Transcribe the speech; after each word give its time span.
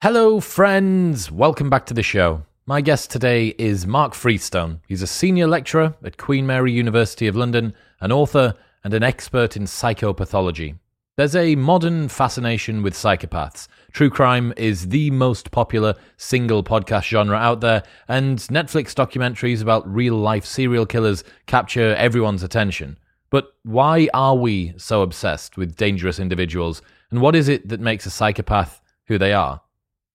Hello, 0.00 0.38
friends. 0.38 1.28
Welcome 1.28 1.68
back 1.68 1.84
to 1.86 1.92
the 1.92 2.04
show. 2.04 2.44
My 2.66 2.80
guest 2.80 3.10
today 3.10 3.48
is 3.58 3.84
Mark 3.84 4.14
Freestone. 4.14 4.78
He's 4.86 5.02
a 5.02 5.08
senior 5.08 5.48
lecturer 5.48 5.92
at 6.04 6.16
Queen 6.16 6.46
Mary 6.46 6.70
University 6.70 7.26
of 7.26 7.34
London, 7.34 7.74
an 8.00 8.12
author, 8.12 8.54
and 8.84 8.94
an 8.94 9.02
expert 9.02 9.56
in 9.56 9.64
psychopathology. 9.64 10.78
There's 11.16 11.34
a 11.34 11.56
modern 11.56 12.06
fascination 12.06 12.84
with 12.84 12.94
psychopaths. 12.94 13.66
True 13.90 14.08
crime 14.08 14.54
is 14.56 14.90
the 14.90 15.10
most 15.10 15.50
popular 15.50 15.96
single 16.16 16.62
podcast 16.62 17.06
genre 17.08 17.36
out 17.36 17.60
there, 17.60 17.82
and 18.06 18.38
Netflix 18.38 18.94
documentaries 18.94 19.62
about 19.62 19.92
real 19.92 20.14
life 20.14 20.44
serial 20.44 20.86
killers 20.86 21.24
capture 21.46 21.96
everyone's 21.96 22.44
attention. 22.44 23.00
But 23.30 23.52
why 23.64 24.08
are 24.14 24.36
we 24.36 24.74
so 24.76 25.02
obsessed 25.02 25.56
with 25.56 25.74
dangerous 25.74 26.20
individuals, 26.20 26.82
and 27.10 27.20
what 27.20 27.34
is 27.34 27.48
it 27.48 27.68
that 27.68 27.80
makes 27.80 28.06
a 28.06 28.10
psychopath 28.10 28.80
who 29.08 29.18
they 29.18 29.32
are? 29.32 29.60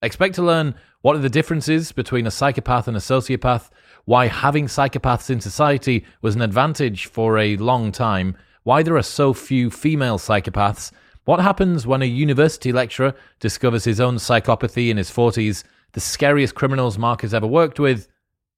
Expect 0.04 0.36
to 0.36 0.44
learn 0.44 0.76
what 1.02 1.16
are 1.16 1.20
the 1.20 1.30
differences 1.30 1.94
between 1.94 2.28
a 2.28 2.32
psychopath 2.32 2.90
and 2.90 2.98
a 2.98 3.00
sociopath, 3.00 3.70
why 4.04 4.28
having 4.28 4.66
psychopaths 4.66 5.30
in 5.30 5.40
society 5.40 6.06
was 6.22 6.36
an 6.36 6.42
advantage 6.42 7.06
for 7.06 7.38
a 7.38 7.56
long 7.56 7.90
time, 7.92 8.36
why 8.64 8.84
there 8.84 8.98
are 8.98 9.02
so 9.02 9.34
few 9.34 9.72
female 9.72 10.20
psychopaths, 10.20 10.92
what 11.24 11.40
happens 11.40 11.88
when 11.88 12.02
a 12.02 12.06
university 12.06 12.74
lecturer 12.74 13.16
discovers 13.40 13.86
his 13.86 14.02
own 14.02 14.18
psychopathy 14.18 14.90
in 14.90 14.98
his 14.98 15.10
40s, 15.10 15.64
the 15.94 16.02
scariest 16.02 16.54
criminals 16.54 16.98
Mark 16.98 17.22
has 17.22 17.34
ever 17.34 17.48
worked 17.48 17.80
with, 17.80 18.10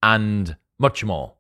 and 0.02 0.58
much 0.80 1.04
more. 1.04 1.36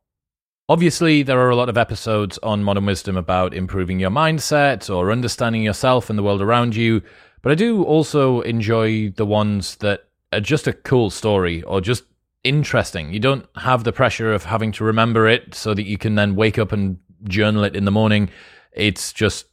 Obviously, 0.67 1.23
there 1.23 1.40
are 1.40 1.51
a 1.51 1.55
lot 1.55 1.70
of 1.70 1.77
episodes 1.77 2.40
on 2.43 2.63
Modern 2.63 2.85
Wisdom 2.85 3.17
about 3.17 3.53
improving 3.53 3.99
your 3.99 4.09
mindset 4.09 4.90
or 4.90 5.12
understanding 5.12 5.63
yourself 5.63 6.09
and 6.09 6.17
the 6.17 6.23
world 6.23 6.41
around 6.41 6.76
you, 6.76 7.01
but 7.45 7.52
I 7.52 7.55
do 7.55 7.84
also 7.84 8.41
enjoy 8.41 9.12
the 9.12 9.26
ones 9.26 9.76
that 9.76 10.08
are 10.34 10.40
just 10.40 10.66
a 10.66 10.73
cool 10.73 11.12
story 11.12 11.62
or 11.62 11.80
just 11.80 12.04
interesting. 12.44 13.13
You 13.13 13.20
don't 13.20 13.45
have 13.55 13.84
the 13.84 13.93
pressure 13.93 14.34
of 14.34 14.46
having 14.46 14.71
to 14.71 14.84
remember 14.84 15.27
it 15.27 15.54
so 15.54 15.76
that 15.76 15.85
you 15.85 15.99
can 15.99 16.15
then 16.15 16.35
wake 16.35 16.57
up 16.57 16.71
and 16.71 16.98
journal 17.26 17.63
it 17.63 17.76
in 17.76 17.85
the 17.85 17.91
morning. 17.91 18.32
It's 18.71 19.13
just 19.13 19.46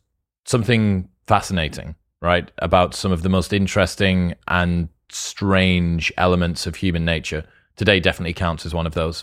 something 0.47 1.11
fascinating, 1.27 1.95
right? 2.23 2.51
About 2.61 2.95
some 2.95 3.13
of 3.13 3.23
the 3.23 3.29
most 3.29 3.53
interesting 3.53 4.37
and 4.49 4.89
strange 5.11 6.11
elements 6.17 6.67
of 6.67 6.77
human 6.77 7.05
nature. 7.05 7.45
Today 7.77 8.01
definitely 8.01 8.33
counts 8.33 8.65
as 8.65 8.73
one 8.73 8.87
of 8.87 8.95
those. 8.95 9.23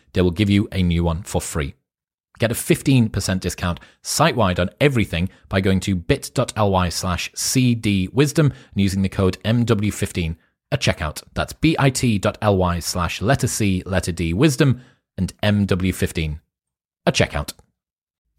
they 0.13 0.21
will 0.21 0.31
give 0.31 0.49
you 0.49 0.67
a 0.71 0.83
new 0.83 1.03
one 1.03 1.23
for 1.23 1.41
free. 1.41 1.75
Get 2.39 2.51
a 2.51 2.55
15% 2.55 3.39
discount 3.39 3.79
site 4.01 4.35
wide 4.35 4.59
on 4.59 4.71
everything 4.79 5.29
by 5.47 5.61
going 5.61 5.79
to 5.81 5.95
bit.ly 5.95 6.89
slash 6.89 7.31
cdwisdom 7.33 8.45
and 8.45 8.55
using 8.75 9.03
the 9.03 9.09
code 9.09 9.37
MW15 9.45 10.37
at 10.71 10.81
checkout. 10.81 11.21
That's 11.33 11.53
bit.ly 11.53 12.79
slash 12.79 13.21
letter 13.21 13.47
C, 13.47 13.83
letter 13.85 14.11
D, 14.11 14.33
wisdom, 14.33 14.81
and 15.17 15.33
MW15 15.43 16.39
at 17.05 17.13
checkout. 17.13 17.53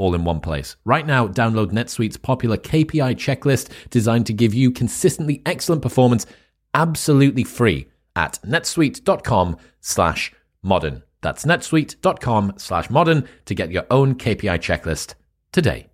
all 0.00 0.14
in 0.14 0.24
one 0.24 0.40
place. 0.40 0.76
Right 0.84 1.06
now, 1.06 1.28
download 1.28 1.72
NetSuite's 1.72 2.16
popular 2.16 2.56
KPI 2.56 3.14
checklist 3.16 3.68
designed 3.90 4.26
to 4.26 4.32
give 4.32 4.54
you 4.54 4.70
consistently 4.70 5.42
excellent 5.44 5.82
performance 5.82 6.26
absolutely 6.74 7.44
free 7.44 7.88
at 8.16 8.38
netsuite.com 8.44 9.56
slash 9.80 10.32
modern. 10.62 11.02
That's 11.20 11.44
netsuite.com 11.44 12.54
slash 12.56 12.88
modern 12.88 13.28
to 13.44 13.54
get 13.54 13.70
your 13.70 13.84
own 13.90 14.14
KPI 14.14 14.58
checklist 14.58 15.14
today. 15.52 15.88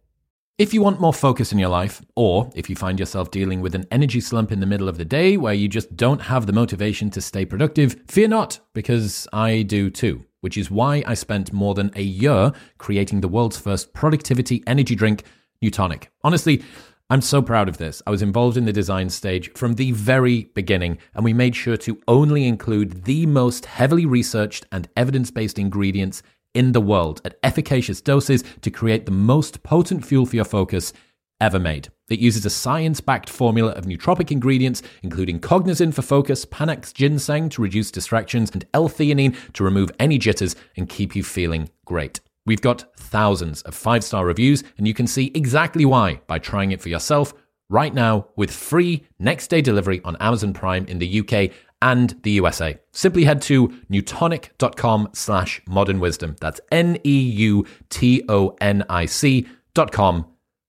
If 0.59 0.72
you 0.72 0.81
want 0.81 1.00
more 1.00 1.12
focus 1.12 1.53
in 1.53 1.59
your 1.59 1.69
life, 1.69 2.00
or 2.15 2.50
if 2.55 2.71
you 2.71 2.77
find 2.77 2.99
yourself 2.99 3.31
dealing 3.31 3.61
with 3.61 3.75
an 3.75 3.87
energy 3.91 4.21
slump 4.21 4.53
in 4.53 4.61
the 4.61 4.66
middle 4.66 4.89
of 4.89 4.99
the 4.99 5.05
day 5.05 5.37
where 5.37 5.53
you 5.53 5.69
just 5.69 5.97
don't 5.97 6.22
have 6.22 6.47
the 6.47 6.53
motivation 6.53 7.11
to 7.11 7.21
stay 7.21 7.45
productive, 7.45 7.97
fear 8.06 8.28
not, 8.28 8.61
because 8.72 9.27
I 9.33 9.62
do 9.62 9.91
too 9.91 10.26
which 10.41 10.57
is 10.57 10.71
why 10.71 11.03
I 11.07 11.15
spent 11.15 11.53
more 11.53 11.75
than 11.75 11.91
a 11.95 12.03
year 12.03 12.53
creating 12.79 13.21
the 13.21 13.29
world's 13.29 13.59
first 13.59 13.93
productivity 13.93 14.63
energy 14.67 14.95
drink, 14.95 15.25
Newtonic. 15.63 16.09
Honestly, 16.23 16.63
I'm 17.09 17.23
so 17.23 17.41
proud 17.41 17.69
of 17.69 17.79
this. 17.79 18.03
I 18.07 18.11
was 18.11 18.21
involved 18.21 18.57
in 18.57 18.65
the 18.65 18.73
design 18.73 19.11
stage 19.11 19.53
from 19.53 19.75
the 19.75 19.93
very 19.93 20.51
beginning, 20.55 20.99
and 21.15 21.25
we 21.25 21.33
made 21.33 21.55
sure 21.55 21.77
to 21.77 22.01
only 22.09 22.47
include 22.47 23.05
the 23.05 23.27
most 23.27 23.67
heavily 23.67 24.07
researched 24.07 24.67
and 24.73 24.89
evidence 24.97 25.31
based 25.31 25.59
ingredients 25.59 26.23
in 26.53 26.73
the 26.73 26.81
world 26.81 27.21
at 27.25 27.39
efficacious 27.45 28.01
doses 28.01 28.43
to 28.63 28.71
create 28.71 29.07
the 29.07 29.13
most 29.13 29.63
potent 29.63 30.05
fuel 30.05 30.27
for 30.27 30.35
your 30.35 30.45
focus 30.45 30.93
ever 31.41 31.59
made. 31.59 31.89
It 32.09 32.21
uses 32.21 32.47
a 32.47 32.51
science 32.51 33.01
backed 33.01 33.29
formula 33.29 33.73
of 33.73 33.85
nootropic 33.85 34.31
ingredients, 34.31 34.83
including 35.03 35.41
cognizin 35.41 35.93
for 35.93 36.03
focus, 36.03 36.45
Panax 36.45 36.95
ginseng 36.95 37.49
to 37.51 37.63
reduce 37.63 37.91
distractions, 37.91 38.51
and 38.53 38.65
L 38.73 38.89
theanine 38.89 39.37
to 39.55 39.65
remove 39.65 39.91
any 39.99 40.19
jitters 40.19 40.55
and 40.77 40.89
keep 40.89 41.17
you 41.17 41.23
feeling 41.25 41.69
great. 41.85 42.21
We've 42.47 42.61
got 42.61 42.97
thousands 42.97 43.63
of 43.63 43.75
five 43.75 44.05
star 44.05 44.25
reviews, 44.25 44.63
and 44.79 44.87
you 44.87 44.95
can 44.95 45.07
see 45.07 45.33
exactly 45.35 45.85
why 45.85 46.21
by 46.29 46.39
trying 46.39 46.71
it 46.71 46.81
for 46.81 46.89
yourself 46.89 47.35
right 47.69 47.93
now 47.93 48.29
with 48.37 48.53
free 48.53 49.05
next 49.19 49.49
day 49.49 49.61
delivery 49.61 50.01
on 50.05 50.16
Amazon 50.21 50.53
Prime 50.53 50.84
in 50.87 50.99
the 50.99 51.21
UK 51.21 51.51
and 51.83 52.19
the 52.22 52.31
USA. 52.33 52.78
Simply 52.93 53.25
head 53.25 53.43
to 53.43 53.69
newtonic.com 53.91 55.10
slash 55.13 55.60
modern 55.69 56.01
wisdom. 56.01 56.37
That's 56.41 56.60
N 56.71 56.99
E 57.05 57.19
U 57.19 57.66
T 57.91 58.25
O 58.28 58.57
N 58.60 58.84
I 58.89 59.07
C 59.07 59.47
dot 59.75 59.93
com 59.93 60.27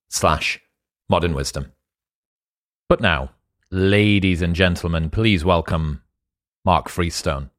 slash 0.09 0.59
modern 1.09 1.33
wisdom. 1.33 1.71
But 2.89 3.01
now, 3.01 3.31
ladies 3.71 4.41
and 4.41 4.55
gentlemen, 4.55 5.09
please 5.09 5.43
welcome 5.43 6.03
Mark 6.65 6.89
Freestone. 6.89 7.49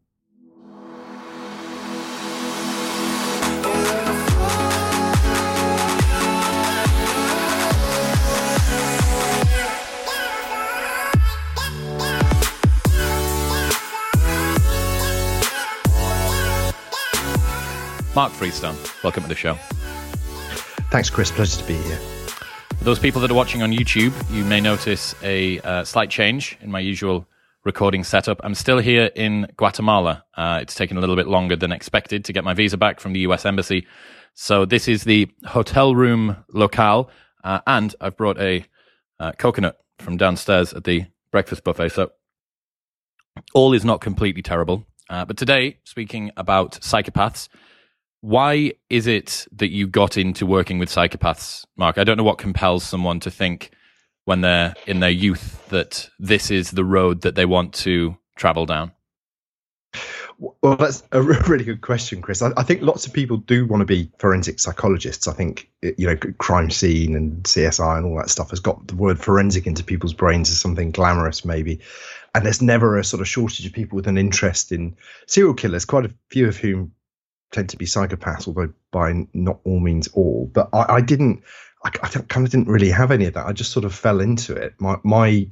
Mark 18.15 18.33
Freestone, 18.33 18.75
welcome 19.05 19.23
to 19.23 19.29
the 19.29 19.35
show. 19.37 19.55
Thanks, 20.91 21.09
Chris. 21.09 21.31
Pleasure 21.31 21.61
to 21.61 21.67
be 21.69 21.75
here. 21.75 22.18
Those 22.89 22.99
people 22.99 23.21
that 23.21 23.31
are 23.31 23.35
watching 23.35 23.61
on 23.61 23.71
YouTube, 23.71 24.15
you 24.35 24.45
may 24.45 24.63
notice 24.63 25.15
a 25.23 25.61
uh, 25.61 25.85
slight 25.85 26.09
change 26.09 26.57
in 26.63 26.71
my 26.71 26.81
usual 26.81 27.27
recording 27.63 28.03
setup. 28.03 28.41
I'm 28.43 28.55
still 28.55 28.79
here 28.79 29.11
in 29.15 29.47
Guatemala. 29.59 30.25
Uh, 30.35 30.61
it's 30.63 30.75
taken 30.75 30.97
a 30.97 31.01
little 31.01 31.15
bit 31.15 31.27
longer 31.27 31.55
than 31.55 31.71
expected 31.71 32.25
to 32.25 32.33
get 32.33 32.45
my 32.45 32.55
visa 32.55 32.79
back 32.79 32.99
from 32.99 33.13
the 33.13 33.21
US 33.21 33.45
Embassy. 33.45 33.87
So 34.33 34.65
this 34.65 34.89
is 34.89 35.05
the 35.05 35.29
hotel 35.45 35.95
room 35.95 36.43
locale, 36.55 37.11
uh, 37.45 37.61
and 37.67 37.95
I've 38.01 38.17
brought 38.17 38.41
a 38.41 38.65
uh, 39.21 39.33
coconut 39.33 39.77
from 39.99 40.17
downstairs 40.17 40.73
at 40.73 40.85
the 40.85 41.05
breakfast 41.31 41.65
buffet. 41.65 41.91
So 41.91 42.13
all 43.53 43.75
is 43.75 43.85
not 43.85 44.01
completely 44.01 44.41
terrible. 44.41 44.87
Uh, 45.11 45.27
but 45.27 45.37
today, 45.37 45.77
speaking 45.85 46.33
about 46.39 46.81
psychopaths, 46.81 47.51
why 48.21 48.73
is 48.91 49.07
it 49.07 49.47
that 49.53 49.71
you 49.71 49.87
got 49.87 50.17
into 50.17 50.47
working 50.47 50.79
with 50.79 50.89
psychopaths, 50.89 51.65
Mark? 51.77 51.99
I 51.99 52.05
don't 52.05 52.17
know 52.17 52.25
what 52.25 52.39
compels 52.39 52.85
someone 52.85 53.21
to 53.21 53.31
think 53.31 53.71
when 54.25 54.41
they're 54.41 54.75
in 54.87 55.01
their 55.01 55.11
youth 55.11 55.67
that 55.69 56.11
this 56.19 56.51
is 56.51 56.73
the 56.73 56.85
road 56.85 57.23
that 57.23 57.35
they 57.35 57.47
want 57.47 57.73
to 57.75 58.17
travel 58.37 58.67
down. 58.67 58.93
Well, 60.39 60.77
that's 60.77 61.03
a 61.13 61.23
really 61.49 61.65
good 61.65 61.81
question, 61.81 62.23
Chris. 62.23 62.43
I, 62.43 62.51
I, 62.57 62.63
think 62.63 62.83
lots 62.83 63.07
of 63.07 63.13
people 63.13 63.39
do 63.39 63.67
want 63.67 63.81
to 63.81 63.85
be 63.85 64.11
forensic 64.19 64.61
psychologists. 64.61 65.27
I 65.27 65.33
think 65.33 65.69
eh, 65.83 65.93
you 65.99 66.07
know, 66.07 66.17
crime 66.39 66.71
scene 66.71 67.17
and 67.17 67.43
CSI 67.43 67.97
and 67.97 68.07
all 68.07 68.17
that 68.19 68.31
stuff 68.31 68.51
has 68.51 68.61
got 68.61 68.87
the 68.87 68.95
word 68.95 69.19
forensic 69.19 69.67
into 69.67 69.83
people's 69.83 70.13
brains 70.13 70.51
as 70.51 70.59
something 70.59 70.93
glamorous, 70.93 71.45
maybe. 71.45 71.81
And 72.35 72.45
there's 72.45 72.63
never 72.63 72.99
a 72.99 73.05
sort 73.05 73.21
of 73.21 73.27
shortage 73.27 73.67
of 73.67 73.73
people 73.73 73.97
with 73.97 74.07
an 74.07 74.19
interest 74.19 74.71
in 74.71 74.97
serial 75.27 75.55
killers. 75.55 75.85
Quite 75.85 76.05
a 76.05 76.15
few 76.29 76.47
of 76.47 76.57
whom 76.57 76.93
tend 77.53 77.69
to 77.71 77.77
be 77.77 77.87
psychopaths, 77.87 78.47
although 78.47 78.73
by 78.91 79.27
not 79.35 79.61
all 79.65 79.81
means 79.81 80.09
all. 80.09 80.51
But 80.53 80.69
I, 80.73 80.97
I 80.97 81.01
didn't. 81.01 81.43
I, 81.85 81.91
I 82.03 82.09
kind 82.09 82.45
of 82.45 82.51
didn't 82.51 82.69
really 82.69 82.91
have 82.91 83.11
any 83.11 83.27
of 83.27 83.35
that. 83.35 83.47
I 83.47 83.53
just 83.53 83.73
sort 83.73 83.85
of 83.85 83.95
fell 83.95 84.21
into 84.21 84.55
it. 84.55 84.75
My 84.79 84.97
my 85.05 85.49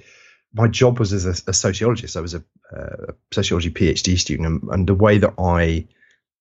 my 0.54 0.68
job 0.68 0.98
was 0.98 1.12
as 1.12 1.26
a, 1.26 1.50
a 1.50 1.52
sociologist. 1.52 2.16
I 2.16 2.20
was 2.20 2.34
a, 2.34 2.42
uh, 2.74 3.12
sociology 3.32 3.70
PhD 3.70 4.18
student, 4.18 4.46
and, 4.46 4.70
and, 4.70 4.86
the 4.88 4.94
way 4.94 5.18
that 5.18 5.34
I 5.38 5.86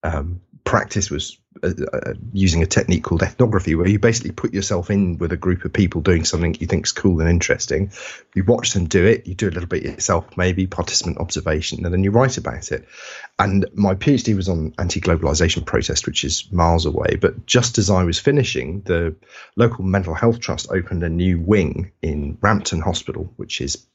um, 0.04 0.42
practice 0.66 1.10
was 1.10 1.38
uh, 1.64 1.72
uh, 1.94 2.14
using 2.34 2.62
a 2.62 2.66
technique 2.66 3.04
called 3.04 3.24
ethnography, 3.24 3.76
where 3.76 3.88
you 3.88 3.98
basically 3.98 4.32
put 4.32 4.54
yourself 4.54 4.90
in 4.90 5.18
with 5.18 5.32
a 5.32 5.38
group 5.38 5.64
of 5.64 5.72
people 5.72 6.02
doing 6.02 6.26
something 6.26 6.56
you 6.60 6.68
think 6.68 6.86
is 6.86 6.92
cool 6.92 7.22
and 7.22 7.30
interesting. 7.30 7.92
You 8.34 8.44
watch 8.44 8.74
them 8.74 8.86
do 8.86 9.06
it, 9.06 9.26
you 9.26 9.36
do 9.36 9.48
a 9.48 9.52
little 9.52 9.70
bit 9.70 9.84
yourself, 9.84 10.36
maybe 10.36 10.68
participant 10.68 11.20
observation, 11.20 11.86
and 11.86 11.94
then 11.94 12.04
you 12.04 12.12
write 12.12 12.38
about 12.38 12.72
it. 12.72 12.86
And 13.40 13.66
my 13.74 13.96
PhD 13.96 14.36
was 14.36 14.50
on 14.50 14.74
anti-globalization 14.78 15.66
protest, 15.66 16.08
which 16.08 16.26
is 16.26 16.52
miles 16.52 16.86
away. 16.86 17.16
But 17.22 17.46
just 17.46 17.78
as 17.78 17.90
I 17.90 18.04
was 18.04 18.20
finishing, 18.20 18.82
the 18.82 19.16
local 19.56 19.86
mental 19.86 20.16
health 20.16 20.40
trust 20.40 20.72
opened 20.72 21.04
a 21.04 21.10
new 21.10 21.40
wing 21.40 21.92
in 22.02 22.38
Rampton 22.42 22.82
Hospital, 22.82 23.32
which 23.38 23.62
is 23.62 23.86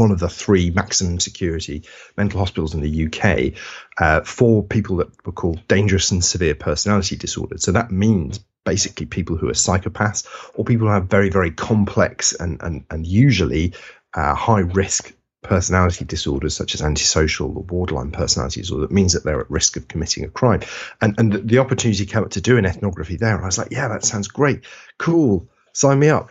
one 0.00 0.10
of 0.10 0.18
the 0.18 0.28
three 0.28 0.70
maximum 0.70 1.20
security 1.20 1.84
mental 2.16 2.40
hospitals 2.40 2.74
in 2.74 2.80
the 2.80 3.06
UK 3.06 3.60
uh, 3.98 4.22
for 4.22 4.62
people 4.62 4.96
that 4.96 5.26
were 5.26 5.32
called 5.32 5.66
dangerous 5.68 6.10
and 6.10 6.24
severe 6.24 6.54
personality 6.54 7.16
disorders. 7.16 7.62
So 7.62 7.72
that 7.72 7.90
means 7.90 8.40
basically 8.64 9.06
people 9.06 9.36
who 9.36 9.48
are 9.48 9.52
psychopaths 9.52 10.26
or 10.54 10.64
people 10.64 10.86
who 10.86 10.92
have 10.92 11.06
very, 11.06 11.30
very 11.30 11.50
complex 11.50 12.32
and, 12.32 12.60
and, 12.62 12.84
and 12.90 13.06
usually 13.06 13.74
uh, 14.14 14.34
high 14.34 14.60
risk 14.60 15.12
personality 15.42 16.04
disorders 16.04 16.54
such 16.54 16.74
as 16.74 16.82
antisocial 16.82 17.56
or 17.56 17.64
borderline 17.64 18.10
personality 18.10 18.60
disorder 18.60 18.86
that 18.86 18.92
means 18.92 19.14
that 19.14 19.24
they're 19.24 19.40
at 19.40 19.50
risk 19.50 19.76
of 19.76 19.88
committing 19.88 20.24
a 20.24 20.28
crime. 20.28 20.60
And 21.00 21.18
and 21.18 21.48
the 21.48 21.58
opportunity 21.58 22.04
came 22.04 22.24
up 22.24 22.30
to 22.30 22.42
do 22.42 22.58
an 22.58 22.66
ethnography 22.66 23.16
there. 23.16 23.40
I 23.40 23.46
was 23.46 23.56
like 23.56 23.70
yeah 23.70 23.88
that 23.88 24.04
sounds 24.04 24.28
great. 24.28 24.66
Cool. 24.98 25.48
Sign 25.72 25.98
me 25.98 26.10
up. 26.10 26.30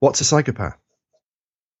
What's 0.00 0.20
a 0.20 0.24
psychopath? 0.24 0.76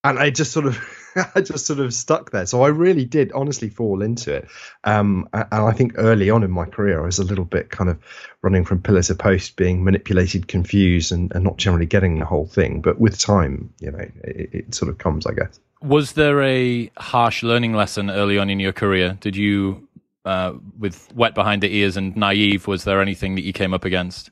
And 0.04 0.18
I 0.18 0.30
just 0.30 0.52
sort 0.52 0.66
of 0.66 0.78
I 1.34 1.40
just 1.40 1.66
sort 1.66 1.80
of 1.80 1.92
stuck 1.92 2.30
there. 2.30 2.46
So 2.46 2.62
I 2.62 2.68
really 2.68 3.04
did 3.04 3.32
honestly 3.32 3.68
fall 3.68 4.02
into 4.02 4.34
it. 4.34 4.48
Um, 4.84 5.28
and 5.32 5.46
I 5.50 5.72
think 5.72 5.94
early 5.96 6.30
on 6.30 6.42
in 6.42 6.50
my 6.50 6.64
career, 6.64 7.00
I 7.00 7.06
was 7.06 7.18
a 7.18 7.24
little 7.24 7.44
bit 7.44 7.70
kind 7.70 7.90
of 7.90 7.98
running 8.42 8.64
from 8.64 8.82
pillar 8.82 9.02
to 9.02 9.14
post, 9.14 9.56
being 9.56 9.84
manipulated, 9.84 10.48
confused, 10.48 11.12
and, 11.12 11.32
and 11.34 11.44
not 11.44 11.56
generally 11.56 11.86
getting 11.86 12.18
the 12.18 12.24
whole 12.24 12.46
thing. 12.46 12.80
But 12.80 13.00
with 13.00 13.18
time, 13.18 13.72
you 13.80 13.90
know, 13.90 13.98
it, 14.24 14.50
it 14.52 14.74
sort 14.74 14.90
of 14.90 14.98
comes, 14.98 15.26
I 15.26 15.32
guess. 15.32 15.58
Was 15.82 16.12
there 16.12 16.42
a 16.42 16.90
harsh 16.98 17.42
learning 17.42 17.74
lesson 17.74 18.10
early 18.10 18.38
on 18.38 18.50
in 18.50 18.60
your 18.60 18.72
career? 18.72 19.16
Did 19.20 19.36
you, 19.36 19.88
uh, 20.24 20.54
with 20.78 21.08
wet 21.14 21.34
behind 21.34 21.62
the 21.62 21.74
ears 21.74 21.96
and 21.96 22.14
naive, 22.16 22.66
was 22.66 22.84
there 22.84 23.00
anything 23.00 23.34
that 23.36 23.42
you 23.42 23.52
came 23.52 23.74
up 23.74 23.84
against? 23.84 24.30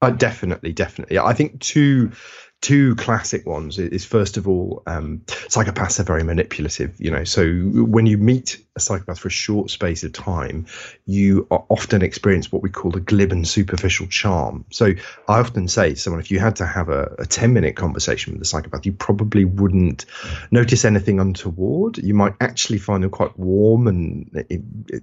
Uh, 0.00 0.10
definitely, 0.10 0.72
definitely. 0.72 1.18
I 1.18 1.32
think 1.32 1.60
two 1.60 2.12
two 2.60 2.96
classic 2.96 3.46
ones 3.46 3.78
is 3.78 4.04
first 4.04 4.36
of 4.36 4.48
all 4.48 4.82
um, 4.86 5.22
psychopaths 5.26 6.00
are 6.00 6.04
very 6.04 6.24
manipulative 6.24 6.92
you 6.98 7.10
know. 7.10 7.22
So 7.22 7.46
when 7.46 8.06
you 8.06 8.18
meet 8.18 8.58
a 8.74 8.80
psychopath 8.80 9.20
for 9.20 9.28
a 9.28 9.30
short 9.30 9.70
space 9.70 10.02
of 10.02 10.12
time 10.12 10.66
you 11.06 11.46
often 11.50 12.02
experience 12.02 12.50
what 12.50 12.62
we 12.62 12.70
call 12.70 12.96
a 12.96 13.00
glib 13.00 13.30
and 13.30 13.46
superficial 13.46 14.08
charm. 14.08 14.64
So 14.70 14.94
i 15.28 15.38
often 15.38 15.68
say 15.68 15.90
to 15.90 15.96
someone 15.96 16.20
if 16.20 16.30
you 16.32 16.40
had 16.40 16.56
to 16.56 16.66
have 16.66 16.88
a, 16.88 17.14
a 17.20 17.26
10 17.26 17.52
minute 17.52 17.76
conversation 17.76 18.32
with 18.32 18.42
a 18.42 18.44
psychopath 18.44 18.84
you 18.84 18.92
probably 18.92 19.44
wouldn't 19.44 20.04
notice 20.50 20.84
anything 20.84 21.20
untoward. 21.20 21.98
You 21.98 22.14
might 22.14 22.34
actually 22.40 22.78
find 22.78 23.04
them 23.04 23.10
quite 23.10 23.38
warm 23.38 23.86
and 23.86 24.44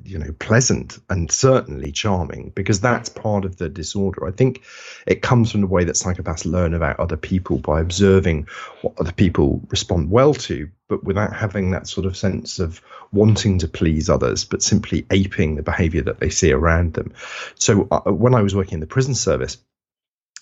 you 0.03 0.19
know 0.19 0.33
pleasant 0.39 0.99
and 1.09 1.31
certainly 1.31 1.93
charming 1.93 2.51
because 2.53 2.81
that's 2.81 3.07
part 3.07 3.45
of 3.45 3.57
the 3.57 3.69
disorder. 3.69 4.27
I 4.27 4.31
think 4.31 4.63
it 5.07 5.21
comes 5.21 5.51
from 5.51 5.61
the 5.61 5.67
way 5.67 5.85
that 5.85 5.95
psychopaths 5.95 6.45
learn 6.45 6.73
about 6.73 6.99
other 6.99 7.17
people 7.17 7.44
people 7.45 7.59
by 7.59 7.79
observing 7.79 8.47
what 8.81 8.93
other 8.99 9.11
people 9.11 9.61
respond 9.69 10.09
well 10.09 10.33
to, 10.33 10.69
but 10.89 11.03
without 11.03 11.33
having 11.33 11.71
that 11.71 11.87
sort 11.87 12.05
of 12.05 12.17
sense 12.17 12.59
of 12.59 12.81
wanting 13.13 13.59
to 13.59 13.67
please 13.67 14.09
others, 14.09 14.43
but 14.43 14.63
simply 14.63 15.05
aping 15.11 15.55
the 15.55 15.63
behavior 15.63 16.01
that 16.01 16.19
they 16.19 16.29
see 16.29 16.51
around 16.51 16.93
them. 16.93 17.13
So 17.55 17.87
uh, 17.91 18.11
when 18.11 18.33
I 18.33 18.41
was 18.41 18.55
working 18.55 18.75
in 18.75 18.79
the 18.79 18.87
prison 18.87 19.15
service, 19.15 19.57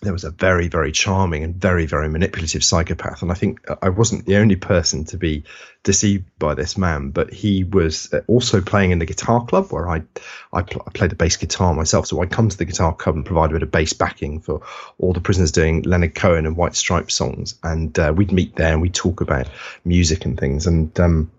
there 0.03 0.13
was 0.13 0.23
a 0.23 0.31
very, 0.31 0.67
very 0.67 0.91
charming 0.91 1.43
and 1.43 1.55
very, 1.55 1.85
very 1.85 2.09
manipulative 2.09 2.63
psychopath. 2.63 3.21
And 3.21 3.31
I 3.31 3.35
think 3.35 3.65
I 3.81 3.89
wasn't 3.89 4.25
the 4.25 4.37
only 4.37 4.55
person 4.55 5.05
to 5.05 5.17
be 5.17 5.43
deceived 5.83 6.25
by 6.37 6.53
this 6.53 6.77
man, 6.77 7.09
but 7.09 7.33
he 7.33 7.63
was 7.63 8.13
also 8.27 8.61
playing 8.61 8.91
in 8.91 8.99
the 8.99 9.05
guitar 9.05 9.45
club 9.45 9.71
where 9.71 9.89
I, 9.89 10.03
I, 10.51 10.61
pl- 10.61 10.83
I 10.85 10.91
played 10.91 11.11
the 11.11 11.15
bass 11.15 11.37
guitar 11.37 11.73
myself. 11.73 12.07
So 12.07 12.21
I'd 12.21 12.31
come 12.31 12.49
to 12.49 12.57
the 12.57 12.65
guitar 12.65 12.93
club 12.93 13.15
and 13.15 13.25
provide 13.25 13.49
a 13.51 13.53
bit 13.53 13.63
of 13.63 13.71
bass 13.71 13.93
backing 13.93 14.41
for 14.41 14.61
all 14.97 15.13
the 15.13 15.21
prisoners 15.21 15.51
doing 15.51 15.81
Leonard 15.83 16.15
Cohen 16.15 16.45
and 16.45 16.57
White 16.57 16.75
Stripes 16.75 17.15
songs. 17.15 17.55
And 17.63 17.97
uh, 17.97 18.13
we'd 18.15 18.31
meet 18.31 18.55
there 18.55 18.73
and 18.73 18.81
we'd 18.81 18.93
talk 18.93 19.21
about 19.21 19.47
music 19.85 20.25
and 20.25 20.39
things. 20.39 20.67
And 20.67 20.97
um, 20.99 21.31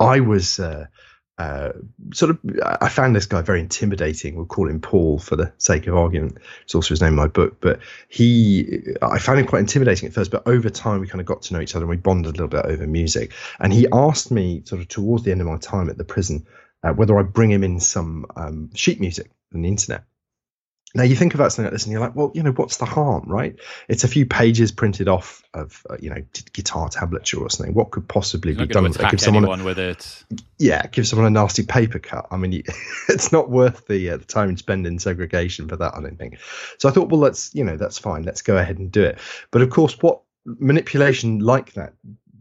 I 0.00 0.20
was. 0.20 0.58
Uh, 0.58 0.86
uh, 1.38 1.70
sort 2.12 2.30
of, 2.30 2.38
I 2.80 2.88
found 2.88 3.14
this 3.14 3.26
guy 3.26 3.42
very 3.42 3.60
intimidating. 3.60 4.34
We'll 4.34 4.46
call 4.46 4.68
him 4.68 4.80
Paul 4.80 5.18
for 5.18 5.36
the 5.36 5.52
sake 5.58 5.86
of 5.86 5.96
argument. 5.96 6.38
It's 6.62 6.74
also 6.74 6.90
his 6.90 7.00
name 7.00 7.10
in 7.10 7.14
my 7.16 7.28
book. 7.28 7.60
But 7.60 7.78
he, 8.08 8.80
I 9.02 9.18
found 9.18 9.38
him 9.38 9.46
quite 9.46 9.60
intimidating 9.60 10.08
at 10.08 10.14
first, 10.14 10.32
but 10.32 10.46
over 10.46 10.68
time 10.68 11.00
we 11.00 11.06
kind 11.06 11.20
of 11.20 11.26
got 11.26 11.42
to 11.42 11.54
know 11.54 11.60
each 11.60 11.76
other 11.76 11.84
and 11.84 11.90
we 11.90 11.96
bonded 11.96 12.30
a 12.30 12.32
little 12.32 12.48
bit 12.48 12.66
over 12.66 12.86
music. 12.86 13.32
And 13.60 13.72
he 13.72 13.86
asked 13.92 14.32
me, 14.32 14.62
sort 14.64 14.80
of 14.80 14.88
towards 14.88 15.22
the 15.22 15.30
end 15.30 15.40
of 15.40 15.46
my 15.46 15.58
time 15.58 15.88
at 15.88 15.96
the 15.96 16.04
prison, 16.04 16.44
uh, 16.82 16.92
whether 16.92 17.16
I'd 17.18 17.32
bring 17.32 17.50
him 17.50 17.62
in 17.62 17.78
some 17.78 18.26
um, 18.34 18.74
sheet 18.74 19.00
music 19.00 19.30
on 19.54 19.62
the 19.62 19.68
internet. 19.68 20.04
Now 20.94 21.02
you 21.02 21.16
think 21.16 21.34
about 21.34 21.52
something 21.52 21.66
like 21.66 21.72
this, 21.72 21.84
and 21.84 21.92
you're 21.92 22.00
like, 22.00 22.16
well, 22.16 22.30
you 22.34 22.42
know, 22.42 22.52
what's 22.52 22.78
the 22.78 22.86
harm, 22.86 23.24
right? 23.26 23.54
It's 23.88 24.04
a 24.04 24.08
few 24.08 24.24
pages 24.24 24.72
printed 24.72 25.06
off 25.06 25.42
of, 25.52 25.86
uh, 25.90 25.96
you 26.00 26.08
know, 26.08 26.22
guitar 26.54 26.88
tablature 26.88 27.40
or 27.40 27.50
something. 27.50 27.74
What 27.74 27.90
could 27.90 28.08
possibly 28.08 28.54
be 28.54 28.66
done 28.66 28.84
with 28.84 28.98
it? 28.98 29.10
Give 29.10 29.20
someone 29.20 29.60
a, 29.60 29.64
with 29.64 29.78
it. 29.78 30.24
Yeah, 30.56 30.86
give 30.86 31.06
someone 31.06 31.26
a 31.26 31.30
nasty 31.30 31.64
paper 31.64 31.98
cut. 31.98 32.26
I 32.30 32.38
mean, 32.38 32.62
it's 33.08 33.32
not 33.32 33.50
worth 33.50 33.86
the, 33.86 34.10
uh, 34.10 34.16
the 34.16 34.24
time 34.24 34.56
spent 34.56 34.86
in 34.86 34.98
segregation 34.98 35.68
for 35.68 35.76
that. 35.76 35.94
I 35.94 36.00
don't 36.00 36.16
think. 36.16 36.38
So 36.78 36.88
I 36.88 36.92
thought, 36.92 37.10
well, 37.10 37.20
let's, 37.20 37.54
you 37.54 37.64
know, 37.64 37.76
that's 37.76 37.98
fine. 37.98 38.22
Let's 38.22 38.40
go 38.40 38.56
ahead 38.56 38.78
and 38.78 38.90
do 38.90 39.04
it. 39.04 39.18
But 39.50 39.60
of 39.60 39.68
course, 39.68 40.00
what 40.00 40.22
manipulation 40.46 41.40
like 41.40 41.74
that 41.74 41.92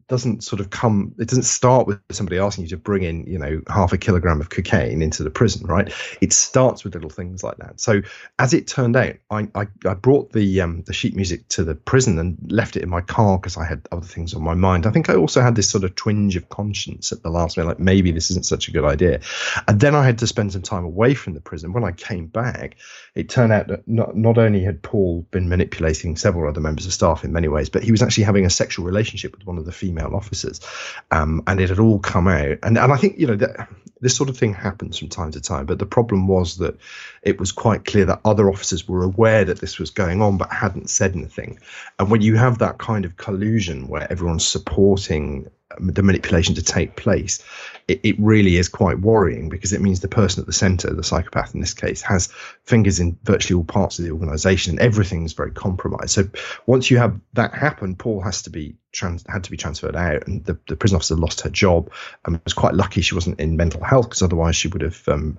doesn't 0.08 0.44
sort 0.44 0.60
of 0.62 0.70
come 0.70 1.14
it 1.20 1.28
doesn't 1.28 1.44
start 1.44 1.86
with 1.86 2.00
somebody 2.12 2.38
asking 2.38 2.64
you 2.64 2.70
to 2.70 2.78
bring 2.78 3.04
in 3.04 3.26
you 3.26 3.38
know 3.38 3.62
half 3.68 3.92
a 3.92 3.98
kilogram 3.98 4.40
of 4.40 4.50
cocaine 4.50 5.02
into 5.02 5.24
the 5.24 5.30
prison 5.30 5.68
right? 5.68 5.92
It 6.22 6.32
starts 6.34 6.84
with 6.84 6.94
little 6.96 7.10
things 7.10 7.44
like 7.44 7.58
that. 7.58 7.80
So 7.80 8.02
as 8.40 8.54
it 8.54 8.68
turned 8.68 8.96
out 8.96 9.16
i 9.30 9.48
i, 9.56 9.68
I 9.86 9.94
brought 9.94 10.32
the 10.32 10.62
um 10.62 10.84
the 10.84 10.94
sheet 10.94 11.16
music 11.16 11.48
to 11.50 11.64
the 11.64 11.76
prison 11.76 12.20
and 12.20 12.38
left 12.50 12.78
it 12.78 12.84
in 12.84 12.90
my 12.90 13.02
car 13.02 13.38
because 13.38 13.58
i 13.58 13.66
had 13.66 13.88
other 13.92 14.06
things 14.06 14.34
on 14.34 14.42
my 14.44 14.54
mind. 14.54 14.86
I 14.86 14.92
think 14.92 15.10
i 15.10 15.16
also 15.16 15.42
had 15.42 15.56
this 15.56 15.70
sort 15.70 15.84
of 15.84 15.96
twinge 15.96 16.36
of 16.36 16.50
conscience 16.50 17.12
at 17.12 17.24
the 17.24 17.30
last 17.30 17.58
minute 17.58 17.70
like 17.70 17.80
maybe 17.80 18.12
this 18.12 18.32
isn't 18.32 18.46
such 18.46 18.68
a 18.68 18.72
good 18.72 18.86
idea. 18.86 19.20
And 19.68 19.80
then 19.80 19.96
i 19.96 20.06
had 20.06 20.20
to 20.20 20.28
spend 20.28 20.54
some 20.54 20.62
time 20.62 20.86
away 20.86 21.14
from 21.14 21.34
the 21.34 21.42
prison. 21.42 21.74
When 21.74 21.84
i 21.84 21.92
came 21.92 22.28
back 22.28 22.78
it 23.16 23.30
turned 23.30 23.52
out 23.52 23.68
that 23.68 23.88
not, 23.88 24.16
not 24.16 24.38
only 24.38 24.64
had 24.64 24.82
paul 24.82 25.26
been 25.32 25.50
manipulating 25.50 26.16
several 26.16 26.48
other 26.50 26.62
members 26.62 26.86
of 26.86 26.94
staff 26.94 27.24
in 27.24 27.34
many 27.34 27.48
ways 27.48 27.70
but 27.70 27.84
he 27.84 27.92
was 27.92 28.02
actually 28.02 28.24
having 28.24 28.46
a 28.46 28.50
sexual 28.50 28.86
relationship 28.86 29.36
with 29.36 29.46
one 29.46 29.58
of 29.58 29.66
the 29.66 29.72
female 29.72 29.97
female 29.98 30.16
officers, 30.16 30.60
um, 31.12 31.44
and 31.48 31.60
it 31.60 31.70
had 31.70 31.80
all 31.80 32.00
come 32.00 32.28
out. 32.28 32.58
And 32.64 32.78
and 32.78 32.92
I 32.92 32.98
think 32.98 33.18
you 33.18 33.28
know 33.28 33.36
that 33.36 33.70
this 34.00 34.16
sort 34.16 34.30
of 34.30 34.38
thing 34.38 34.54
happens 34.54 34.98
from 34.98 35.10
time 35.10 35.32
to 35.32 35.42
time. 35.42 35.66
But 35.66 35.80
the 35.80 35.86
problem 35.86 36.28
was 36.28 36.58
that 36.58 36.78
it 37.24 37.40
was 37.40 37.52
quite 37.52 37.86
clear 37.86 38.06
that 38.06 38.22
other 38.26 38.50
officers 38.50 38.88
were 38.88 39.04
aware 39.04 39.44
that 39.46 39.60
this 39.60 39.80
was 39.80 39.90
going 39.90 40.22
on 40.22 40.38
but 40.38 40.52
hadn't 40.52 40.90
said 40.90 41.16
anything. 41.16 41.60
And 41.98 42.12
when 42.12 42.22
you 42.22 42.36
have 42.36 42.60
that 42.60 42.78
kind 42.78 43.06
of 43.06 43.18
collusion 43.18 43.88
where 43.88 44.10
everyone's 44.12 44.46
supporting 44.46 45.50
the 45.80 46.02
manipulation 46.02 46.56
to 46.56 46.64
take 46.64 46.96
place, 46.96 47.44
it, 47.88 48.00
it, 48.04 48.16
really 48.20 48.56
is 48.56 48.70
quite 48.70 49.00
worrying 49.00 49.50
because 49.50 49.74
it 49.74 49.82
means 49.82 50.00
the 50.00 50.08
person 50.08 50.42
at 50.42 50.48
the 50.48 50.54
center, 50.54 50.94
the 50.94 51.04
psychopath 51.04 51.54
in 51.54 51.60
this 51.60 51.74
case, 51.74 52.02
has 52.02 52.28
fingers 52.64 53.00
in 53.00 53.18
virtually 53.24 53.58
all 53.58 53.66
parts 53.66 54.00
of 54.00 54.06
the 54.06 54.12
organization 54.12 54.72
and 54.72 54.80
everything's 54.80 55.34
very 55.34 55.52
compromised. 55.52 56.12
So 56.12 56.30
once 56.66 56.90
you 56.90 56.98
have 56.98 57.20
that 57.34 57.54
happen, 57.54 57.96
Paul 57.96 58.22
has 58.22 58.44
to 58.44 58.50
be 58.50 58.76
trans- 58.94 59.26
had 59.28 59.44
to 59.44 59.52
be 59.52 59.58
transferred 59.58 59.96
out, 59.96 60.28
and 60.28 60.44
the, 60.46 60.58
the 60.68 60.76
prison 60.76 60.96
officer 60.96 61.16
lost 61.16 61.42
her 61.42 61.50
job 61.50 61.92
and 62.26 62.40
was 62.44 62.54
quite 62.54 62.74
lucky 62.74 63.02
she 63.02 63.16
wasn't 63.16 63.40
in 63.40 63.58
mental 63.58 63.84
health 63.84 64.06
because 64.06 64.22
otherwise 64.22 64.56
she 64.56 64.70
would 64.70 64.82
have 64.82 65.08
um, 65.08 65.38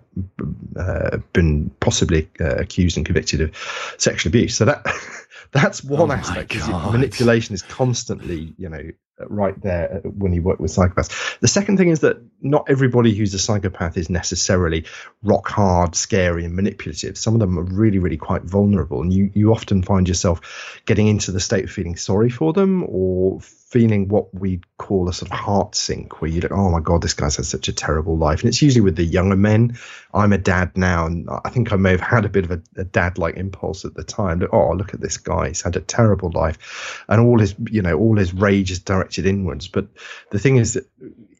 uh, 0.76 1.18
been 1.32 1.70
possibly 1.80 2.28
uh, 2.40 2.56
accused 2.56 2.98
and 2.98 3.06
convicted 3.06 3.40
of 3.40 3.94
sexual 3.98 4.30
abuse. 4.30 4.56
So 4.56 4.66
that 4.66 4.86
that's 5.52 5.82
one 5.82 6.10
oh 6.10 6.14
aspect. 6.14 6.54
Manipulation 6.68 7.54
is 7.54 7.62
constantly, 7.62 8.54
you 8.58 8.68
know, 8.68 8.90
right 9.26 9.60
there 9.62 10.00
uh, 10.04 10.08
when 10.08 10.32
you 10.32 10.42
work 10.42 10.60
with 10.60 10.70
psychopaths. 10.70 11.38
The 11.40 11.48
second 11.48 11.76
thing 11.76 11.88
is 11.88 12.00
that 12.00 12.22
not 12.40 12.66
everybody 12.68 13.14
who's 13.14 13.34
a 13.34 13.38
psychopath 13.38 13.96
is 13.96 14.10
necessarily 14.10 14.84
rock 15.22 15.48
hard, 15.48 15.94
scary, 15.94 16.44
and 16.44 16.54
manipulative. 16.54 17.18
Some 17.18 17.34
of 17.34 17.40
them 17.40 17.58
are 17.58 17.64
really, 17.64 17.98
really 17.98 18.16
quite 18.16 18.42
vulnerable, 18.42 19.02
and 19.02 19.12
you 19.12 19.30
you 19.34 19.52
often 19.52 19.82
find 19.82 20.08
yourself 20.08 20.80
getting 20.86 21.08
into 21.08 21.32
the 21.32 21.40
state 21.40 21.64
of 21.64 21.70
feeling 21.70 21.96
sorry 21.96 22.30
for 22.30 22.52
them 22.52 22.84
or 22.88 23.40
feeling 23.68 24.08
what 24.08 24.34
we'd 24.34 24.64
call 24.78 25.08
a 25.08 25.12
sort 25.12 25.30
of 25.30 25.38
heart 25.38 25.74
sink, 25.74 26.22
where 26.22 26.30
you 26.30 26.40
look, 26.40 26.52
oh 26.52 26.70
my 26.70 26.80
god, 26.80 27.02
this 27.02 27.12
guy's 27.12 27.36
had 27.36 27.44
such 27.44 27.68
a 27.68 27.72
terrible 27.72 28.16
life, 28.16 28.40
and 28.40 28.48
it's 28.48 28.62
usually 28.62 28.80
with 28.80 28.96
the 28.96 29.04
younger 29.04 29.36
men. 29.36 29.76
I'm 30.14 30.32
a 30.32 30.38
dad 30.38 30.76
now, 30.76 31.04
and 31.04 31.28
I 31.44 31.50
think 31.50 31.70
I 31.70 31.76
may 31.76 31.90
have 31.90 32.00
had 32.00 32.24
a 32.24 32.30
bit 32.30 32.44
of 32.44 32.50
a, 32.50 32.62
a 32.76 32.84
dad-like 32.84 33.36
impulse 33.36 33.84
at 33.84 33.94
the 33.94 34.04
time. 34.04 34.42
Oh, 34.52 34.70
look 34.72 34.94
at 34.94 35.00
this 35.02 35.18
guy; 35.18 35.48
he's 35.48 35.60
had 35.60 35.76
a 35.76 35.80
terrible 35.80 36.30
life, 36.30 37.04
and 37.08 37.20
all 37.20 37.38
his, 37.38 37.54
you 37.70 37.82
know, 37.82 37.98
all 37.98 38.16
his 38.16 38.32
rage 38.32 38.70
is 38.70 38.78
directed 38.78 39.26
inwards. 39.26 39.68
But 39.68 39.88
the 40.30 40.38
thing 40.38 40.56
is 40.56 40.74
that 40.74 40.88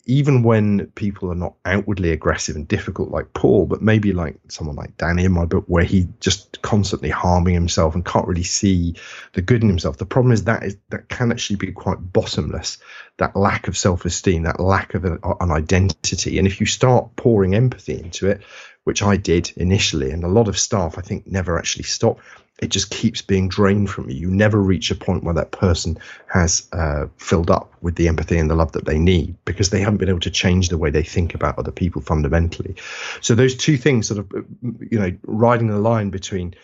even 0.09 0.43
when 0.43 0.87
people 0.95 1.31
are 1.31 1.37
not 1.37 1.55
outwardly 1.67 2.11
aggressive 2.13 2.57
and 2.57 2.67
difficult 2.67 3.11
like 3.11 3.35
Paul, 3.35 3.67
but 3.67 3.83
maybe 3.83 4.15
like 4.15 4.39
someone 4.49 4.75
like 4.75 4.97
Danny 4.97 5.25
in 5.25 5.33
my 5.33 5.45
book, 5.45 5.65
where 5.67 5.85
he 5.85 6.09
just 6.19 6.63
constantly 6.63 7.11
harming 7.11 7.53
himself 7.53 7.95
and 7.95 8.07
can't 8.07 8.27
really 8.27 8.43
see 8.43 8.97
the 9.35 9.43
good 9.43 9.63
in 9.63 9.69
himself. 9.69 9.99
The 9.99 10.07
problem 10.07 10.33
is 10.33 10.45
that 10.45 10.63
is 10.63 10.79
that 10.89 11.11
can 11.11 11.31
actually 11.31 11.57
be 11.57 11.73
quite 11.73 11.99
bottomless. 12.01 12.79
That 13.19 13.37
lack 13.37 13.69
of 13.69 13.77
self-esteem, 13.77 14.45
that 14.45 14.61
lack 14.61 14.95
of 14.95 15.05
an, 15.05 15.19
an 15.41 15.51
identity, 15.51 16.39
and 16.39 16.47
if 16.47 16.59
you 16.59 16.67
start 16.67 17.15
pouring 17.17 17.55
empathy 17.55 18.01
into 18.01 18.29
it, 18.29 18.43
which 18.85 19.03
I 19.03 19.19
did 19.19 19.53
initially, 19.57 20.11
and 20.11 20.25
a 20.25 20.29
lot 20.29 20.49
of 20.49 20.59
staff 20.59 20.97
I 20.97 21.03
think 21.03 21.27
never 21.27 21.59
actually 21.59 21.85
stop 21.85 22.19
it 22.61 22.69
just 22.69 22.91
keeps 22.91 23.23
being 23.23 23.49
drained 23.49 23.89
from 23.89 24.11
you. 24.11 24.17
You 24.17 24.31
never 24.31 24.61
reach 24.61 24.91
a 24.91 24.97
point 24.97 25.23
where 25.23 25.35
that 25.35 25.53
person 25.53 25.99
has 26.27 26.69
uh, 26.73 27.07
filled 27.17 27.51
up 27.51 27.73
with 27.81 27.95
the 27.95 28.09
empathy 28.09 28.39
and 28.39 28.51
the 28.51 28.57
love 28.57 28.73
that 28.73 28.85
they 28.85 28.99
need 28.99 29.37
because 29.45 29.71
they 29.71 29.81
haven't 29.81 29.99
been 29.99 30.09
able 30.09 30.21
to 30.21 30.31
change 30.31 30.69
the 30.69 30.79
way 30.79 30.91
they 30.91 31.05
think 31.05 31.35
about 31.35 31.59
other 31.59 31.71
people 31.71 32.03
fundamentally. 32.03 32.75
So 33.21 33.35
those 33.35 33.55
two 33.55 33.77
things, 33.77 34.09
sort 34.09 34.19
of, 34.19 34.47
you 34.63 34.99
know, 34.99 35.17
riding 35.23 35.69
the 35.69 35.79
line 35.79 36.11
between 36.11 36.55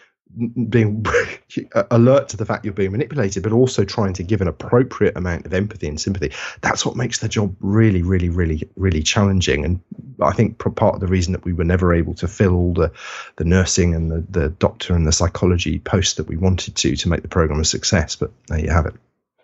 being 0.69 1.05
alert 1.91 2.29
to 2.29 2.37
the 2.37 2.45
fact 2.45 2.65
you're 2.65 2.75
being 2.75 2.93
manipulated, 2.93 3.43
but 3.43 3.53
also 3.53 3.85
trying 3.85 4.13
to 4.15 4.23
give 4.23 4.41
an 4.41 4.49
appropriate 4.49 5.17
amount 5.17 5.47
of 5.47 5.55
empathy 5.55 5.87
and 5.87 6.01
sympathy. 6.01 6.33
That's 6.61 6.85
what 6.85 6.97
makes 6.97 7.19
the 7.21 7.29
job 7.29 7.55
really, 7.61 8.03
really, 8.03 8.29
really, 8.29 8.69
really 8.77 9.03
challenging. 9.03 9.65
And 9.65 9.81
I 10.21 10.33
think 10.33 10.59
part 10.59 10.95
of 10.95 11.01
the 11.01 11.07
reason 11.07 11.33
that 11.33 11.45
we 11.45 11.53
were 11.53 11.65
never 11.65 11.95
able 11.95 12.15
to 12.15 12.29
fill 12.29 12.55
all 12.55 12.75
the, 12.75 12.91
the 13.37 13.45
nursing 13.45 13.95
and 13.95 14.11
the, 14.11 14.25
the 14.29 14.49
doctor 14.51 14.95
and 14.95 15.07
the 15.07 15.13
psychology 15.13 15.79
posts 15.79 16.15
that 16.15 16.27
we 16.27 16.37
wanted 16.37 16.75
to 16.77 16.97
to 16.97 17.09
make 17.09 17.23
the 17.23 17.29
program 17.29 17.61
a 17.61 17.65
success. 17.65 18.17
But 18.17 18.31
there 18.49 18.61
you 18.61 18.71
have 18.71 18.87
it. 18.87 18.95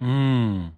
Mm. 0.01 0.73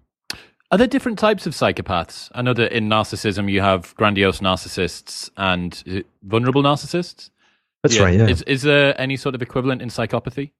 Are 0.71 0.77
there 0.77 0.87
different 0.87 1.19
types 1.19 1.45
of 1.45 1.53
psychopaths? 1.53 2.31
I 2.33 2.41
know 2.41 2.53
that 2.55 2.75
in 2.75 2.89
narcissism 2.89 3.49
you 3.49 3.61
have 3.61 3.95
grandiose 3.95 4.39
narcissists 4.39 5.29
and 5.37 6.03
vulnerable 6.23 6.63
narcissists. 6.63 7.29
That's 7.83 7.97
yeah. 7.97 8.03
right. 8.03 8.13
Yeah. 8.17 8.27
Is, 8.27 8.41
is 8.43 8.61
there 8.63 8.99
any 8.99 9.17
sort 9.17 9.35
of 9.35 9.41
equivalent 9.41 9.81
in 9.81 9.89
psychopathy? 9.89 10.51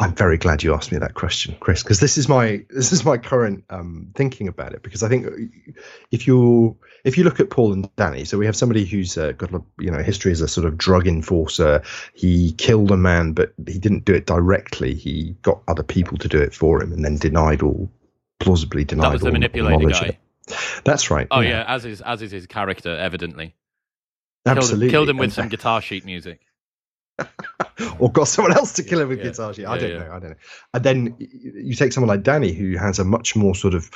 I'm 0.00 0.14
very 0.14 0.38
glad 0.38 0.62
you 0.62 0.74
asked 0.74 0.90
me 0.92 0.98
that 0.98 1.14
question, 1.14 1.56
Chris, 1.60 1.82
because 1.82 2.00
this 2.00 2.18
is 2.18 2.28
my 2.28 2.64
this 2.70 2.92
is 2.92 3.04
my 3.04 3.16
current 3.16 3.64
um, 3.70 4.08
thinking 4.14 4.48
about 4.48 4.72
it. 4.72 4.82
Because 4.82 5.02
I 5.02 5.08
think 5.08 5.26
if 6.10 6.26
you 6.26 6.76
if 7.04 7.16
you 7.16 7.24
look 7.24 7.38
at 7.38 7.50
Paul 7.50 7.72
and 7.72 7.96
Danny, 7.96 8.24
so 8.24 8.38
we 8.38 8.46
have 8.46 8.56
somebody 8.56 8.84
who's 8.84 9.16
uh, 9.16 9.32
got 9.32 9.52
a 9.54 9.62
you 9.78 9.90
know 9.90 10.02
history 10.02 10.32
as 10.32 10.40
a 10.40 10.48
sort 10.48 10.66
of 10.66 10.78
drug 10.78 11.06
enforcer. 11.06 11.82
He 12.14 12.52
killed 12.52 12.90
a 12.90 12.96
man, 12.96 13.32
but 13.32 13.52
he 13.66 13.78
didn't 13.78 14.04
do 14.04 14.14
it 14.14 14.26
directly. 14.26 14.94
He 14.94 15.36
got 15.42 15.62
other 15.68 15.84
people 15.84 16.18
to 16.18 16.28
do 16.28 16.40
it 16.40 16.54
for 16.54 16.82
him, 16.82 16.92
and 16.92 17.04
then 17.04 17.16
denied 17.16 17.62
all 17.62 17.90
plausibly 18.40 18.84
denied. 18.84 19.04
That 19.04 19.12
was 19.12 19.22
the 19.22 19.32
manipulating 19.32 19.88
guy. 19.88 20.18
That's 20.84 21.10
right. 21.10 21.28
Oh 21.30 21.40
yeah. 21.40 21.50
yeah, 21.50 21.64
as 21.68 21.84
is 21.84 22.00
as 22.00 22.22
is 22.22 22.32
his 22.32 22.46
character, 22.46 22.96
evidently. 22.96 23.54
Absolutely. 24.46 24.90
Killed 24.90 24.90
him, 24.90 24.90
killed 24.90 25.08
him 25.10 25.16
with 25.18 25.32
some 25.32 25.48
guitar 25.48 25.80
sheet 25.80 26.04
music. 26.04 26.40
or 27.98 28.10
got 28.12 28.28
someone 28.28 28.52
else 28.52 28.72
to 28.74 28.82
kill 28.82 29.00
him 29.00 29.08
with 29.08 29.18
yeah. 29.18 29.24
guitar 29.24 29.52
sheet. 29.54 29.66
I 29.66 29.74
yeah, 29.74 29.80
don't 29.80 29.90
yeah. 29.90 29.98
know. 29.98 30.12
I 30.12 30.18
don't 30.18 30.30
know. 30.30 30.36
And 30.74 30.84
then 30.84 31.16
you 31.18 31.74
take 31.74 31.92
someone 31.92 32.08
like 32.08 32.22
Danny, 32.22 32.52
who 32.52 32.76
has 32.76 32.98
a 32.98 33.04
much 33.04 33.36
more 33.36 33.54
sort 33.54 33.74
of 33.74 33.90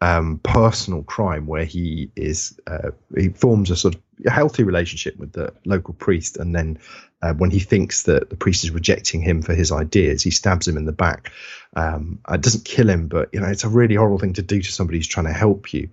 um, 0.00 0.40
personal 0.44 1.02
crime, 1.02 1.46
where 1.46 1.64
he 1.64 2.10
is 2.16 2.58
uh, 2.66 2.90
he 3.16 3.30
forms 3.30 3.70
a 3.70 3.76
sort 3.76 3.96
of 3.96 4.02
healthy 4.32 4.62
relationship 4.62 5.16
with 5.18 5.32
the 5.32 5.52
local 5.64 5.94
priest, 5.94 6.36
and 6.36 6.54
then 6.54 6.78
uh, 7.22 7.34
when 7.34 7.50
he 7.50 7.58
thinks 7.58 8.04
that 8.04 8.30
the 8.30 8.36
priest 8.36 8.62
is 8.64 8.70
rejecting 8.70 9.20
him 9.20 9.42
for 9.42 9.54
his 9.54 9.72
ideas, 9.72 10.22
he 10.22 10.30
stabs 10.30 10.68
him 10.68 10.76
in 10.76 10.84
the 10.84 10.92
back. 10.92 11.32
Um, 11.74 12.20
it 12.30 12.40
doesn't 12.40 12.64
kill 12.64 12.88
him, 12.88 13.08
but 13.08 13.28
you 13.32 13.40
know 13.40 13.48
it's 13.48 13.64
a 13.64 13.68
really 13.68 13.96
horrible 13.96 14.18
thing 14.18 14.34
to 14.34 14.42
do 14.42 14.62
to 14.62 14.72
somebody 14.72 14.98
who's 14.98 15.08
trying 15.08 15.26
to 15.26 15.32
help 15.32 15.72
you. 15.72 15.90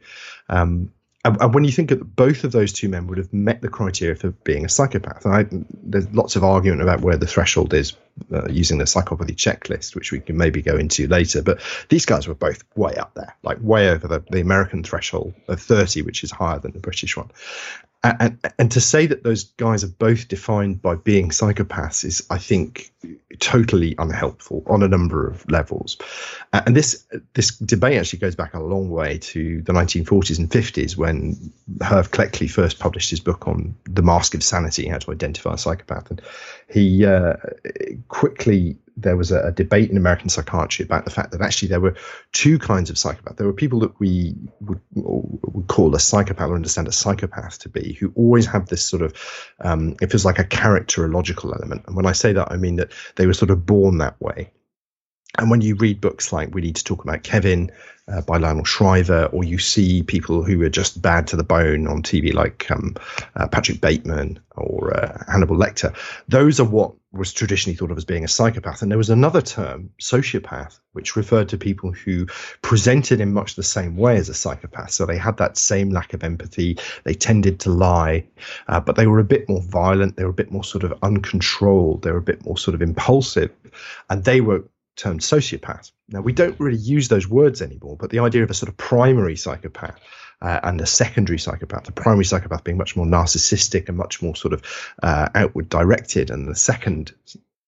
Um, 0.49 0.91
and, 1.25 1.41
and 1.41 1.53
when 1.55 1.63
you 1.63 1.71
think 1.71 1.89
that 1.89 2.15
both 2.15 2.43
of 2.43 2.51
those 2.51 2.71
two 2.71 2.87
men 2.87 3.07
would 3.07 3.17
have 3.17 3.33
met 3.33 3.61
the 3.61 3.67
criteria 3.67 4.15
for 4.15 4.29
being 4.29 4.63
a 4.63 4.69
psychopath, 4.69 5.25
I, 5.25 5.47
there's 5.83 6.07
lots 6.13 6.35
of 6.35 6.43
argument 6.43 6.83
about 6.83 7.01
where 7.01 7.17
the 7.17 7.25
threshold 7.25 7.73
is 7.73 7.93
uh, 8.31 8.47
using 8.47 8.77
the 8.77 8.83
psychopathy 8.83 9.35
checklist, 9.35 9.95
which 9.95 10.11
we 10.11 10.19
can 10.19 10.37
maybe 10.37 10.61
go 10.61 10.77
into 10.77 11.07
later. 11.07 11.41
But 11.41 11.61
these 11.89 12.05
guys 12.05 12.27
were 12.27 12.35
both 12.35 12.63
way 12.75 12.93
up 12.93 13.15
there, 13.15 13.35
like 13.41 13.57
way 13.59 13.89
over 13.89 14.07
the, 14.07 14.23
the 14.29 14.39
American 14.39 14.83
threshold 14.83 15.33
of 15.47 15.59
30, 15.59 16.03
which 16.03 16.23
is 16.23 16.29
higher 16.29 16.59
than 16.59 16.73
the 16.73 16.79
British 16.79 17.17
one 17.17 17.31
and, 18.19 18.39
and 18.59 18.71
to 18.71 18.81
say 18.81 19.05
that 19.05 19.23
those 19.23 19.43
guys 19.43 19.83
are 19.83 19.89
both 19.89 20.27
defined 20.27 20.81
by 20.81 20.95
being 20.95 21.29
psychopaths 21.29 22.03
is, 22.03 22.25
I 22.29 22.37
think, 22.37 22.91
totally 23.39 23.95
unhelpful 23.97 24.63
on 24.67 24.83
a 24.83 24.87
number 24.87 25.27
of 25.27 25.49
levels. 25.49 25.97
Uh, 26.53 26.61
and 26.65 26.75
this 26.75 27.05
this 27.33 27.57
debate 27.57 27.97
actually 27.97 28.19
goes 28.19 28.35
back 28.35 28.53
a 28.53 28.59
long 28.59 28.89
way 28.89 29.17
to 29.19 29.61
the 29.61 29.73
1940s 29.73 30.39
and 30.39 30.49
50s 30.49 30.97
when 30.97 31.35
Herv 31.79 32.09
Cleckley 32.11 32.49
first 32.49 32.79
published 32.79 33.09
his 33.09 33.19
book 33.19 33.47
on 33.47 33.75
the 33.85 34.01
mask 34.01 34.33
of 34.33 34.43
sanity, 34.43 34.87
how 34.87 34.97
to 34.97 35.11
identify 35.11 35.53
a 35.53 35.57
psychopath, 35.57 36.09
and 36.09 36.21
he 36.69 37.05
uh, 37.05 37.35
quickly 38.07 38.77
there 38.97 39.17
was 39.17 39.31
a, 39.31 39.47
a, 39.47 39.51
debate 39.51 39.89
in 39.89 39.97
American 39.97 40.29
psychiatry 40.29 40.85
about 40.85 41.05
the 41.05 41.11
fact 41.11 41.31
that 41.31 41.41
actually 41.41 41.67
there 41.67 41.79
were 41.79 41.95
two 42.31 42.57
kinds 42.57 42.89
of 42.89 42.97
psychopath. 42.97 43.35
There 43.35 43.47
were 43.47 43.53
people 43.53 43.79
that 43.79 43.99
we 43.99 44.35
would, 44.61 44.79
would 44.93 45.67
call 45.67 45.93
a 45.95 45.99
psychopath 45.99 46.49
or 46.49 46.55
understand 46.55 46.87
a 46.87 46.93
psychopath 46.93 47.59
to 47.59 47.69
be, 47.69 47.93
who 47.93 48.13
always 48.15 48.45
have 48.45 48.67
this 48.67 48.85
sort 48.85 49.01
of, 49.01 49.13
um, 49.59 49.95
it 50.01 50.11
feels 50.11 50.25
like 50.25 50.39
a 50.39 50.45
characterological 50.45 51.53
element. 51.53 51.83
And 51.87 51.95
when 51.95 52.05
I 52.05 52.13
say 52.13 52.33
that, 52.33 52.51
I 52.51 52.57
mean 52.57 52.77
that 52.77 52.91
they 53.15 53.27
were 53.27 53.33
sort 53.33 53.51
of 53.51 53.65
born 53.65 53.97
that 53.97 54.19
way. 54.21 54.51
And 55.37 55.49
when 55.49 55.61
you 55.61 55.75
read 55.75 55.99
books 55.99 56.31
like 56.31 56.53
We 56.53 56.61
Need 56.61 56.77
to 56.77 56.83
Talk 56.83 57.03
About 57.03 57.23
Kevin 57.23 57.71
uh, 58.07 58.21
by 58.21 58.37
Lionel 58.37 58.63
Shriver, 58.63 59.25
or 59.25 59.43
you 59.43 59.57
see 59.57 60.03
people 60.03 60.43
who 60.43 60.61
are 60.61 60.69
just 60.69 61.01
bad 61.01 61.27
to 61.27 61.35
the 61.35 61.43
bone 61.43 61.87
on 61.87 62.03
TV 62.03 62.33
like 62.33 62.69
um, 62.71 62.95
uh, 63.35 63.47
Patrick 63.47 63.81
Bateman 63.81 64.39
or 64.55 64.95
uh, 64.95 65.23
Hannibal 65.29 65.57
Lecter, 65.57 65.95
those 66.27 66.59
are 66.59 66.65
what 66.65 66.93
was 67.15 67.33
traditionally 67.33 67.75
thought 67.75 67.91
of 67.91 67.97
as 67.97 68.05
being 68.05 68.23
a 68.23 68.27
psychopath. 68.27 68.81
And 68.81 68.91
there 68.91 68.97
was 68.97 69.09
another 69.09 69.41
term, 69.41 69.89
sociopath, 70.01 70.79
which 70.93 71.15
referred 71.15 71.49
to 71.49 71.57
people 71.57 71.91
who 71.91 72.27
presented 72.61 73.21
in 73.21 73.33
much 73.33 73.55
the 73.55 73.63
same 73.63 73.97
way 73.97 74.17
as 74.17 74.29
a 74.29 74.33
psychopath. 74.33 74.91
So 74.91 75.05
they 75.05 75.17
had 75.17 75.37
that 75.37 75.57
same 75.57 75.89
lack 75.89 76.13
of 76.13 76.23
empathy. 76.23 76.77
They 77.03 77.13
tended 77.13 77.59
to 77.61 77.69
lie, 77.69 78.27
uh, 78.67 78.79
but 78.79 78.95
they 78.95 79.07
were 79.07 79.19
a 79.19 79.23
bit 79.23 79.47
more 79.49 79.61
violent. 79.61 80.17
They 80.17 80.23
were 80.23 80.29
a 80.29 80.33
bit 80.33 80.51
more 80.51 80.63
sort 80.63 80.83
of 80.83 80.93
uncontrolled. 81.01 82.03
They 82.03 82.11
were 82.11 82.17
a 82.17 82.21
bit 82.21 82.45
more 82.45 82.57
sort 82.57 82.75
of 82.75 82.81
impulsive. 82.81 83.51
And 84.09 84.23
they 84.23 84.41
were 84.41 84.63
termed 84.95 85.21
sociopath. 85.21 85.91
Now, 86.09 86.21
we 86.21 86.33
don't 86.33 86.59
really 86.59 86.77
use 86.77 87.07
those 87.07 87.27
words 87.27 87.61
anymore, 87.61 87.97
but 87.97 88.09
the 88.09 88.19
idea 88.19 88.43
of 88.43 88.49
a 88.49 88.53
sort 88.53 88.69
of 88.69 88.77
primary 88.77 89.35
psychopath 89.35 89.99
uh, 90.41 90.59
and 90.63 90.81
a 90.81 90.85
secondary 90.85 91.39
psychopath, 91.39 91.85
the 91.85 91.91
primary 91.91 92.25
psychopath 92.25 92.63
being 92.63 92.77
much 92.77 92.95
more 92.95 93.05
narcissistic 93.05 93.87
and 93.87 93.97
much 93.97 94.21
more 94.21 94.35
sort 94.35 94.53
of 94.53 94.61
uh, 95.01 95.29
outward 95.35 95.69
directed, 95.69 96.29
and 96.29 96.47
the 96.47 96.55
second 96.55 97.13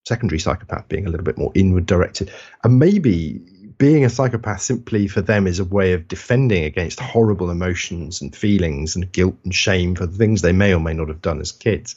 secondary 0.06 0.40
psychopath 0.40 0.88
being 0.88 1.06
a 1.06 1.10
little 1.10 1.26
bit 1.26 1.38
more 1.38 1.52
inward 1.56 1.86
directed, 1.86 2.32
and 2.64 2.80
maybe 2.80 3.42
being 3.78 4.06
a 4.06 4.10
psychopath 4.10 4.62
simply 4.62 5.08
for 5.08 5.22
them 5.22 5.46
is 5.46 5.60
a 5.60 5.66
way 5.66 5.94
of 5.94 6.08
defending 6.08 6.64
against 6.64 7.00
horrible 7.00 7.52
emotions 7.52 8.22
and 8.22 8.36
feelings 8.36 8.96
and 8.96 9.12
guilt 9.12 9.36
and 9.44 9.54
shame 9.54 9.94
for 9.96 10.08
the 10.08 10.18
things 10.18 10.42
they 10.42 10.52
may 10.52 10.74
or 10.74 10.80
may 10.80 10.94
not 10.94 11.10
have 11.10 11.22
done 11.22 11.40
as 11.40 11.52
kids. 11.52 11.96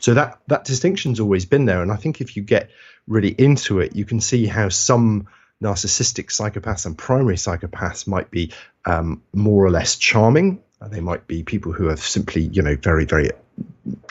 So 0.00 0.14
that 0.14 0.40
that 0.46 0.64
distinction's 0.64 1.20
always 1.20 1.44
been 1.44 1.66
there, 1.66 1.82
and 1.82 1.92
I 1.92 1.96
think 1.96 2.20
if 2.20 2.36
you 2.36 2.42
get 2.42 2.70
really 3.06 3.30
into 3.30 3.80
it, 3.80 3.96
you 3.96 4.04
can 4.04 4.20
see 4.20 4.46
how 4.46 4.68
some 4.68 5.28
narcissistic 5.62 6.26
psychopaths 6.26 6.86
and 6.86 6.96
primary 6.96 7.36
psychopaths 7.36 8.06
might 8.06 8.30
be 8.30 8.52
um, 8.84 9.22
more 9.32 9.64
or 9.64 9.70
less 9.70 9.96
charming. 9.96 10.62
They 10.80 11.00
might 11.00 11.26
be 11.26 11.42
people 11.42 11.72
who 11.72 11.88
are 11.88 11.96
simply, 11.96 12.42
you 12.42 12.62
know, 12.62 12.76
very, 12.76 13.04
very 13.04 13.30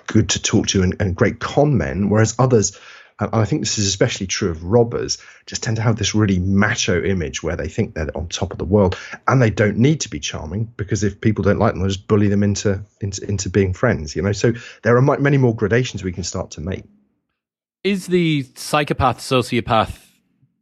good 0.08 0.30
to 0.30 0.42
talk 0.42 0.68
to 0.68 0.84
and, 0.84 0.96
and 1.00 1.16
great 1.16 1.40
con 1.40 1.78
men, 1.78 2.10
whereas 2.10 2.36
others 2.38 2.78
and 3.20 3.30
I 3.34 3.46
think 3.46 3.64
this 3.64 3.80
is 3.80 3.88
especially 3.88 4.28
true 4.28 4.50
of 4.50 4.64
robbers, 4.64 5.18
just 5.46 5.64
tend 5.64 5.78
to 5.78 5.82
have 5.82 5.96
this 5.96 6.14
really 6.14 6.38
macho 6.40 7.04
image 7.04 7.42
where 7.42 7.56
they 7.56 7.68
think 7.68 7.96
they're 7.96 8.16
on 8.16 8.28
top 8.28 8.52
of 8.52 8.60
the 8.60 8.66
world, 8.66 8.98
and 9.28 9.42
they 9.42 9.50
don't 9.50 9.78
need 9.78 10.02
to 10.02 10.10
be 10.10 10.20
charming 10.20 10.66
because 10.78 11.04
if 11.04 11.20
people 11.20 11.44
don't 11.44 11.58
like 11.58 11.74
them, 11.74 11.82
they'll 11.82 11.90
just 11.90 12.08
bully 12.08 12.28
them 12.28 12.44
into 12.44 12.80
into, 13.02 13.28
into 13.28 13.50
being 13.50 13.74
friends. 13.74 14.16
You 14.16 14.22
know, 14.22 14.34
so 14.34 14.54
there 14.84 14.96
are 14.98 15.02
many 15.02 15.38
more 15.38 15.56
gradations 15.56 16.04
we 16.04 16.12
can 16.12 16.24
start 16.24 16.52
to 16.52 16.62
make. 16.62 16.84
Is 17.84 18.08
the 18.08 18.46
psychopath 18.56 19.20
sociopath 19.20 20.07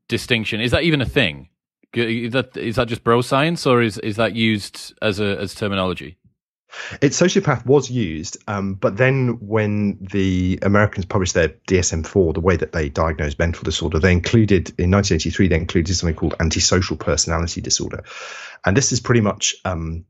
distinction 0.07 0.61
is 0.61 0.71
that 0.71 0.83
even 0.83 1.01
a 1.01 1.05
thing? 1.05 1.49
Is 1.93 2.33
that 2.33 2.57
is 2.57 2.75
that 2.75 2.87
just 2.87 3.03
bro 3.03 3.21
science, 3.21 3.65
or 3.65 3.81
is 3.81 3.97
is 3.99 4.17
that 4.17 4.35
used 4.35 4.93
as 5.01 5.19
a 5.19 5.37
as 5.39 5.55
terminology? 5.55 6.17
It's 7.01 7.19
sociopath 7.19 7.65
was 7.65 7.89
used, 7.89 8.37
um, 8.49 8.73
but 8.73 8.97
then 8.97 9.39
when 9.39 9.97
the 10.11 10.59
Americans 10.61 11.05
published 11.05 11.33
their 11.33 11.49
DSM-4, 11.69 12.33
the 12.33 12.41
way 12.41 12.57
that 12.57 12.73
they 12.73 12.89
diagnosed 12.89 13.39
mental 13.39 13.63
disorder, 13.63 13.97
they 13.97 14.11
included 14.11 14.69
in 14.77 14.91
1983 14.91 15.47
they 15.47 15.55
included 15.55 15.95
something 15.95 16.15
called 16.15 16.35
antisocial 16.41 16.97
personality 16.97 17.61
disorder, 17.61 18.03
and 18.65 18.75
this 18.75 18.91
is 18.91 18.99
pretty 18.99 19.21
much 19.21 19.55
um, 19.63 20.05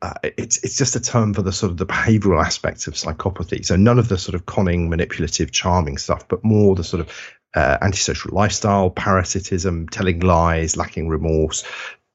uh, 0.00 0.14
it's 0.22 0.62
it's 0.62 0.76
just 0.76 0.96
a 0.96 1.00
term 1.00 1.34
for 1.34 1.42
the 1.42 1.52
sort 1.52 1.70
of 1.72 1.76
the 1.78 1.86
behavioural 1.86 2.44
aspects 2.44 2.86
of 2.86 2.94
psychopathy. 2.94 3.64
So 3.64 3.76
none 3.76 3.98
of 3.98 4.08
the 4.08 4.18
sort 4.18 4.34
of 4.34 4.46
conning, 4.46 4.88
manipulative, 4.88 5.50
charming 5.50 5.98
stuff, 5.98 6.28
but 6.28 6.44
more 6.44 6.74
the 6.74 6.84
sort 6.84 7.00
of 7.00 7.10
uh, 7.54 7.78
antisocial 7.80 8.34
lifestyle, 8.34 8.90
parasitism, 8.90 9.88
telling 9.88 10.20
lies, 10.20 10.76
lacking 10.76 11.08
remorse, 11.08 11.64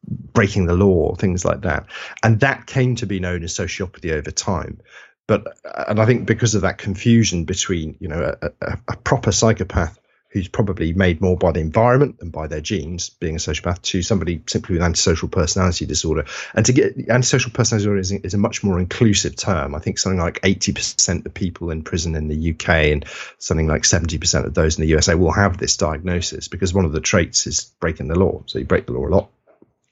breaking 0.08 0.66
the 0.66 0.76
law, 0.76 1.16
things 1.16 1.46
like 1.46 1.62
that. 1.62 1.86
And 2.24 2.40
that 2.42 2.66
came 2.66 2.96
to 2.96 3.06
be 3.06 3.20
known 3.20 3.44
as 3.44 3.54
sociopathy 3.54 4.12
over 4.12 4.32
time. 4.32 4.80
But 5.28 5.58
and 5.88 6.00
I 6.00 6.06
think 6.06 6.26
because 6.26 6.56
of 6.56 6.64
that 6.64 6.80
confusion 6.80 7.46
between 7.46 7.96
you 8.00 8.08
know 8.08 8.36
a, 8.42 8.52
a, 8.62 8.78
a 8.88 8.98
proper 8.98 9.32
psychopath 9.32 10.00
who's 10.30 10.48
probably 10.48 10.94
made 10.94 11.22
more 11.22 11.36
by 11.36 11.52
the 11.52 11.60
environment 11.60 12.20
than 12.20 12.30
by 12.30 12.48
their 12.48 12.62
genes, 12.62 13.10
being 13.10 13.36
a 13.36 13.40
sociopath, 13.40 13.82
to 13.82 14.02
somebody 14.04 14.42
simply 14.48 14.74
with 14.74 14.84
antisocial 14.84 15.28
personality 15.28 15.86
disorder. 15.86 16.26
And 16.54 16.66
to 16.68 16.74
get 16.74 17.10
antisocial 17.10 17.52
personality 17.52 17.84
disorder 17.84 18.00
is, 18.00 18.12
is, 18.12 18.34
a 18.36 18.38
much 18.38 18.64
more 18.64 18.80
inclusive 18.80 19.36
term. 19.36 19.74
I 19.74 19.80
think 19.80 19.98
something 19.98 20.20
like 20.20 20.40
80% 20.42 21.26
of 21.26 21.34
people 21.34 21.72
in 21.72 21.84
prison 21.84 22.16
in 22.16 22.28
the 22.28 22.52
UK 22.52 22.70
and 22.70 23.06
something 23.40 23.68
like 23.68 23.82
70% 23.84 24.46
of 24.46 24.54
those 24.54 24.78
in 24.78 24.84
the 24.84 24.90
USA 24.90 25.16
will 25.16 25.32
have 25.32 25.58
this 25.58 25.78
diagnosis 25.78 26.48
because 26.48 26.74
one 26.74 26.86
of 26.86 26.92
the 26.92 27.02
traits 27.02 27.48
is 27.48 27.72
breaking 27.80 28.08
the 28.08 28.20
law. 28.20 28.44
So 28.46 28.60
you 28.60 28.66
break 28.66 28.86
the 28.86 28.94
law 28.94 29.08
a 29.08 29.10
lot, 29.10 29.32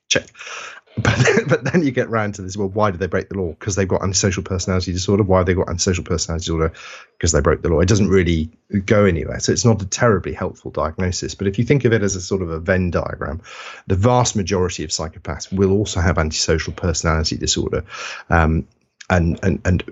check. 0.07 0.27
But 1.01 1.17
then, 1.17 1.35
but 1.47 1.63
then 1.63 1.83
you 1.83 1.91
get 1.91 2.09
round 2.09 2.35
to 2.35 2.41
this. 2.41 2.57
Well, 2.57 2.69
why 2.69 2.91
did 2.91 2.99
they 2.99 3.07
break 3.07 3.29
the 3.29 3.37
law? 3.37 3.49
Because 3.49 3.75
they've 3.75 3.87
got 3.87 4.03
antisocial 4.03 4.43
personality 4.43 4.91
disorder. 4.91 5.23
Why 5.23 5.39
have 5.39 5.45
they 5.45 5.53
got 5.53 5.69
antisocial 5.69 6.03
personality 6.03 6.43
disorder? 6.43 6.73
Because 7.17 7.31
they 7.31 7.41
broke 7.41 7.61
the 7.61 7.69
law. 7.69 7.79
It 7.79 7.89
doesn't 7.89 8.09
really 8.09 8.49
go 8.85 9.05
anywhere. 9.05 9.39
So 9.39 9.51
it's 9.51 9.65
not 9.65 9.81
a 9.81 9.85
terribly 9.85 10.33
helpful 10.33 10.71
diagnosis. 10.71 11.35
But 11.35 11.47
if 11.47 11.57
you 11.57 11.65
think 11.65 11.85
of 11.85 11.93
it 11.93 12.03
as 12.03 12.15
a 12.15 12.21
sort 12.21 12.41
of 12.41 12.49
a 12.49 12.59
Venn 12.59 12.91
diagram, 12.91 13.41
the 13.87 13.95
vast 13.95 14.35
majority 14.35 14.83
of 14.83 14.89
psychopaths 14.89 15.51
will 15.51 15.71
also 15.71 15.99
have 15.99 16.17
antisocial 16.17 16.73
personality 16.73 17.37
disorder. 17.37 17.85
Um, 18.29 18.67
and 19.09 19.39
and 19.41 19.61
and 19.65 19.83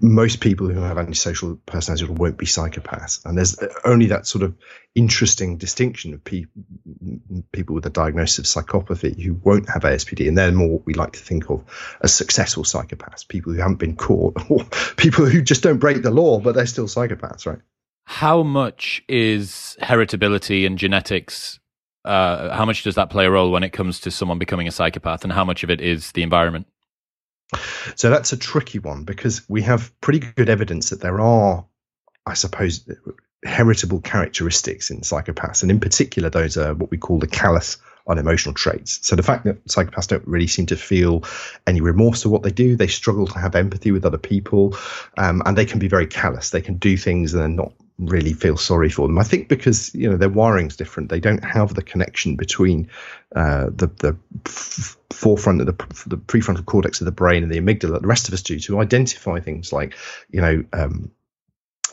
most 0.00 0.40
people 0.40 0.68
who 0.68 0.80
have 0.80 0.98
antisocial 0.98 1.56
personality 1.66 2.06
won't 2.06 2.38
be 2.38 2.46
psychopaths. 2.46 3.24
And 3.24 3.36
there's 3.36 3.58
only 3.84 4.06
that 4.06 4.26
sort 4.26 4.44
of 4.44 4.54
interesting 4.94 5.56
distinction 5.56 6.14
of 6.14 6.22
pe- 6.22 6.46
people 7.52 7.74
with 7.74 7.86
a 7.86 7.90
diagnosis 7.90 8.38
of 8.38 8.64
psychopathy 8.64 9.20
who 9.20 9.34
won't 9.34 9.68
have 9.68 9.82
ASPD 9.82 10.28
and 10.28 10.38
they're 10.38 10.52
more 10.52 10.68
what 10.68 10.86
we 10.86 10.94
like 10.94 11.12
to 11.12 11.18
think 11.18 11.50
of 11.50 11.64
as 12.02 12.14
successful 12.14 12.64
psychopaths 12.64 13.26
people 13.26 13.52
who 13.52 13.60
haven't 13.60 13.78
been 13.78 13.94
caught 13.94 14.36
or 14.50 14.64
people 14.96 15.24
who 15.24 15.40
just 15.40 15.62
don't 15.62 15.78
break 15.78 16.02
the 16.02 16.10
law 16.10 16.40
but 16.40 16.54
they're 16.54 16.66
still 16.66 16.86
psychopaths 16.86 17.46
right? 17.46 17.60
How 18.04 18.42
much 18.42 19.04
is 19.08 19.76
heritability 19.82 20.66
and 20.66 20.78
genetics 20.78 21.60
uh, 22.04 22.56
how 22.56 22.64
much 22.64 22.82
does 22.82 22.94
that 22.94 23.10
play 23.10 23.26
a 23.26 23.30
role 23.30 23.50
when 23.50 23.62
it 23.62 23.70
comes 23.70 24.00
to 24.00 24.10
someone 24.10 24.38
becoming 24.38 24.66
a 24.66 24.72
psychopath 24.72 25.24
and 25.24 25.32
how 25.32 25.44
much 25.44 25.62
of 25.62 25.70
it 25.70 25.80
is 25.80 26.12
the 26.12 26.22
environment 26.22 26.66
so 27.94 28.10
that's 28.10 28.32
a 28.32 28.36
tricky 28.36 28.78
one 28.78 29.04
because 29.04 29.48
we 29.48 29.62
have 29.62 29.98
pretty 30.00 30.20
good 30.20 30.48
evidence 30.48 30.90
that 30.90 31.00
there 31.00 31.20
are, 31.20 31.64
I 32.26 32.34
suppose, 32.34 32.88
heritable 33.44 34.00
characteristics 34.00 34.90
in 34.90 35.00
psychopaths, 35.00 35.62
and 35.62 35.70
in 35.70 35.80
particular, 35.80 36.30
those 36.30 36.56
are 36.56 36.74
what 36.74 36.90
we 36.90 36.98
call 36.98 37.18
the 37.18 37.26
callous 37.26 37.78
unemotional 38.08 38.54
traits. 38.54 39.06
So 39.06 39.16
the 39.16 39.22
fact 39.22 39.44
that 39.44 39.64
psychopaths 39.66 40.08
don't 40.08 40.26
really 40.26 40.46
seem 40.46 40.66
to 40.66 40.76
feel 40.76 41.24
any 41.66 41.80
remorse 41.80 42.22
for 42.22 42.30
what 42.30 42.42
they 42.42 42.50
do, 42.50 42.74
they 42.74 42.86
struggle 42.86 43.26
to 43.26 43.38
have 43.38 43.54
empathy 43.54 43.92
with 43.92 44.04
other 44.04 44.18
people, 44.18 44.76
um, 45.18 45.42
and 45.44 45.56
they 45.56 45.66
can 45.66 45.78
be 45.78 45.88
very 45.88 46.06
callous. 46.06 46.50
They 46.50 46.62
can 46.62 46.76
do 46.76 46.96
things 46.96 47.34
and 47.34 47.42
they're 47.42 47.48
not 47.48 47.72
really 47.98 48.32
feel 48.32 48.56
sorry 48.56 48.90
for 48.90 49.06
them. 49.06 49.18
I 49.18 49.24
think 49.24 49.48
because 49.48 49.94
you 49.94 50.10
know 50.10 50.16
their 50.16 50.28
wiring's 50.28 50.76
different, 50.76 51.08
they 51.08 51.20
don't 51.20 51.44
have 51.44 51.74
the 51.74 51.82
connection 51.82 52.36
between 52.36 52.90
uh, 53.34 53.66
the 53.66 53.88
the 53.88 54.16
f- 54.46 54.96
forefront 55.10 55.60
of 55.60 55.66
the 55.66 55.72
the 56.06 56.16
prefrontal 56.16 56.64
cortex 56.64 57.00
of 57.00 57.06
the 57.06 57.12
brain 57.12 57.42
and 57.42 57.52
the 57.52 57.60
amygdala. 57.60 58.00
The 58.00 58.06
rest 58.06 58.28
of 58.28 58.34
us 58.34 58.42
do 58.42 58.58
to 58.60 58.80
identify 58.80 59.40
things 59.40 59.72
like 59.72 59.96
you 60.30 60.40
know 60.40 60.64
um, 60.72 61.10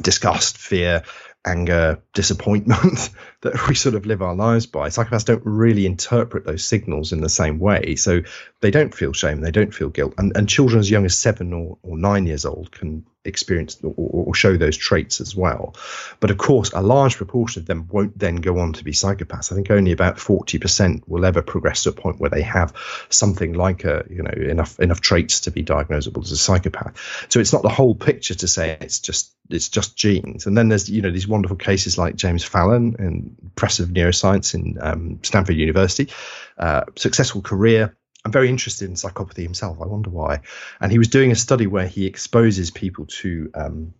disgust, 0.01 0.57
fear, 0.57 1.03
anger, 1.45 2.01
disappointment 2.13 3.09
that 3.41 3.67
we 3.67 3.75
sort 3.75 3.95
of 3.95 4.05
live 4.05 4.21
our 4.21 4.35
lives 4.35 4.65
by. 4.65 4.89
Psychopaths 4.89 5.25
don't 5.25 5.45
really 5.45 5.85
interpret 5.85 6.45
those 6.45 6.65
signals 6.65 7.13
in 7.13 7.21
the 7.21 7.29
same 7.29 7.59
way. 7.59 7.95
So 7.95 8.21
they 8.61 8.71
don't 8.71 8.93
feel 8.93 9.13
shame, 9.13 9.41
they 9.41 9.51
don't 9.51 9.73
feel 9.73 9.89
guilt. 9.89 10.15
And, 10.17 10.35
and 10.35 10.49
children 10.49 10.79
as 10.79 10.89
young 10.89 11.05
as 11.05 11.17
seven 11.17 11.53
or, 11.53 11.77
or 11.83 11.97
nine 11.97 12.25
years 12.25 12.45
old 12.45 12.71
can 12.71 13.05
experience 13.25 13.77
or, 13.83 13.93
or, 13.97 14.35
show 14.35 14.57
those 14.57 14.77
traits 14.77 15.21
as 15.21 15.35
well. 15.35 15.75
But 16.19 16.31
of 16.31 16.37
course, 16.37 16.71
a 16.73 16.81
large 16.81 17.17
proportion 17.17 17.61
of 17.61 17.65
them 17.65 17.87
won't 17.91 18.17
then 18.17 18.35
go 18.37 18.59
on 18.59 18.73
to 18.73 18.83
be 18.83 18.91
psychopaths. 18.91 19.51
I 19.51 19.55
think 19.55 19.71
only 19.71 19.91
about 19.91 20.17
40% 20.17 21.03
will 21.07 21.25
ever 21.25 21.41
progress 21.41 21.83
to 21.83 21.89
a 21.89 21.93
point 21.93 22.19
where 22.19 22.29
they 22.29 22.41
have 22.41 22.73
something 23.09 23.53
like 23.53 23.83
a, 23.85 24.05
you 24.09 24.23
know, 24.23 24.31
enough 24.31 24.79
enough 24.79 25.01
traits 25.01 25.41
to 25.41 25.51
be 25.51 25.63
diagnosable 25.63 26.23
as 26.23 26.31
a 26.31 26.37
psychopath. 26.37 27.27
So 27.29 27.39
it's 27.39 27.53
not 27.53 27.63
the 27.63 27.69
whole 27.69 27.95
picture 27.95 28.35
to 28.35 28.47
say 28.47 28.77
it's 28.81 28.99
just 28.99 29.33
it's 29.49 29.69
just 29.69 29.95
genes. 29.95 30.45
And 30.45 30.57
then 30.57 30.69
there's, 30.69 30.89
you 30.89 31.01
know, 31.01 31.11
these 31.11 31.27
wonderful 31.27 31.57
cases 31.57 31.97
like 31.97 32.15
James 32.15 32.43
Fallon 32.43 32.95
and 32.99 33.35
professor 33.55 33.83
of 33.83 33.89
neuroscience 33.89 34.53
in 34.53 34.77
um, 34.81 35.19
Stanford 35.23 35.55
University, 35.55 36.09
uh, 36.57 36.83
successful 36.95 37.41
career 37.41 37.95
I'm 38.25 38.31
very 38.31 38.49
interested 38.49 38.89
in 38.89 38.95
psychopathy 38.95 39.43
himself. 39.43 39.79
I 39.79 39.85
wonder 39.85 40.09
why. 40.09 40.41
And 40.81 40.91
he 40.91 40.97
was 40.97 41.09
doing 41.09 41.31
a 41.31 41.35
study 41.35 41.67
where 41.67 41.87
he 41.87 42.07
exposes 42.07 42.71
people 42.71 43.05
to 43.05 43.51
um, 43.53 43.93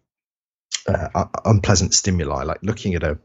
uh, 0.88 1.26
unpleasant 1.46 1.94
stimuli, 1.94 2.44
like 2.44 2.62
looking 2.64 2.96
at 2.96 3.04
a, 3.04 3.18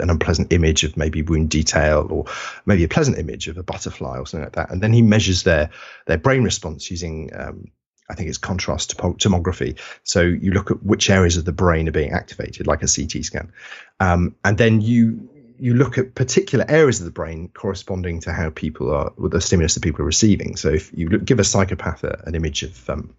an 0.00 0.10
unpleasant 0.10 0.52
image 0.52 0.84
of 0.84 0.96
maybe 0.96 1.22
wound 1.22 1.50
detail, 1.50 2.06
or 2.08 2.26
maybe 2.66 2.84
a 2.84 2.88
pleasant 2.88 3.18
image 3.18 3.48
of 3.48 3.58
a 3.58 3.62
butterfly 3.64 4.18
or 4.18 4.26
something 4.26 4.44
like 4.44 4.54
that. 4.54 4.70
And 4.70 4.80
then 4.80 4.92
he 4.92 5.02
measures 5.02 5.42
their 5.42 5.70
their 6.06 6.18
brain 6.18 6.44
response 6.44 6.90
using. 6.90 7.30
Um, 7.34 7.70
I 8.06 8.14
think 8.14 8.28
it's 8.28 8.36
contrast 8.36 8.98
tomography. 8.98 9.78
So 10.02 10.20
you 10.20 10.50
look 10.50 10.70
at 10.70 10.82
which 10.82 11.08
areas 11.08 11.38
of 11.38 11.46
the 11.46 11.52
brain 11.52 11.88
are 11.88 11.92
being 11.92 12.12
activated, 12.12 12.66
like 12.66 12.82
a 12.82 12.86
CT 12.86 13.24
scan, 13.24 13.50
um, 13.98 14.34
and 14.44 14.58
then 14.58 14.82
you 14.82 15.30
you 15.58 15.74
look 15.74 15.98
at 15.98 16.14
particular 16.14 16.64
areas 16.68 17.00
of 17.00 17.06
the 17.06 17.12
brain 17.12 17.48
corresponding 17.54 18.20
to 18.20 18.32
how 18.32 18.50
people 18.50 18.92
are 18.92 19.12
with 19.16 19.32
the 19.32 19.40
stimulus 19.40 19.74
that 19.74 19.82
people 19.82 20.02
are 20.02 20.06
receiving. 20.06 20.56
So 20.56 20.70
if 20.70 20.92
you 20.92 21.18
give 21.18 21.38
a 21.38 21.44
psychopath 21.44 22.04
a, 22.04 22.22
an 22.26 22.34
image 22.34 22.62
of 22.62 22.90
um, 22.90 23.14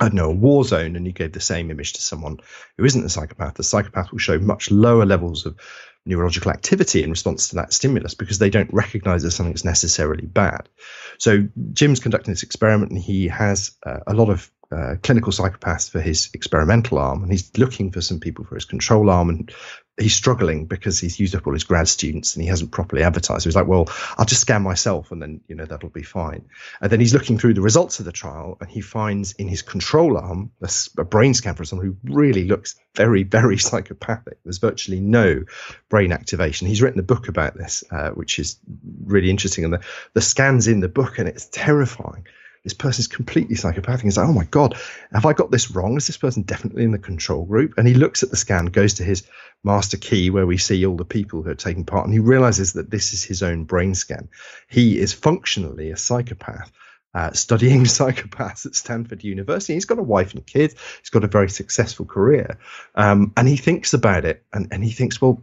I 0.00 0.06
don't 0.06 0.14
know, 0.14 0.30
a 0.30 0.34
war 0.34 0.64
zone, 0.64 0.96
and 0.96 1.06
you 1.06 1.12
gave 1.12 1.32
the 1.32 1.40
same 1.40 1.70
image 1.70 1.92
to 1.94 2.02
someone 2.02 2.38
who 2.78 2.84
isn't 2.84 3.04
a 3.04 3.10
psychopath, 3.10 3.54
the 3.54 3.62
psychopath 3.62 4.10
will 4.10 4.18
show 4.18 4.38
much 4.38 4.70
lower 4.70 5.04
levels 5.04 5.44
of 5.44 5.58
neurological 6.06 6.50
activity 6.50 7.02
in 7.02 7.10
response 7.10 7.48
to 7.48 7.56
that 7.56 7.74
stimulus 7.74 8.14
because 8.14 8.38
they 8.38 8.48
don't 8.48 8.72
recognize 8.72 9.22
that 9.22 9.32
something's 9.32 9.64
necessarily 9.64 10.24
bad. 10.24 10.70
So 11.18 11.46
Jim's 11.74 12.00
conducting 12.00 12.32
this 12.32 12.42
experiment, 12.42 12.92
and 12.92 13.00
he 13.00 13.28
has 13.28 13.72
uh, 13.84 14.00
a 14.06 14.14
lot 14.14 14.30
of 14.30 14.50
uh, 14.72 14.94
clinical 15.02 15.32
psychopaths 15.32 15.90
for 15.90 16.00
his 16.00 16.30
experimental 16.32 16.98
arm, 16.98 17.22
and 17.22 17.30
he's 17.30 17.50
looking 17.58 17.90
for 17.90 18.00
some 18.00 18.20
people 18.20 18.44
for 18.44 18.54
his 18.54 18.64
control 18.64 19.10
arm. 19.10 19.28
And 19.28 19.52
he's 20.00 20.14
struggling 20.14 20.66
because 20.66 20.98
he's 20.98 21.20
used 21.20 21.34
up 21.34 21.46
all 21.46 21.52
his 21.52 21.64
grad 21.64 21.88
students 21.88 22.34
and 22.34 22.42
he 22.42 22.48
hasn't 22.48 22.70
properly 22.72 23.02
advertised. 23.02 23.42
So 23.42 23.48
he's 23.48 23.56
like, 23.56 23.66
well, 23.66 23.88
I'll 24.16 24.24
just 24.24 24.40
scan 24.40 24.62
myself 24.62 25.12
and 25.12 25.20
then, 25.20 25.40
you 25.46 25.54
know, 25.54 25.66
that'll 25.66 25.90
be 25.90 26.02
fine. 26.02 26.46
And 26.80 26.90
then 26.90 27.00
he's 27.00 27.14
looking 27.14 27.38
through 27.38 27.54
the 27.54 27.60
results 27.60 27.98
of 27.98 28.06
the 28.06 28.12
trial 28.12 28.56
and 28.60 28.70
he 28.70 28.80
finds 28.80 29.32
in 29.32 29.48
his 29.48 29.62
control 29.62 30.16
arm 30.16 30.50
a, 30.62 30.70
a 30.98 31.04
brain 31.04 31.34
scan 31.34 31.54
for 31.54 31.64
someone 31.64 31.86
who 31.86 31.96
really 32.12 32.44
looks 32.44 32.76
very, 32.94 33.22
very 33.22 33.58
psychopathic. 33.58 34.38
There's 34.44 34.58
virtually 34.58 35.00
no 35.00 35.44
brain 35.88 36.12
activation. 36.12 36.66
He's 36.66 36.82
written 36.82 37.00
a 37.00 37.04
book 37.04 37.28
about 37.28 37.56
this, 37.56 37.84
uh, 37.90 38.10
which 38.10 38.38
is 38.38 38.58
really 39.04 39.30
interesting. 39.30 39.64
And 39.64 39.74
the, 39.74 39.80
the 40.14 40.20
scans 40.20 40.66
in 40.66 40.80
the 40.80 40.88
book 40.88 41.18
and 41.18 41.28
it's 41.28 41.48
terrifying 41.52 42.26
this 42.64 42.74
person's 42.74 43.06
completely 43.06 43.54
psychopathic. 43.54 44.04
He's 44.04 44.16
like, 44.16 44.28
oh 44.28 44.32
my 44.32 44.44
God, 44.44 44.76
have 45.12 45.24
I 45.24 45.32
got 45.32 45.50
this 45.50 45.70
wrong? 45.70 45.96
Is 45.96 46.06
this 46.06 46.18
person 46.18 46.42
definitely 46.42 46.84
in 46.84 46.90
the 46.90 46.98
control 46.98 47.44
group? 47.44 47.74
And 47.76 47.88
he 47.88 47.94
looks 47.94 48.22
at 48.22 48.30
the 48.30 48.36
scan, 48.36 48.66
goes 48.66 48.94
to 48.94 49.04
his 49.04 49.26
master 49.64 49.96
key 49.96 50.30
where 50.30 50.46
we 50.46 50.58
see 50.58 50.84
all 50.84 50.96
the 50.96 51.04
people 51.04 51.42
who 51.42 51.50
are 51.50 51.54
taking 51.54 51.84
part, 51.84 52.04
and 52.04 52.12
he 52.12 52.20
realizes 52.20 52.74
that 52.74 52.90
this 52.90 53.12
is 53.12 53.24
his 53.24 53.42
own 53.42 53.64
brain 53.64 53.94
scan. 53.94 54.28
He 54.68 54.98
is 54.98 55.12
functionally 55.12 55.90
a 55.90 55.96
psychopath. 55.96 56.70
Uh, 57.12 57.32
studying 57.32 57.80
psychopaths 57.84 58.66
at 58.66 58.76
Stanford 58.76 59.24
University. 59.24 59.74
He's 59.74 59.84
got 59.84 59.98
a 59.98 60.02
wife 60.02 60.32
and 60.32 60.46
kids. 60.46 60.76
He's 61.00 61.10
got 61.10 61.24
a 61.24 61.26
very 61.26 61.50
successful 61.50 62.06
career. 62.06 62.56
Um, 62.94 63.32
and 63.36 63.48
he 63.48 63.56
thinks 63.56 63.94
about 63.94 64.24
it 64.24 64.44
and, 64.52 64.68
and 64.70 64.84
he 64.84 64.92
thinks, 64.92 65.20
well, 65.20 65.42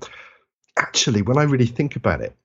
actually, 0.78 1.24
when 1.24 1.38
I 1.38 1.44
really 1.44 1.66
think 1.66 1.98
about 1.98 2.22
it, 2.22 2.38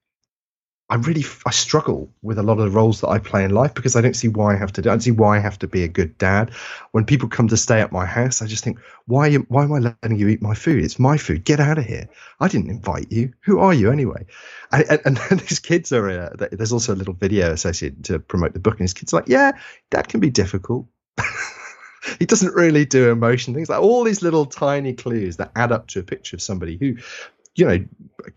I 0.93 0.97
really 0.97 1.25
I 1.47 1.53
struggle 1.53 2.13
with 2.21 2.39
a 2.39 2.43
lot 2.43 2.59
of 2.59 2.65
the 2.65 2.71
roles 2.71 3.01
that 3.01 3.09
I 3.09 3.19
play 3.19 3.45
in 3.45 3.55
life 3.55 3.73
because 3.73 3.97
I 3.97 4.03
don't 4.03 4.15
see 4.15 4.29
why 4.29 4.53
I 4.53 4.59
have 4.59 4.75
to 4.75 4.83
do. 4.83 4.91
I 4.91 4.93
don't 4.93 5.01
see 5.01 5.11
why 5.11 5.39
I 5.39 5.41
have 5.41 5.59
to 5.61 5.67
be 5.67 5.85
a 5.85 5.89
good 5.89 6.19
dad. 6.19 6.51
When 6.91 7.07
people 7.07 7.31
come 7.31 7.49
to 7.49 7.57
stay 7.57 7.81
at 7.81 7.93
my 7.93 8.05
house, 8.05 8.43
I 8.43 8.47
just 8.47 8.63
think, 8.63 8.79
why 9.07 9.35
why 9.37 9.65
am 9.65 9.73
I 9.73 9.79
letting 9.79 10.19
you 10.19 10.29
eat 10.29 10.43
my 10.43 10.53
food? 10.53 10.85
It's 10.85 10.99
my 10.99 11.17
food. 11.17 11.47
Get 11.47 11.61
out 11.61 11.79
of 11.79 11.87
here. 11.87 12.11
I 12.41 12.49
didn't 12.49 12.69
invite 12.69 13.11
you. 13.11 13.33
Who 13.45 13.59
are 13.61 13.73
you 13.73 13.91
anyway? 13.91 14.27
And, 14.71 15.01
and, 15.07 15.19
and 15.31 15.41
these 15.49 15.61
kids 15.61 15.93
are. 15.93 16.11
Uh, 16.11 16.47
there's 16.53 16.75
also 16.75 16.93
a 16.93 17.01
little 17.01 17.15
video 17.15 17.53
associated 17.53 18.05
to 18.05 18.19
promote 18.19 18.53
the 18.53 18.61
book, 18.61 18.75
and 18.75 18.85
his 18.85 18.93
kids 18.93 19.15
are 19.15 19.21
like, 19.21 19.29
yeah, 19.29 19.53
dad 19.89 20.09
can 20.09 20.21
be 20.21 20.29
difficult. 20.29 20.89
he 22.19 22.27
doesn't 22.27 22.55
really 22.55 22.85
do 22.85 23.11
emotion 23.11 23.55
things 23.55 23.69
like 23.69 23.81
all 23.81 24.05
these 24.05 24.23
little 24.23 24.45
tiny 24.45 24.93
clues 24.93 25.37
that 25.37 25.53
add 25.55 25.73
up 25.73 25.87
to 25.87 26.01
a 26.01 26.03
picture 26.03 26.37
of 26.37 26.43
somebody 26.43 26.77
who 26.77 26.97
you 27.55 27.67
know, 27.67 27.85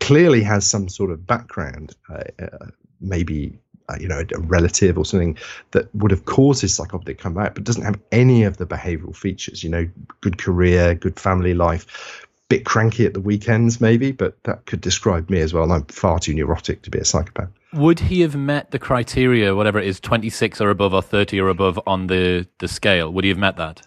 clearly 0.00 0.42
has 0.42 0.66
some 0.66 0.88
sort 0.88 1.10
of 1.10 1.26
background, 1.26 1.94
uh, 2.10 2.22
uh, 2.42 2.66
maybe 3.00 3.58
uh, 3.88 3.96
you 4.00 4.08
know 4.08 4.22
a 4.34 4.40
relative 4.40 4.98
or 4.98 5.04
something 5.04 5.36
that 5.70 5.94
would 5.94 6.10
have 6.10 6.24
caused 6.24 6.60
his 6.60 6.76
psychopathy 6.76 7.06
to 7.06 7.14
come 7.14 7.38
out, 7.38 7.54
but 7.54 7.64
doesn't 7.64 7.84
have 7.84 7.98
any 8.12 8.42
of 8.42 8.56
the 8.56 8.66
behavioural 8.66 9.16
features. 9.16 9.62
You 9.62 9.70
know, 9.70 9.88
good 10.20 10.38
career, 10.38 10.94
good 10.94 11.18
family 11.18 11.54
life, 11.54 12.26
bit 12.48 12.64
cranky 12.64 13.06
at 13.06 13.14
the 13.14 13.20
weekends 13.20 13.80
maybe, 13.80 14.12
but 14.12 14.42
that 14.44 14.66
could 14.66 14.80
describe 14.80 15.30
me 15.30 15.40
as 15.40 15.52
well. 15.52 15.64
And 15.64 15.72
I'm 15.72 15.84
far 15.84 16.18
too 16.18 16.34
neurotic 16.34 16.82
to 16.82 16.90
be 16.90 16.98
a 16.98 17.04
psychopath. 17.04 17.48
Would 17.72 18.00
he 18.00 18.20
have 18.20 18.36
met 18.36 18.70
the 18.70 18.78
criteria, 18.78 19.54
whatever 19.54 19.78
it 19.78 19.86
is, 19.86 20.00
26 20.00 20.60
or 20.60 20.70
above 20.70 20.94
or 20.94 21.02
30 21.02 21.40
or 21.40 21.48
above 21.48 21.80
on 21.86 22.06
the 22.08 22.46
the 22.58 22.68
scale? 22.68 23.12
Would 23.12 23.24
he 23.24 23.30
have 23.30 23.38
met 23.38 23.56
that? 23.56 23.82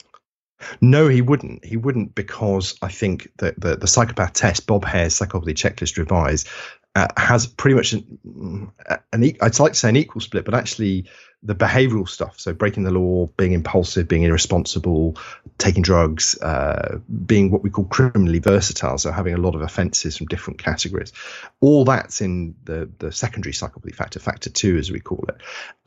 No, 0.81 1.07
he 1.07 1.21
wouldn't. 1.21 1.63
He 1.65 1.77
wouldn't 1.77 2.15
because 2.15 2.77
I 2.81 2.89
think 2.89 3.31
that 3.37 3.59
the, 3.59 3.75
the 3.75 3.87
psychopath 3.87 4.33
test, 4.33 4.67
Bob 4.67 4.85
Hare's 4.85 5.17
psychopathy 5.17 5.53
checklist 5.53 5.97
revised, 5.97 6.47
uh, 6.95 7.07
has 7.17 7.47
pretty 7.47 7.75
much 7.75 7.93
an, 7.93 8.71
an, 9.13 9.23
I'd 9.41 9.59
like 9.59 9.73
to 9.73 9.79
say 9.79 9.89
an 9.89 9.95
equal 9.95 10.21
split, 10.21 10.45
but 10.45 10.55
actually 10.55 11.05
the 11.41 11.55
behavioral 11.55 12.07
stuff. 12.07 12.37
So 12.37 12.53
breaking 12.53 12.83
the 12.83 12.91
law 12.91 13.27
being 13.37 13.53
impulsive 13.53 14.07
being 14.07 14.23
irresponsible 14.23 15.17
taking 15.57 15.81
drugs 15.81 16.37
uh, 16.41 16.99
being 17.25 17.49
what 17.49 17.63
we 17.63 17.69
call 17.69 17.85
criminally 17.85 18.39
versatile 18.39 18.97
so 18.97 19.11
having 19.11 19.33
a 19.33 19.37
lot 19.37 19.55
of 19.55 19.61
offences 19.61 20.17
from 20.17 20.27
different 20.27 20.61
categories. 20.61 21.13
All 21.61 21.85
that's 21.85 22.19
in 22.21 22.55
the 22.65 22.89
the 22.99 23.11
secondary 23.11 23.53
psychopathy 23.53 23.95
factor 23.95 24.19
factor 24.19 24.49
two 24.49 24.77
as 24.77 24.91
we 24.91 24.99
call 24.99 25.23
it. 25.29 25.37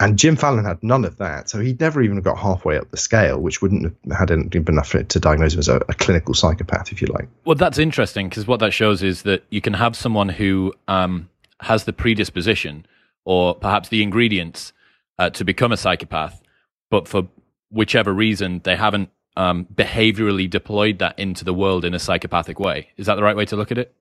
And 0.01 0.19
jim 0.19 0.37
fallon 0.37 0.65
had 0.65 0.83
none 0.83 1.05
of 1.05 1.19
that. 1.19 1.51
So 1.51 1.61
he'd 1.61 1.81
never 1.81 2.01
even 2.03 2.21
got 2.21 2.38
halfway 2.38 2.79
up 2.79 2.91
the 2.91 2.97
scale 2.97 3.38
which 3.38 3.61
wouldn't 3.61 3.95
have 4.09 4.19
had 4.19 4.31
enough 4.31 4.93
to 4.93 5.21
diagnose 5.21 5.53
him 5.53 5.59
as 5.61 5.69
a, 5.69 5.77
a 5.88 5.95
clinical 5.95 6.35
psychopath 6.35 6.93
if 6.93 7.03
you 7.03 7.09
like. 7.09 7.29
Well 7.45 7.57
that's 7.57 7.79
interesting 7.79 8.31
because 8.31 8.47
what 8.47 8.61
that 8.61 8.73
shows 8.73 9.03
is 9.03 9.23
that 9.23 9.45
you 9.51 9.61
can 9.61 9.75
have 9.75 9.97
someone 9.97 10.31
who 10.31 10.73
um, 10.88 11.29
has 11.61 11.85
the 11.85 11.93
predisposition 11.93 12.87
or 13.25 13.55
perhaps 13.55 13.91
the 13.91 14.03
ingredients 14.03 14.73
uh, 15.18 15.31
to 15.31 15.44
become 15.44 15.72
a 15.72 15.77
psychopath, 15.77 16.42
but 16.90 17.09
for 17.09 17.29
whichever 17.70 18.12
reason 18.12 18.61
they 18.64 18.77
haven't 18.77 19.11
um, 19.37 19.66
behaviorally 19.75 20.48
deployed 20.48 20.98
that 20.98 21.18
into 21.18 21.44
the 21.44 21.55
world 21.55 21.85
in 21.85 21.94
a 21.94 21.98
psychopathic 21.98 22.61
way. 22.61 22.88
Is 22.96 23.07
that 23.07 23.14
the 23.14 23.22
right 23.22 23.37
way 23.37 23.46
to 23.46 23.57
look 23.57 23.72
at 23.72 23.79
it? 23.79 23.94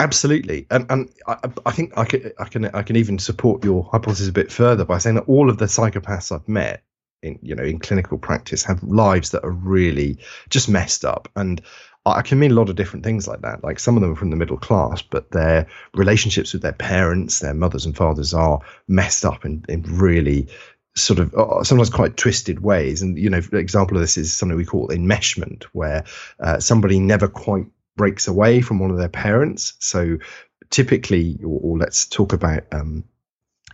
Absolutely, 0.00 0.66
and 0.70 0.86
and 0.88 1.10
I, 1.26 1.36
I 1.66 1.70
think 1.70 1.98
I 1.98 2.04
can 2.04 2.32
I 2.38 2.44
can 2.44 2.64
I 2.66 2.82
can 2.82 2.96
even 2.96 3.18
support 3.18 3.62
your 3.62 3.84
hypothesis 3.92 4.28
a 4.28 4.32
bit 4.32 4.50
further 4.50 4.84
by 4.84 4.98
saying 4.98 5.16
that 5.16 5.28
all 5.28 5.50
of 5.50 5.58
the 5.58 5.66
psychopaths 5.66 6.32
I've 6.32 6.48
met 6.48 6.82
in 7.22 7.38
you 7.42 7.54
know 7.54 7.62
in 7.62 7.78
clinical 7.78 8.16
practice 8.16 8.64
have 8.64 8.82
lives 8.82 9.30
that 9.30 9.44
are 9.44 9.50
really 9.50 10.18
just 10.48 10.68
messed 10.68 11.04
up 11.04 11.28
and 11.36 11.60
I 12.06 12.22
can 12.22 12.38
mean 12.38 12.50
a 12.50 12.54
lot 12.54 12.68
of 12.68 12.76
different 12.76 13.04
things 13.04 13.26
like 13.26 13.40
that. 13.42 13.64
Like 13.64 13.78
some 13.78 13.96
of 13.96 14.02
them 14.02 14.12
are 14.12 14.16
from 14.16 14.30
the 14.30 14.36
middle 14.36 14.58
class, 14.58 15.00
but 15.00 15.30
their 15.30 15.68
relationships 15.94 16.52
with 16.52 16.62
their 16.62 16.72
parents, 16.72 17.38
their 17.38 17.54
mothers 17.54 17.86
and 17.86 17.96
fathers 17.96 18.34
are 18.34 18.60
messed 18.86 19.24
up 19.24 19.44
in, 19.46 19.64
in 19.68 19.82
really 19.82 20.48
sort 20.96 21.18
of 21.18 21.34
uh, 21.34 21.64
sometimes 21.64 21.90
quite 21.90 22.16
twisted 22.16 22.60
ways. 22.60 23.00
And, 23.00 23.18
you 23.18 23.30
know, 23.30 23.40
example 23.52 23.96
of 23.96 24.02
this 24.02 24.18
is 24.18 24.36
something 24.36 24.56
we 24.56 24.66
call 24.66 24.88
enmeshment, 24.88 25.64
where 25.72 26.04
uh, 26.38 26.60
somebody 26.60 27.00
never 27.00 27.26
quite 27.26 27.66
breaks 27.96 28.28
away 28.28 28.60
from 28.60 28.80
one 28.80 28.90
of 28.90 28.98
their 28.98 29.08
parents. 29.08 29.74
So 29.78 30.18
typically, 30.70 31.38
or, 31.42 31.60
or 31.62 31.78
let's 31.78 32.06
talk 32.06 32.32
about 32.32 32.64
um, 32.70 33.04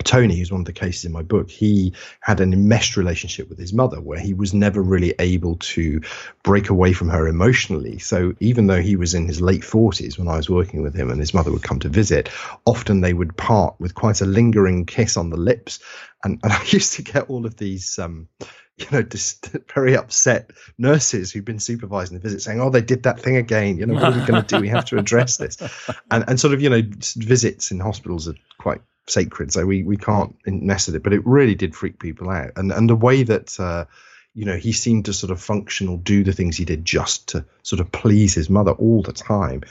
Tony, 0.05 0.37
who's 0.37 0.53
one 0.53 0.61
of 0.61 0.67
the 0.67 0.73
cases 0.73 1.05
in 1.05 1.13
my 1.13 1.23
book, 1.23 1.51
he 1.51 1.95
had 2.21 2.41
an 2.41 2.53
enmeshed 2.53 2.97
relationship 2.97 3.49
with 3.49 3.59
his 3.59 3.73
mother 3.73 4.01
where 4.01 4.19
he 4.19 4.35
was 4.35 4.55
never 4.55 4.83
really 4.83 5.15
able 5.19 5.57
to 5.57 6.01
break 6.43 6.69
away 6.69 6.93
from 6.93 7.09
her 7.09 7.29
emotionally. 7.29 7.99
So 7.99 8.35
even 8.41 8.67
though 8.67 8.81
he 8.81 8.97
was 8.97 9.15
in 9.15 9.27
his 9.27 9.41
late 9.41 9.63
40s 9.63 10.19
when 10.19 10.29
I 10.29 10.37
was 10.37 10.51
working 10.51 10.83
with 10.83 10.95
him 10.95 11.11
and 11.11 11.21
his 11.21 11.35
mother 11.35 11.53
would 11.53 11.63
come 11.63 11.81
to 11.81 11.89
visit, 11.89 12.29
often 12.65 13.01
they 13.01 13.13
would 13.13 13.37
part 13.37 13.75
with 13.79 13.95
quite 13.95 14.21
a 14.21 14.27
lingering 14.27 14.87
kiss 14.87 15.17
on 15.17 15.31
the 15.31 15.37
lips. 15.37 15.81
And, 16.25 16.41
and 16.43 16.53
I 16.53 16.63
used 16.67 16.95
to 16.95 17.03
get 17.03 17.31
all 17.31 17.47
of 17.47 17.57
these. 17.57 17.99
Um, 17.99 18.29
you 18.81 18.87
know, 18.91 19.03
just 19.03 19.47
very 19.75 19.97
upset 19.97 20.51
nurses 20.79 21.31
who've 21.31 21.45
been 21.45 21.61
supervising 21.61 22.17
the 22.17 22.23
visit 22.23 22.43
saying, 22.43 22.61
"Oh, 22.61 22.71
they 22.71 22.81
did 22.81 23.03
that 23.03 23.21
thing 23.21 23.37
again. 23.37 23.79
You 23.79 23.87
know, 23.87 23.95
what 23.95 24.05
are 24.05 24.19
we 24.19 24.27
going 24.27 24.43
to 24.43 24.57
do? 24.57 24.61
We 24.61 24.69
have 24.69 24.87
to 24.87 24.99
address 24.99 25.37
this." 25.37 25.59
And 26.11 26.25
and 26.27 26.41
sort 26.41 26.55
of, 26.55 26.63
you 26.63 26.71
know, 26.71 26.83
visits 27.17 27.71
in 27.71 27.79
hospitals 27.79 28.27
are 28.27 28.35
quite 28.59 28.81
sacred, 29.11 29.53
so 29.53 29.66
we 29.66 29.83
we 29.83 29.96
can't 29.96 30.35
with 30.46 30.94
it. 30.94 31.03
But 31.03 31.12
it 31.12 31.27
really 31.27 31.55
did 31.55 31.75
freak 31.75 31.99
people 31.99 32.31
out, 32.31 32.53
and 32.57 32.73
and 32.73 32.88
the 32.88 32.96
way 32.96 33.23
that 33.23 33.59
uh, 33.59 33.85
you 34.35 34.44
know 34.44 34.57
he 34.57 34.73
seemed 34.73 35.07
to 35.07 35.12
sort 35.12 35.31
of 35.31 35.40
function 35.40 35.88
or 35.88 35.99
do 35.99 36.23
the 36.25 36.33
things 36.33 36.57
he 36.57 36.64
did 36.64 36.85
just 36.85 37.29
to 37.29 37.44
sort 37.62 37.81
of 37.81 37.90
please 37.92 38.35
his 38.35 38.51
mother 38.51 38.73
all 38.73 39.03
the 39.03 39.12
time 39.12 39.62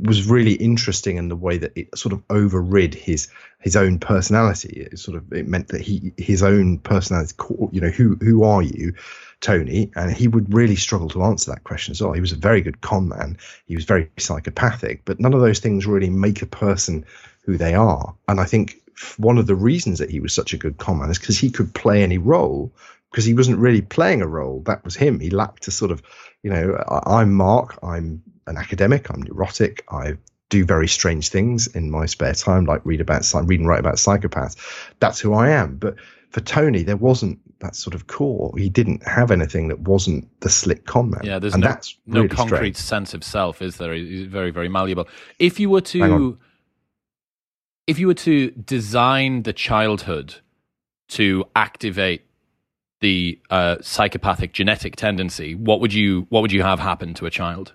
was 0.00 0.28
really 0.28 0.54
interesting 0.54 1.16
in 1.16 1.28
the 1.28 1.36
way 1.36 1.58
that 1.58 1.72
it 1.76 1.96
sort 1.96 2.12
of 2.12 2.22
overrid 2.30 2.94
his 2.94 3.28
his 3.60 3.76
own 3.76 3.98
personality. 3.98 4.88
It 4.90 4.98
sort 4.98 5.16
of 5.16 5.32
it 5.32 5.48
meant 5.48 5.68
that 5.68 5.80
he 5.80 6.12
his 6.16 6.42
own 6.42 6.78
personality, 6.78 7.34
you 7.72 7.80
know, 7.80 7.90
who 7.90 8.16
who 8.16 8.44
are 8.44 8.62
you? 8.62 8.94
Tony, 9.40 9.92
and 9.94 10.12
he 10.12 10.26
would 10.26 10.52
really 10.52 10.74
struggle 10.74 11.08
to 11.10 11.22
answer 11.22 11.52
that 11.52 11.62
question 11.62 11.92
as 11.92 12.02
well. 12.02 12.12
He 12.12 12.20
was 12.20 12.32
a 12.32 12.36
very 12.36 12.60
good 12.60 12.80
con 12.80 13.08
man. 13.08 13.38
He 13.66 13.76
was 13.76 13.84
very 13.84 14.10
psychopathic, 14.18 15.04
but 15.04 15.20
none 15.20 15.32
of 15.32 15.40
those 15.40 15.60
things 15.60 15.86
really 15.86 16.10
make 16.10 16.42
a 16.42 16.46
person 16.46 17.04
who 17.48 17.56
they 17.56 17.72
are. 17.72 18.14
And 18.28 18.40
I 18.40 18.44
think 18.44 18.76
one 19.16 19.38
of 19.38 19.46
the 19.46 19.54
reasons 19.54 19.98
that 20.00 20.10
he 20.10 20.20
was 20.20 20.34
such 20.34 20.52
a 20.52 20.58
good 20.58 20.76
con 20.76 20.98
man 20.98 21.08
is 21.08 21.18
because 21.18 21.38
he 21.38 21.50
could 21.50 21.72
play 21.72 22.02
any 22.02 22.18
role 22.18 22.70
because 23.10 23.24
he 23.24 23.32
wasn't 23.32 23.58
really 23.58 23.80
playing 23.80 24.20
a 24.20 24.26
role. 24.26 24.60
That 24.66 24.84
was 24.84 24.94
him. 24.94 25.18
He 25.18 25.30
lacked 25.30 25.66
a 25.66 25.70
sort 25.70 25.90
of, 25.90 26.02
you 26.42 26.50
know, 26.50 26.84
I'm 27.06 27.32
Mark. 27.32 27.78
I'm 27.82 28.22
an 28.46 28.58
academic. 28.58 29.10
I'm 29.10 29.22
neurotic. 29.22 29.82
I 29.88 30.18
do 30.50 30.66
very 30.66 30.88
strange 30.88 31.30
things 31.30 31.66
in 31.68 31.90
my 31.90 32.04
spare 32.04 32.34
time, 32.34 32.66
like 32.66 32.82
read 32.84 33.00
about, 33.00 33.24
read 33.44 33.60
and 33.60 33.68
write 33.68 33.80
about 33.80 33.94
psychopaths. 33.94 34.56
That's 35.00 35.18
who 35.18 35.32
I 35.32 35.48
am. 35.48 35.76
But 35.76 35.94
for 36.28 36.40
Tony, 36.40 36.82
there 36.82 36.98
wasn't 36.98 37.38
that 37.60 37.76
sort 37.76 37.94
of 37.94 38.08
core. 38.08 38.52
He 38.58 38.68
didn't 38.68 39.06
have 39.06 39.30
anything 39.30 39.68
that 39.68 39.80
wasn't 39.80 40.28
the 40.40 40.50
slick 40.50 40.84
con 40.84 41.08
man. 41.08 41.22
Yeah, 41.24 41.38
there's 41.38 41.54
and 41.54 41.62
no, 41.62 41.68
that's 41.68 41.96
really 42.06 42.28
no 42.28 42.34
concrete 42.34 42.76
strange. 42.76 42.76
sense 42.76 43.14
of 43.14 43.24
self, 43.24 43.62
is 43.62 43.78
there? 43.78 43.94
He's 43.94 44.26
very, 44.26 44.50
very 44.50 44.68
malleable. 44.68 45.08
If 45.38 45.58
you 45.58 45.70
were 45.70 45.80
to 45.80 46.38
if 47.88 47.98
you 47.98 48.06
were 48.06 48.14
to 48.14 48.50
design 48.50 49.42
the 49.42 49.52
childhood 49.52 50.36
to 51.08 51.46
activate 51.56 52.26
the 53.00 53.40
uh, 53.48 53.76
psychopathic 53.80 54.52
genetic 54.52 54.94
tendency, 54.94 55.54
what 55.54 55.80
would 55.80 55.94
you 55.94 56.26
what 56.28 56.42
would 56.42 56.52
you 56.52 56.62
have 56.62 56.78
happen 56.78 57.14
to 57.14 57.26
a 57.26 57.30
child? 57.30 57.72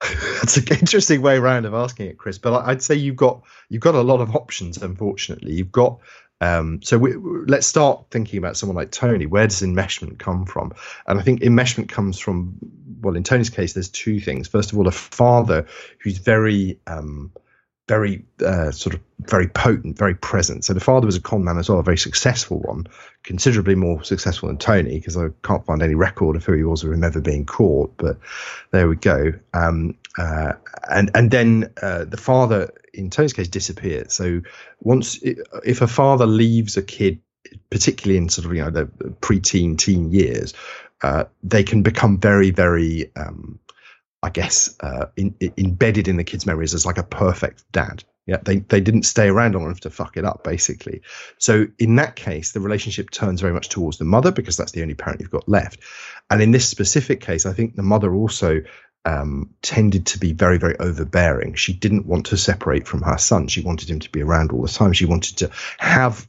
That's 0.00 0.56
an 0.56 0.68
interesting 0.80 1.20
way 1.20 1.36
around 1.36 1.66
of 1.66 1.74
asking 1.74 2.06
it, 2.06 2.18
Chris. 2.18 2.38
But 2.38 2.66
I'd 2.66 2.82
say 2.82 2.94
you've 2.94 3.16
got 3.16 3.42
you've 3.68 3.82
got 3.82 3.94
a 3.94 4.00
lot 4.00 4.20
of 4.20 4.34
options. 4.34 4.78
Unfortunately, 4.78 5.52
you've 5.52 5.72
got 5.72 5.98
um, 6.40 6.80
so 6.82 6.96
we, 6.96 7.16
let's 7.16 7.66
start 7.66 8.06
thinking 8.10 8.38
about 8.38 8.56
someone 8.56 8.76
like 8.76 8.92
Tony. 8.92 9.26
Where 9.26 9.46
does 9.46 9.60
enmeshment 9.60 10.18
come 10.18 10.46
from? 10.46 10.72
And 11.06 11.18
I 11.18 11.22
think 11.22 11.42
enmeshment 11.42 11.90
comes 11.90 12.18
from 12.18 12.56
well, 13.02 13.14
in 13.14 13.24
Tony's 13.24 13.50
case, 13.50 13.74
there's 13.74 13.90
two 13.90 14.20
things. 14.20 14.48
First 14.48 14.72
of 14.72 14.78
all, 14.78 14.88
a 14.88 14.92
father 14.92 15.66
who's 16.00 16.18
very, 16.18 16.80
um, 16.86 17.32
very 17.88 18.22
uh, 18.44 18.70
sort 18.70 18.94
of 18.94 19.00
very 19.20 19.48
potent, 19.48 19.98
very 19.98 20.14
present. 20.14 20.64
So 20.64 20.74
the 20.74 20.80
father 20.80 21.06
was 21.06 21.16
a 21.16 21.20
con 21.20 21.42
man 21.42 21.58
as 21.58 21.68
well, 21.68 21.80
a 21.80 21.82
very 21.82 21.98
successful 21.98 22.60
one, 22.60 22.86
considerably 23.24 23.74
more 23.74 24.04
successful 24.04 24.48
than 24.48 24.58
Tony, 24.58 24.98
because 24.98 25.16
I 25.16 25.28
can't 25.42 25.64
find 25.64 25.82
any 25.82 25.94
record 25.94 26.36
of 26.36 26.44
who 26.44 26.52
he 26.52 26.62
was 26.62 26.84
or 26.84 26.92
him 26.92 27.02
ever 27.02 27.20
being 27.20 27.46
caught. 27.46 27.96
But 27.96 28.18
there 28.70 28.88
we 28.88 28.96
go. 28.96 29.32
Um, 29.54 29.96
uh, 30.18 30.52
and 30.90 31.10
and 31.14 31.30
then 31.30 31.72
uh, 31.82 32.04
the 32.04 32.18
father, 32.18 32.70
in 32.92 33.10
Tony's 33.10 33.32
case, 33.32 33.48
disappeared. 33.48 34.12
So 34.12 34.42
once, 34.80 35.18
if 35.22 35.80
a 35.80 35.88
father 35.88 36.26
leaves 36.26 36.76
a 36.76 36.82
kid, 36.82 37.20
particularly 37.70 38.18
in 38.18 38.28
sort 38.28 38.44
of 38.44 38.54
you 38.54 38.62
know 38.62 38.70
the 38.70 38.86
pre-teen 39.20 39.76
teen 39.76 40.12
years, 40.12 40.52
uh, 41.02 41.24
they 41.42 41.64
can 41.64 41.82
become 41.82 42.18
very 42.18 42.50
very 42.50 43.10
um, 43.16 43.58
I 44.22 44.30
guess, 44.30 44.76
uh, 44.80 45.06
in, 45.16 45.34
in, 45.40 45.52
embedded 45.56 46.08
in 46.08 46.16
the 46.16 46.24
kids' 46.24 46.46
memories 46.46 46.74
as 46.74 46.84
like 46.84 46.98
a 46.98 47.02
perfect 47.04 47.70
dad. 47.70 48.04
Yeah, 48.26 48.38
they 48.42 48.56
they 48.58 48.82
didn't 48.82 49.04
stay 49.04 49.28
around 49.28 49.54
long 49.54 49.64
enough 49.64 49.80
to 49.80 49.90
fuck 49.90 50.18
it 50.18 50.24
up, 50.26 50.44
basically. 50.44 51.00
So 51.38 51.66
in 51.78 51.96
that 51.96 52.14
case, 52.14 52.52
the 52.52 52.60
relationship 52.60 53.10
turns 53.10 53.40
very 53.40 53.54
much 53.54 53.70
towards 53.70 53.96
the 53.96 54.04
mother 54.04 54.32
because 54.32 54.56
that's 54.56 54.72
the 54.72 54.82
only 54.82 54.94
parent 54.94 55.20
you've 55.20 55.30
got 55.30 55.48
left. 55.48 55.80
And 56.28 56.42
in 56.42 56.50
this 56.50 56.68
specific 56.68 57.22
case, 57.22 57.46
I 57.46 57.54
think 57.54 57.74
the 57.74 57.82
mother 57.82 58.14
also 58.14 58.64
um, 59.06 59.54
tended 59.62 60.06
to 60.06 60.18
be 60.18 60.34
very, 60.34 60.58
very 60.58 60.78
overbearing. 60.78 61.54
She 61.54 61.72
didn't 61.72 62.06
want 62.06 62.26
to 62.26 62.36
separate 62.36 62.86
from 62.86 63.00
her 63.02 63.16
son. 63.16 63.48
She 63.48 63.62
wanted 63.62 63.88
him 63.88 64.00
to 64.00 64.10
be 64.10 64.22
around 64.22 64.52
all 64.52 64.60
the 64.60 64.68
time. 64.68 64.92
She 64.92 65.06
wanted 65.06 65.38
to 65.38 65.50
have 65.78 66.28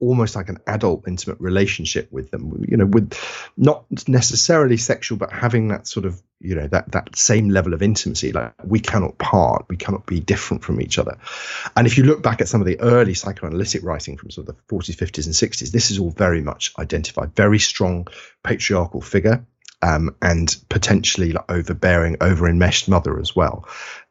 almost 0.00 0.34
like 0.34 0.48
an 0.48 0.58
adult 0.66 1.06
intimate 1.06 1.38
relationship 1.40 2.10
with 2.10 2.30
them 2.30 2.64
you 2.68 2.76
know 2.76 2.86
with 2.86 3.14
not 3.56 3.84
necessarily 4.08 4.76
sexual 4.76 5.18
but 5.18 5.32
having 5.32 5.68
that 5.68 5.86
sort 5.86 6.06
of 6.06 6.20
you 6.40 6.54
know 6.54 6.66
that 6.68 6.90
that 6.92 7.14
same 7.16 7.50
level 7.50 7.74
of 7.74 7.82
intimacy. 7.82 8.32
Like 8.32 8.54
we 8.64 8.80
cannot 8.80 9.18
part. 9.18 9.66
We 9.68 9.76
cannot 9.76 10.06
be 10.06 10.20
different 10.20 10.64
from 10.64 10.80
each 10.80 10.98
other. 10.98 11.18
And 11.76 11.86
if 11.86 11.98
you 11.98 12.04
look 12.04 12.22
back 12.22 12.40
at 12.40 12.48
some 12.48 12.60
of 12.60 12.66
the 12.66 12.80
early 12.80 13.14
psychoanalytic 13.14 13.84
writing 13.84 14.16
from 14.16 14.30
sort 14.30 14.48
of 14.48 14.56
the 14.56 14.74
40s 14.74 14.96
50s 14.96 15.26
and 15.26 15.34
60s 15.34 15.70
this 15.70 15.90
is 15.90 15.98
all 15.98 16.10
very 16.10 16.40
much 16.40 16.72
identified. 16.78 17.36
Very 17.36 17.58
strong 17.58 18.08
patriarchal 18.42 19.02
figure 19.02 19.44
um, 19.82 20.14
and 20.22 20.56
potentially 20.68 21.32
like 21.32 21.50
overbearing, 21.50 22.16
over 22.20 22.48
enmeshed 22.48 22.88
mother 22.88 23.18
as 23.18 23.34
well. 23.34 23.66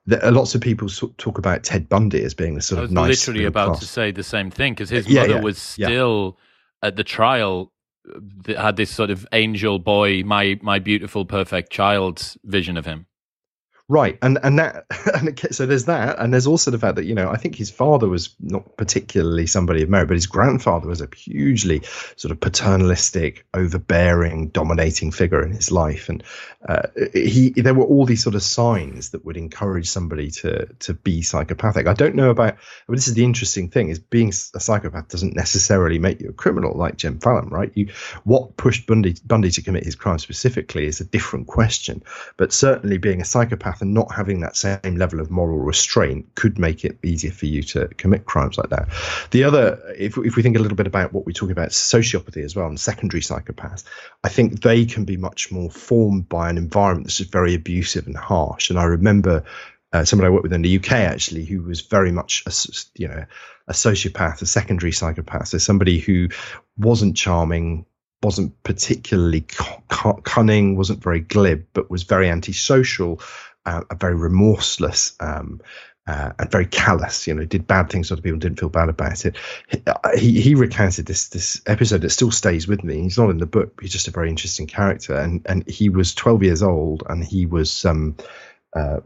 There, 0.05 0.31
lots 0.31 0.55
of 0.55 0.61
people 0.61 0.89
talk 0.89 1.37
about 1.37 1.63
Ted 1.63 1.87
Bundy 1.87 2.23
as 2.23 2.33
being 2.33 2.57
a 2.57 2.61
sort 2.61 2.83
of 2.83 2.91
nice. 2.91 3.27
Literally 3.27 3.45
about 3.45 3.69
class. 3.69 3.79
to 3.81 3.85
say 3.87 4.11
the 4.11 4.23
same 4.23 4.49
thing 4.49 4.73
because 4.73 4.89
his 4.89 5.07
yeah, 5.07 5.21
mother 5.21 5.35
yeah, 5.35 5.41
was 5.41 5.57
still 5.57 6.37
yeah. 6.81 6.87
at 6.87 6.95
the 6.95 7.03
trial 7.03 7.71
had 8.57 8.75
this 8.75 8.89
sort 8.89 9.09
of 9.09 9.27
angel 9.33 9.79
boy, 9.79 10.23
my 10.23 10.59
my 10.61 10.79
beautiful 10.79 11.25
perfect 11.25 11.71
child 11.71 12.35
vision 12.43 12.77
of 12.77 12.85
him. 12.85 13.05
Right, 13.91 14.19
and 14.21 14.37
and 14.43 14.59
that 14.59 14.85
and 15.15 15.29
it, 15.29 15.55
so 15.55 15.65
there's 15.65 15.85
that, 15.85 16.19
and 16.19 16.31
there's 16.31 16.45
also 16.45 16.69
the 16.69 16.77
fact 16.77 16.95
that 16.97 17.05
you 17.05 17.15
know 17.15 17.31
I 17.31 17.37
think 17.37 17.55
his 17.55 17.71
father 17.71 18.07
was 18.07 18.35
not 18.39 18.77
particularly 18.77 19.47
somebody 19.47 19.81
of 19.81 19.89
merit, 19.89 20.07
but 20.07 20.13
his 20.13 20.27
grandfather 20.27 20.87
was 20.87 21.01
a 21.01 21.09
hugely 21.15 21.81
sort 22.15 22.31
of 22.31 22.39
paternalistic, 22.39 23.47
overbearing, 23.55 24.49
dominating 24.49 25.11
figure 25.11 25.43
in 25.43 25.51
his 25.51 25.71
life, 25.71 26.07
and 26.07 26.23
uh, 26.67 26.83
he 27.15 27.49
there 27.49 27.73
were 27.73 27.83
all 27.83 28.05
these 28.05 28.21
sort 28.21 28.35
of 28.35 28.43
signs 28.43 29.09
that 29.09 29.25
would 29.25 29.37
encourage 29.37 29.89
somebody 29.89 30.29
to 30.29 30.67
to 30.67 30.93
be 30.93 31.23
psychopathic. 31.23 31.87
I 31.87 31.95
don't 31.95 32.13
know 32.13 32.29
about, 32.29 32.57
but 32.85 32.95
this 32.95 33.07
is 33.07 33.15
the 33.15 33.23
interesting 33.23 33.69
thing: 33.69 33.89
is 33.89 33.97
being 33.97 34.29
a 34.53 34.59
psychopath 34.59 35.07
doesn't 35.07 35.35
necessarily 35.35 35.97
make 35.97 36.21
you 36.21 36.29
a 36.29 36.33
criminal, 36.33 36.77
like 36.77 36.97
Jim 36.97 37.17
Fallon, 37.17 37.49
right? 37.49 37.71
You 37.73 37.87
what 38.23 38.55
pushed 38.55 38.85
Bundy 38.85 39.15
Bundy 39.25 39.49
to 39.49 39.63
commit 39.63 39.83
his 39.83 39.95
crime 39.95 40.19
specifically 40.19 40.85
is 40.85 41.01
a 41.01 41.05
different 41.05 41.47
question, 41.47 42.03
but 42.37 42.53
certainly 42.53 42.99
being 42.99 43.19
a 43.19 43.25
psychopath 43.25 43.78
and 43.81 43.93
not 43.93 44.13
having 44.13 44.41
that 44.41 44.55
same 44.55 44.95
level 44.95 45.19
of 45.19 45.31
moral 45.31 45.59
restraint 45.59 46.35
could 46.35 46.59
make 46.59 46.85
it 46.85 46.97
easier 47.03 47.31
for 47.31 47.45
you 47.45 47.63
to 47.63 47.87
commit 47.89 48.25
crimes 48.25 48.57
like 48.57 48.69
that. 48.69 48.89
The 49.31 49.43
other, 49.43 49.81
if, 49.97 50.17
if 50.17 50.35
we 50.35 50.43
think 50.43 50.57
a 50.57 50.59
little 50.59 50.77
bit 50.77 50.87
about 50.87 51.13
what 51.13 51.25
we 51.25 51.33
talk 51.33 51.51
about 51.51 51.69
sociopathy 51.69 52.43
as 52.43 52.55
well 52.55 52.67
and 52.67 52.79
secondary 52.79 53.21
psychopaths, 53.21 53.83
I 54.23 54.29
think 54.29 54.61
they 54.61 54.85
can 54.85 55.05
be 55.05 55.17
much 55.17 55.51
more 55.51 55.69
formed 55.69 56.29
by 56.29 56.49
an 56.49 56.57
environment 56.57 57.07
that's 57.07 57.19
very 57.19 57.55
abusive 57.55 58.07
and 58.07 58.17
harsh. 58.17 58.69
And 58.69 58.79
I 58.79 58.83
remember 58.83 59.43
uh, 59.91 60.05
somebody 60.05 60.27
I 60.27 60.29
worked 60.29 60.43
with 60.43 60.53
in 60.53 60.61
the 60.61 60.77
UK 60.77 60.91
actually, 60.91 61.45
who 61.45 61.63
was 61.63 61.81
very 61.81 62.11
much 62.11 62.43
a, 62.45 62.51
you 62.99 63.07
know 63.07 63.25
a 63.67 63.73
sociopath, 63.73 64.41
a 64.41 64.45
secondary 64.45 64.91
psychopath, 64.91 65.49
so 65.49 65.57
somebody 65.57 65.99
who 65.99 66.29
wasn't 66.77 67.15
charming, 67.15 67.85
wasn't 68.23 68.61
particularly 68.63 69.45
cunning, 70.23 70.75
wasn't 70.75 71.01
very 71.01 71.19
glib, 71.19 71.67
but 71.73 71.89
was 71.89 72.03
very 72.03 72.29
antisocial, 72.29 73.21
uh, 73.69 73.95
very 73.95 74.15
remorseless 74.15 75.13
um, 75.19 75.61
uh, 76.07 76.31
and 76.39 76.51
very 76.51 76.65
callous. 76.65 77.27
You 77.27 77.35
know, 77.35 77.45
did 77.45 77.67
bad 77.67 77.89
things 77.89 78.07
to 78.07 78.15
other 78.15 78.21
people, 78.21 78.39
didn't 78.39 78.59
feel 78.59 78.69
bad 78.69 78.89
about 78.89 79.25
it. 79.25 79.37
He 80.17 80.41
he 80.41 80.55
recounted 80.55 81.05
this 81.05 81.29
this 81.29 81.61
episode 81.67 82.01
that 82.01 82.09
still 82.09 82.31
stays 82.31 82.67
with 82.67 82.83
me. 82.83 83.01
He's 83.01 83.17
not 83.17 83.29
in 83.29 83.37
the 83.37 83.45
book. 83.45 83.79
He's 83.81 83.91
just 83.91 84.07
a 84.07 84.11
very 84.11 84.29
interesting 84.29 84.67
character, 84.67 85.15
and 85.15 85.45
and 85.45 85.67
he 85.69 85.89
was 85.89 86.15
12 86.15 86.43
years 86.43 86.63
old, 86.63 87.03
and 87.07 87.23
he 87.23 87.45
was 87.45 87.85
um, 87.85 88.15
uh, 88.75 89.01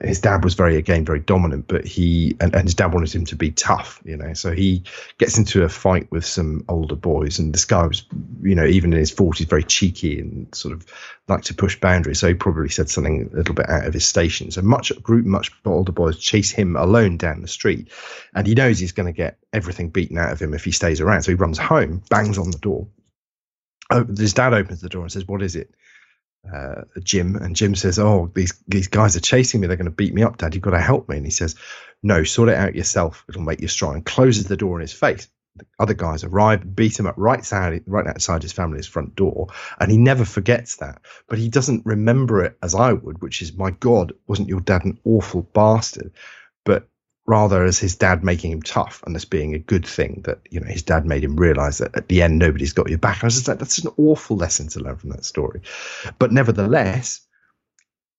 his 0.00 0.20
dad 0.20 0.44
was 0.44 0.54
very 0.54 0.76
again 0.76 1.04
very 1.04 1.18
dominant 1.18 1.66
but 1.66 1.84
he 1.84 2.36
and, 2.40 2.54
and, 2.54 2.64
his 2.64 2.74
dad 2.74 2.92
wanted 2.92 3.12
him 3.12 3.24
to 3.24 3.36
be 3.36 3.50
tough 3.50 4.00
you 4.04 4.16
know. 4.16 4.32
So 4.34 4.52
he 4.52 4.84
gets 5.18 5.36
into 5.36 5.64
a 5.64 5.68
fight 5.68 6.10
with 6.10 6.24
some 6.24 6.64
older 6.68 6.94
boys 6.94 7.38
and 7.38 7.52
this 7.52 7.64
guy 7.64 7.86
was 7.86 8.04
you 8.42 8.54
know 8.54 8.64
even 8.64 8.92
in 8.92 8.98
his 8.98 9.12
40s 9.12 9.48
very 9.48 9.64
cheeky 9.64 10.20
and 10.20 10.52
sort 10.54 10.74
of 10.74 10.86
liked 11.26 11.46
to 11.46 11.54
push 11.54 11.78
boundaries. 11.80 12.20
So 12.20 12.28
he 12.28 12.34
probably 12.34 12.68
said 12.68 12.88
something 12.88 13.30
a 13.32 13.36
little 13.36 13.54
bit 13.54 13.68
out 13.68 13.86
of 13.86 13.94
his 13.94 14.06
station. 14.06 14.50
So 14.50 14.62
much 14.62 14.92
group 15.02 15.26
much 15.26 15.50
older 15.64 15.92
boys 15.92 16.18
chase 16.18 16.50
him 16.50 16.76
alone 16.76 17.16
down 17.16 17.42
the 17.42 17.48
street 17.48 17.88
and 18.34 18.46
he 18.46 18.54
knows 18.54 18.78
he's 18.78 18.92
going 18.92 19.12
to 19.12 19.16
get 19.16 19.38
everything 19.52 19.90
beaten 19.90 20.18
out 20.18 20.32
of 20.32 20.40
him 20.40 20.54
if 20.54 20.64
he 20.64 20.70
stays 20.70 21.00
around. 21.00 21.22
So 21.22 21.32
he 21.32 21.36
runs 21.36 21.58
home 21.58 22.02
bangs 22.10 22.38
on 22.38 22.50
the 22.50 22.58
door. 22.58 22.86
Oh, 23.90 24.04
his 24.04 24.34
dad 24.34 24.54
opens 24.54 24.80
the 24.80 24.88
door 24.88 25.02
and 25.02 25.12
says 25.12 25.26
what 25.26 25.42
is 25.42 25.56
it 25.56 25.74
uh, 26.52 26.82
Jim, 27.02 27.36
and 27.36 27.56
Jim 27.56 27.74
says, 27.74 27.98
"Oh, 27.98 28.30
these 28.34 28.52
these 28.68 28.88
guys 28.88 29.16
are 29.16 29.20
chasing 29.20 29.60
me. 29.60 29.66
They're 29.66 29.76
going 29.76 29.84
to 29.86 29.90
beat 29.90 30.14
me 30.14 30.22
up, 30.22 30.38
Dad. 30.38 30.54
You've 30.54 30.62
got 30.62 30.70
to 30.70 30.80
help 30.80 31.08
me." 31.08 31.16
And 31.16 31.26
he 31.26 31.30
says, 31.30 31.56
"No, 32.02 32.24
sort 32.24 32.48
it 32.48 32.56
out 32.56 32.74
yourself. 32.74 33.24
It'll 33.28 33.42
make 33.42 33.60
you 33.60 33.68
strong." 33.68 33.94
And 33.94 34.04
closes 34.04 34.46
the 34.46 34.56
door 34.56 34.76
in 34.76 34.82
his 34.82 34.92
face. 34.92 35.28
The 35.56 35.66
other 35.78 35.94
guys 35.94 36.24
arrive, 36.24 36.74
beat 36.74 36.98
him 36.98 37.06
up 37.06 37.14
right 37.16 37.38
outside, 37.38 37.84
right 37.86 38.06
outside 38.06 38.42
his 38.42 38.52
family's 38.52 38.88
front 38.88 39.14
door, 39.14 39.48
and 39.78 39.90
he 39.90 39.96
never 39.96 40.24
forgets 40.24 40.76
that. 40.76 41.00
But 41.28 41.38
he 41.38 41.48
doesn't 41.48 41.86
remember 41.86 42.44
it 42.44 42.58
as 42.60 42.74
I 42.74 42.92
would, 42.92 43.22
which 43.22 43.40
is, 43.40 43.56
"My 43.56 43.70
God, 43.70 44.14
wasn't 44.26 44.48
your 44.48 44.60
dad 44.60 44.84
an 44.84 44.98
awful 45.04 45.42
bastard?" 45.42 46.12
Rather 47.26 47.64
as 47.64 47.78
his 47.78 47.96
dad 47.96 48.22
making 48.22 48.52
him 48.52 48.60
tough 48.62 49.02
and 49.06 49.14
this 49.14 49.24
being 49.24 49.54
a 49.54 49.58
good 49.58 49.86
thing 49.86 50.20
that 50.24 50.40
you 50.50 50.60
know 50.60 50.66
his 50.66 50.82
dad 50.82 51.06
made 51.06 51.24
him 51.24 51.36
realize 51.36 51.78
that 51.78 51.96
at 51.96 52.08
the 52.08 52.20
end 52.20 52.38
nobody's 52.38 52.74
got 52.74 52.90
your 52.90 52.98
back. 52.98 53.22
I 53.22 53.26
was 53.26 53.34
just 53.34 53.48
like, 53.48 53.58
that's 53.58 53.78
an 53.78 53.92
awful 53.96 54.36
lesson 54.36 54.68
to 54.68 54.80
learn 54.80 54.96
from 54.96 55.10
that 55.10 55.24
story. 55.24 55.62
But 56.18 56.32
nevertheless, 56.32 57.22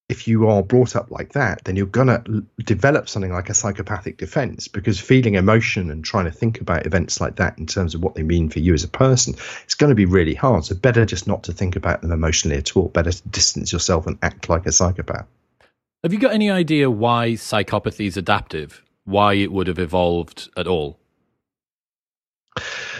if 0.09 0.27
you 0.27 0.49
are 0.49 0.63
brought 0.63 0.95
up 0.95 1.11
like 1.11 1.33
that, 1.33 1.63
then 1.65 1.75
you're 1.75 1.85
gonna 1.85 2.23
develop 2.63 3.07
something 3.07 3.31
like 3.31 3.49
a 3.49 3.53
psychopathic 3.53 4.17
defense 4.17 4.67
because 4.67 4.99
feeling 4.99 5.35
emotion 5.35 5.91
and 5.91 6.03
trying 6.03 6.25
to 6.25 6.31
think 6.31 6.59
about 6.59 6.87
events 6.87 7.21
like 7.21 7.35
that 7.35 7.59
in 7.59 7.67
terms 7.67 7.93
of 7.93 8.03
what 8.03 8.15
they 8.15 8.23
mean 8.23 8.49
for 8.49 8.59
you 8.59 8.73
as 8.73 8.83
a 8.83 8.87
person, 8.87 9.35
it's 9.63 9.75
going 9.75 9.89
to 9.89 9.95
be 9.95 10.05
really 10.05 10.35
hard. 10.35 10.65
So 10.65 10.75
better 10.75 11.05
just 11.05 11.27
not 11.27 11.43
to 11.43 11.53
think 11.53 11.75
about 11.75 12.01
them 12.01 12.11
emotionally 12.11 12.57
at 12.57 12.75
all. 12.77 12.89
Better 12.89 13.11
to 13.11 13.27
distance 13.29 13.71
yourself 13.71 14.05
and 14.07 14.17
act 14.21 14.49
like 14.49 14.65
a 14.65 14.71
psychopath. 14.71 15.27
Have 16.03 16.13
you 16.13 16.19
got 16.19 16.33
any 16.33 16.51
idea 16.51 16.89
why 16.91 17.31
psychopathy 17.31 18.05
is 18.05 18.15
adaptive? 18.15 18.83
Why 19.05 19.33
it 19.35 19.51
would 19.51 19.67
have 19.67 19.79
evolved 19.79 20.49
at 20.57 20.67
all? 20.67 20.99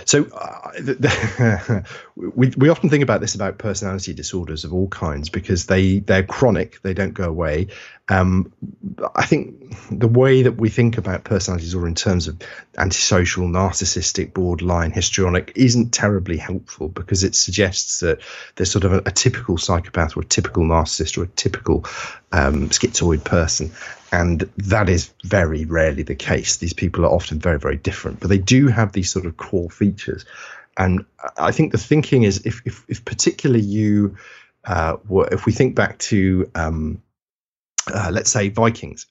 So 0.05 0.25
uh, 0.25 1.81
we 2.15 2.53
we 2.55 2.69
often 2.69 2.89
think 2.89 3.03
about 3.03 3.21
this 3.21 3.33
about 3.33 3.57
personality 3.57 4.13
disorders 4.13 4.63
of 4.63 4.73
all 4.73 4.87
kinds 4.87 5.29
because 5.29 5.65
they 5.65 5.99
they're 5.99 6.23
chronic, 6.23 6.81
they 6.83 6.93
don't 6.93 7.13
go 7.13 7.27
away. 7.27 7.67
Um, 8.07 8.53
I 9.15 9.25
think 9.25 9.75
the 9.89 10.07
way 10.07 10.43
that 10.43 10.57
we 10.57 10.69
think 10.69 10.99
about 10.99 11.23
personality 11.23 11.65
disorder 11.65 11.87
in 11.87 11.95
terms 11.95 12.27
of 12.27 12.39
antisocial, 12.77 13.47
narcissistic, 13.47 14.31
borderline, 14.31 14.91
histrionic 14.91 15.53
isn't 15.55 15.91
terribly 15.91 16.37
helpful 16.37 16.87
because 16.87 17.23
it 17.23 17.33
suggests 17.33 18.01
that 18.01 18.19
there's 18.55 18.69
sort 18.69 18.83
of 18.83 18.93
a, 18.93 18.97
a 19.07 19.11
typical 19.11 19.57
psychopath 19.57 20.15
or 20.15 20.21
a 20.21 20.25
typical 20.25 20.63
narcissist 20.63 21.17
or 21.17 21.23
a 21.23 21.27
typical 21.27 21.83
um, 22.31 22.69
schizoid 22.69 23.23
person, 23.23 23.71
and 24.15 24.49
that 24.57 24.87
is 24.87 25.13
very 25.23 25.65
rarely 25.65 26.03
the 26.03 26.15
case. 26.15 26.55
These 26.55 26.73
people 26.73 27.03
are 27.03 27.13
often 27.13 27.37
very, 27.37 27.59
very 27.59 27.75
different, 27.75 28.21
but 28.21 28.29
they 28.29 28.37
do 28.37 28.67
have 28.67 28.93
these 28.93 29.11
sort 29.11 29.25
of 29.25 29.35
core 29.35 29.69
features. 29.69 30.23
And 30.77 31.03
I 31.37 31.51
think 31.51 31.73
the 31.73 31.77
thinking 31.77 32.23
is 32.23 32.45
if, 32.45 32.61
if, 32.65 32.85
if 32.87 33.03
particularly 33.03 33.65
you, 33.65 34.15
uh, 34.63 34.97
were, 35.05 35.27
if 35.33 35.45
we 35.45 35.51
think 35.51 35.75
back 35.75 35.99
to, 35.99 36.49
um, 36.55 37.01
uh, 37.93 38.09
let's 38.13 38.31
say, 38.31 38.47
Vikings, 38.47 39.05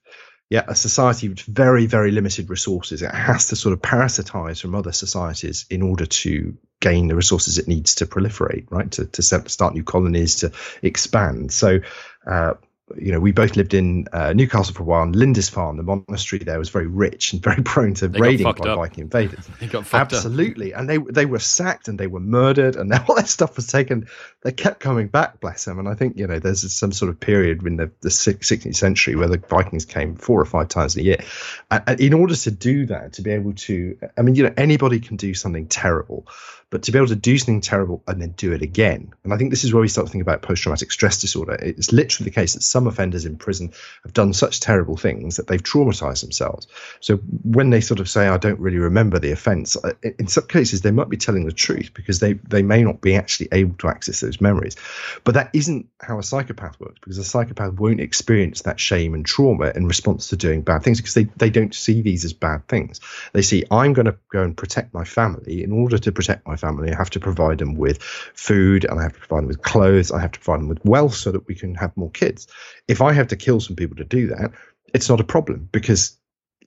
yeah, 0.49 0.65
a 0.69 0.75
society 0.75 1.29
with 1.29 1.41
very, 1.41 1.85
very 1.85 2.11
limited 2.11 2.49
resources, 2.49 3.03
it 3.03 3.11
has 3.11 3.49
to 3.49 3.57
sort 3.57 3.75
of 3.75 3.83
parasitize 3.83 4.61
from 4.63 4.75
other 4.75 4.93
societies 4.93 5.67
in 5.69 5.83
order 5.83 6.07
to 6.07 6.57
gain 6.81 7.09
the 7.09 7.17
resources 7.17 7.59
it 7.59 7.69
needs 7.69 7.97
to 7.97 8.07
proliferate, 8.07 8.71
right? 8.71 8.91
To, 8.93 9.05
to 9.05 9.23
start 9.23 9.75
new 9.75 9.85
colonies, 9.85 10.37
to 10.37 10.53
expand. 10.83 11.53
So, 11.53 11.81
uh, 12.27 12.55
you 12.99 13.11
know, 13.11 13.19
we 13.19 13.33
both 13.33 13.57
lived 13.57 13.73
in 13.73 14.07
uh, 14.13 14.35
Newcastle 14.35 14.75
for 14.75 14.83
a 14.83 14.87
while, 14.87 15.03
and 15.03 15.17
Lindisfarne, 15.17 15.79
the 15.79 15.83
monastery 15.83 16.39
there, 16.41 16.59
was 16.59 16.69
very 16.69 16.87
rich 16.87 17.33
and 17.33 17.43
very 17.43 17.63
prone 17.63 17.95
to 17.95 18.09
they 18.09 18.21
raiding 18.21 18.45
by 18.45 18.51
up. 18.51 18.77
Viking 18.77 19.05
invaders. 19.05 19.49
They 19.61 19.67
got 19.69 19.93
Absolutely, 19.95 20.75
up. 20.75 20.81
and 20.81 20.91
they 20.91 20.99
they 20.99 21.25
were 21.25 21.39
sacked 21.39 21.89
and 21.89 21.99
they 21.99 22.07
were 22.07 22.21
murdered, 22.21 22.77
and 22.77 22.93
all 23.09 23.15
their 23.15 23.25
stuff 23.25 23.57
was 23.57 23.67
taken. 23.67 24.07
They 24.43 24.53
kept 24.53 24.81
coming 24.81 25.09
back, 25.09 25.41
bless 25.41 25.65
them. 25.65 25.79
And 25.79 25.89
I 25.89 25.95
think 25.95 26.19
you 26.19 26.27
know, 26.27 26.39
there's 26.39 26.71
some 26.73 26.93
sort 26.93 27.09
of 27.09 27.19
period 27.19 27.67
in 27.67 27.77
the, 27.77 27.91
the 28.01 28.11
16th 28.11 28.77
century 28.77 29.17
where 29.17 29.29
the 29.29 29.39
Vikings 29.39 29.87
came 29.87 30.17
four 30.17 30.41
or 30.41 30.45
five 30.45 30.69
times 30.69 30.97
a 30.97 31.03
year. 31.03 31.25
And 31.71 32.01
in 32.01 32.13
order 32.13 32.37
to 32.37 32.51
do 32.51 32.87
that, 32.87 33.15
to 33.15 33.23
be 33.23 33.31
able 33.31 33.55
to, 33.55 33.99
I 34.19 34.23
mean, 34.23 34.35
you 34.35 34.43
know, 34.43 34.53
anybody 34.57 35.01
can 35.01 35.17
do 35.17 35.33
something 35.33 35.67
terrible, 35.69 36.27
but 36.71 36.83
to 36.85 36.93
be 36.93 36.99
able 36.99 37.09
to 37.09 37.17
do 37.17 37.39
something 37.39 37.61
terrible 37.61 38.03
and 38.07 38.21
then 38.21 38.31
do 38.31 38.53
it 38.53 38.63
again. 38.63 39.13
And 39.23 39.33
I 39.33 39.37
think 39.37 39.51
this 39.51 39.65
is 39.65 39.73
where 39.73 39.81
we 39.81 39.89
start 39.89 40.07
to 40.07 40.13
think 40.13 40.23
about 40.23 40.43
post 40.43 40.63
traumatic 40.63 40.91
stress 40.91 41.21
disorder. 41.21 41.55
It's 41.55 41.93
literally 41.93 42.31
the 42.31 42.35
case 42.35 42.55
that 42.55 42.63
some 42.63 42.87
offenders 42.87 43.27
in 43.27 43.37
prison 43.37 43.73
have 44.03 44.13
done 44.13 44.33
such 44.33 44.61
terrible 44.61 44.97
things 44.97 45.37
that 45.37 45.47
they've 45.47 45.63
traumatized 45.63 46.23
themselves. 46.23 46.67
So 47.01 47.17
when 47.17 47.71
they 47.71 47.81
sort 47.81 48.01
of 48.01 48.09
say, 48.09 48.29
I 48.29 48.37
don't 48.37 48.59
really 48.61 48.79
remember 48.79 49.19
the 49.19 49.33
offense, 49.33 49.77
in 50.03 50.27
some 50.27 50.47
cases, 50.47 50.83
they 50.83 50.91
might 50.91 51.09
be 51.09 51.17
telling 51.17 51.47
the 51.47 51.53
truth 51.53 51.93
because 51.95 52.21
they, 52.21 52.35
they 52.35 52.63
may 52.63 52.83
not 52.83 53.01
be 53.01 53.15
actually 53.15 53.49
able 53.53 53.75
to 53.79 53.89
access 53.89 54.21
those 54.21 54.41
memories. 54.41 54.77
But 55.25 55.35
that 55.35 55.51
isn't 55.53 55.89
how 56.01 56.19
a 56.19 56.23
psychopath 56.23 56.79
works 56.81 56.99
because 57.01 57.19
a 57.19 57.25
psychopath 57.25 57.75
won't 57.75 58.01
experience 58.01 58.63
that 58.63 58.81
shame 58.81 59.15
and 59.15 59.25
trauma 59.25 59.73
in 59.75 59.87
response 59.87 60.29
to 60.29 60.37
doing 60.37 60.63
bad 60.63 60.83
things 60.83 61.01
because 61.01 61.15
they, 61.15 61.25
they 61.37 61.51
don't 61.51 61.75
see 61.75 62.03
these 62.03 62.25
as 62.25 62.33
bad 62.33 62.67
things. 62.69 63.01
They 63.33 63.43
see, 63.43 63.65
I'm 63.71 63.93
going 63.93 64.07
to 64.07 64.17
go 64.31 64.43
and 64.43 64.57
protect 64.57 64.95
my 64.95 65.05
family. 65.05 65.63
In 65.63 65.73
order 65.73 65.99
to 65.99 66.13
protect 66.13 66.47
my 66.47 66.54
family, 66.57 66.93
I 66.93 66.97
have 66.97 67.11
to 67.11 67.21
provide 67.21 67.59
them 67.59 67.75
with 67.75 68.03
food 68.03 68.85
and 68.85 68.99
I 68.99 69.03
have 69.05 69.15
to 69.15 69.19
provide 69.19 69.43
them 69.43 69.49
with 69.49 69.63
clothes. 69.63 70.11
I 70.11 70.21
have 70.21 70.33
to 70.33 70.41
provide 70.41 70.61
them 70.61 70.69
with 70.69 70.85
wealth 70.85 71.15
so 71.15 71.33
that 71.33 71.47
we 71.47 71.55
can 71.55 71.75
have 71.75 71.97
more 71.97 72.11
kids. 72.11 72.47
If 72.89 73.01
I 73.03 73.13
have 73.13 73.29
to 73.29 73.37
kill 73.37 73.61
some 73.61 73.77
people 73.77 73.97
to 73.97 74.05
do 74.05 74.29
that, 74.29 74.53
it's 74.93 75.09
not 75.09 75.21
a 75.21 75.25
problem 75.25 75.69
because 75.73 76.17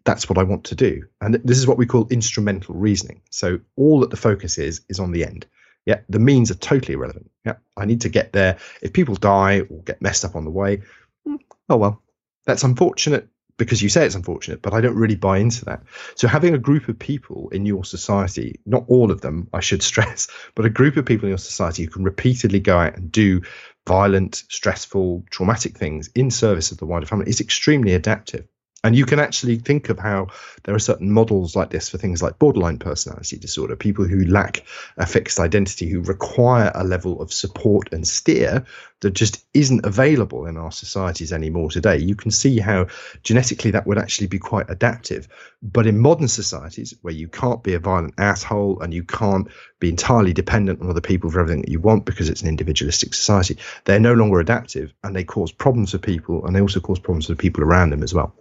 that's 0.04 0.30
what 0.30 0.38
I 0.38 0.44
want 0.44 0.66
to 0.66 0.76
do. 0.76 1.04
And 1.22 1.36
this 1.36 1.58
is 1.58 1.68
what 1.68 1.78
we 1.78 1.86
call 1.86 2.08
instrumental 2.10 2.76
reasoning. 2.76 3.22
So 3.30 3.60
all 3.76 4.00
that 4.02 4.10
the 4.10 4.18
focus 4.18 4.58
is 4.58 4.82
is 4.90 5.00
on 5.00 5.12
the 5.12 5.26
end. 5.26 5.46
Yeah, 5.86 6.00
the 6.10 6.20
means 6.20 6.52
are 6.52 6.56
totally 6.56 6.96
irrelevant. 6.96 7.32
Yeah, 7.46 7.56
I 7.78 7.86
need 7.86 8.02
to 8.02 8.10
get 8.10 8.34
there. 8.34 8.58
If 8.82 8.94
people 8.94 9.16
die 9.16 9.62
or 9.62 9.82
get 9.84 10.02
messed 10.02 10.26
up 10.26 10.36
on 10.36 10.44
the 10.44 10.52
way, 10.52 10.82
hmm, 11.26 11.36
oh 11.70 11.78
well, 11.78 12.02
that's 12.46 12.64
unfortunate 12.64 13.28
because 13.58 13.82
you 13.82 13.90
say 13.90 14.06
it's 14.06 14.16
unfortunate, 14.16 14.62
but 14.62 14.74
I 14.74 14.82
don't 14.82 14.96
really 14.96 15.16
buy 15.16 15.40
into 15.40 15.66
that. 15.66 15.84
So 16.16 16.28
having 16.28 16.54
a 16.54 16.60
group 16.60 16.88
of 16.88 16.98
people 16.98 17.50
in 17.50 17.66
your 17.66 17.84
society, 17.84 18.60
not 18.66 18.86
all 18.88 19.12
of 19.12 19.22
them, 19.22 19.50
I 19.54 19.60
should 19.60 19.84
stress, 19.92 20.28
but 20.56 20.66
a 20.66 20.70
group 20.70 20.98
of 20.98 21.06
people 21.06 21.26
in 21.26 21.32
your 21.32 21.38
society 21.38 21.84
who 21.84 21.90
can 21.90 22.04
repeatedly 22.04 22.60
go 22.60 22.78
out 22.78 22.96
and 22.96 23.12
do 23.12 23.42
violent, 23.88 24.44
stressful, 24.50 25.26
traumatic 25.32 25.78
things 25.78 26.10
in 26.14 26.30
service 26.30 26.72
of 26.72 26.78
the 26.78 26.86
wider 26.86 27.06
family 27.06 27.30
is 27.30 27.42
extremely 27.42 27.94
adaptive. 27.94 28.48
And 28.84 28.96
you 28.96 29.06
can 29.06 29.20
actually 29.20 29.58
think 29.58 29.90
of 29.90 29.98
how 29.98 30.28
there 30.64 30.76
are 30.76 30.80
certain 30.80 31.12
models 31.12 31.56
like 31.56 31.72
this 31.72 31.90
for 31.90 31.98
things 31.98 32.22
like 32.22 32.38
borderline 32.38 32.78
personality 32.78 33.38
disorder, 33.38 33.76
people 33.76 34.06
who 34.06 34.26
lack 34.26 34.64
a 34.98 35.06
fixed 35.06 35.40
identity, 35.40 35.90
who 35.90 36.02
require 36.02 36.72
a 36.76 36.84
level 36.84 37.20
of 37.20 37.34
support 37.34 37.92
and 37.92 38.08
steer 38.08 38.66
that 39.02 39.12
just 39.12 39.46
isn't 39.54 39.86
available 39.86 40.46
in 40.46 40.58
our 40.58 40.72
societies 40.72 41.34
anymore 41.34 41.72
today. 41.72 41.98
You 41.98 42.16
can 42.16 42.30
see 42.30 42.60
how 42.60 42.88
genetically 43.24 43.72
that 43.72 43.88
would 43.88 43.98
actually 43.98 44.28
be 44.28 44.40
quite 44.40 44.70
adaptive. 44.70 45.28
But 45.62 45.88
in 45.88 45.98
modern 45.98 46.28
societies, 46.28 46.94
where 47.02 47.14
you 47.14 47.28
can't 47.28 47.64
be 47.64 47.74
a 47.74 47.80
violent 47.80 48.14
asshole 48.20 48.82
and 48.82 48.94
you 48.94 49.04
can't 49.04 49.48
be 49.80 49.90
entirely 49.90 50.34
dependent 50.34 50.82
on 50.82 50.90
other 50.90 51.02
people 51.02 51.32
for 51.32 51.40
everything 51.40 51.62
that 51.62 51.72
you 51.72 51.80
want 51.80 52.06
because 52.06 52.30
it's 52.30 52.44
an 52.44 52.48
individualistic 52.48 53.16
society, 53.16 53.58
they're 53.86 54.00
no 54.00 54.14
longer 54.14 54.40
adaptive 54.40 54.94
and 55.04 55.16
they 55.16 55.24
cause 55.24 55.52
problems 55.52 55.92
for 55.92 55.98
people 55.98 56.46
and 56.46 56.56
they 56.56 56.62
also 56.62 56.80
cause 56.80 57.00
problems 57.00 57.26
for 57.26 57.34
the 57.34 57.42
people 57.42 57.64
around 57.64 57.90
them 57.90 58.04
as 58.04 58.14
well. 58.14 58.36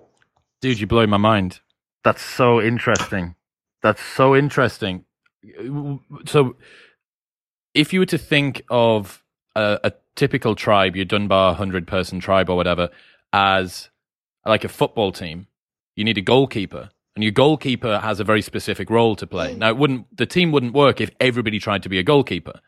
Dude, 0.66 0.80
you 0.80 0.88
blow 0.88 1.06
my 1.06 1.16
mind. 1.16 1.60
That's 2.02 2.20
so 2.20 2.60
interesting. 2.60 3.36
That's 3.84 4.02
so 4.02 4.34
interesting. 4.34 5.04
So, 6.24 6.56
if 7.72 7.92
you 7.92 8.00
were 8.00 8.06
to 8.06 8.18
think 8.18 8.64
of 8.68 9.22
a, 9.54 9.78
a 9.84 9.92
typical 10.16 10.56
tribe, 10.56 10.96
your 10.96 11.04
Dunbar 11.04 11.50
100 11.50 11.86
person 11.86 12.18
tribe 12.18 12.50
or 12.50 12.56
whatever, 12.56 12.88
as 13.32 13.90
like 14.44 14.64
a 14.64 14.68
football 14.68 15.12
team, 15.12 15.46
you 15.94 16.02
need 16.02 16.18
a 16.18 16.20
goalkeeper. 16.20 16.90
And 17.14 17.22
your 17.22 17.30
goalkeeper 17.30 18.00
has 18.00 18.18
a 18.18 18.24
very 18.24 18.42
specific 18.42 18.90
role 18.90 19.14
to 19.14 19.26
play. 19.28 19.54
Now, 19.54 19.68
it 19.68 19.76
wouldn't 19.76 20.16
the 20.16 20.26
team 20.26 20.50
wouldn't 20.50 20.72
work 20.72 21.00
if 21.00 21.12
everybody 21.20 21.60
tried 21.60 21.84
to 21.84 21.88
be 21.88 22.00
a 22.00 22.02
goalkeeper. 22.02 22.58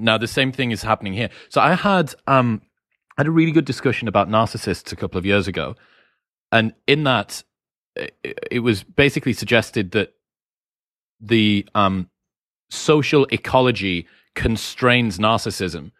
Now, 0.00 0.18
the 0.18 0.26
same 0.26 0.50
thing 0.50 0.72
is 0.72 0.82
happening 0.82 1.12
here. 1.12 1.30
So, 1.48 1.60
I 1.60 1.74
had 1.74 2.12
um, 2.26 2.62
I 3.16 3.20
had 3.20 3.28
a 3.28 3.30
really 3.30 3.52
good 3.52 3.66
discussion 3.66 4.08
about 4.08 4.28
narcissists 4.28 4.90
a 4.90 4.96
couple 4.96 5.16
of 5.16 5.24
years 5.24 5.46
ago, 5.46 5.76
and 6.52 6.74
in 6.86 7.04
that, 7.04 7.42
it 8.22 8.60
was 8.60 8.82
basically 8.82 9.32
suggested 9.32 9.92
that 9.92 10.14
the 11.20 11.66
um, 11.74 12.08
social 12.70 13.26
ecology 13.30 14.06
constrains 14.34 15.18
narcissism. 15.18 15.92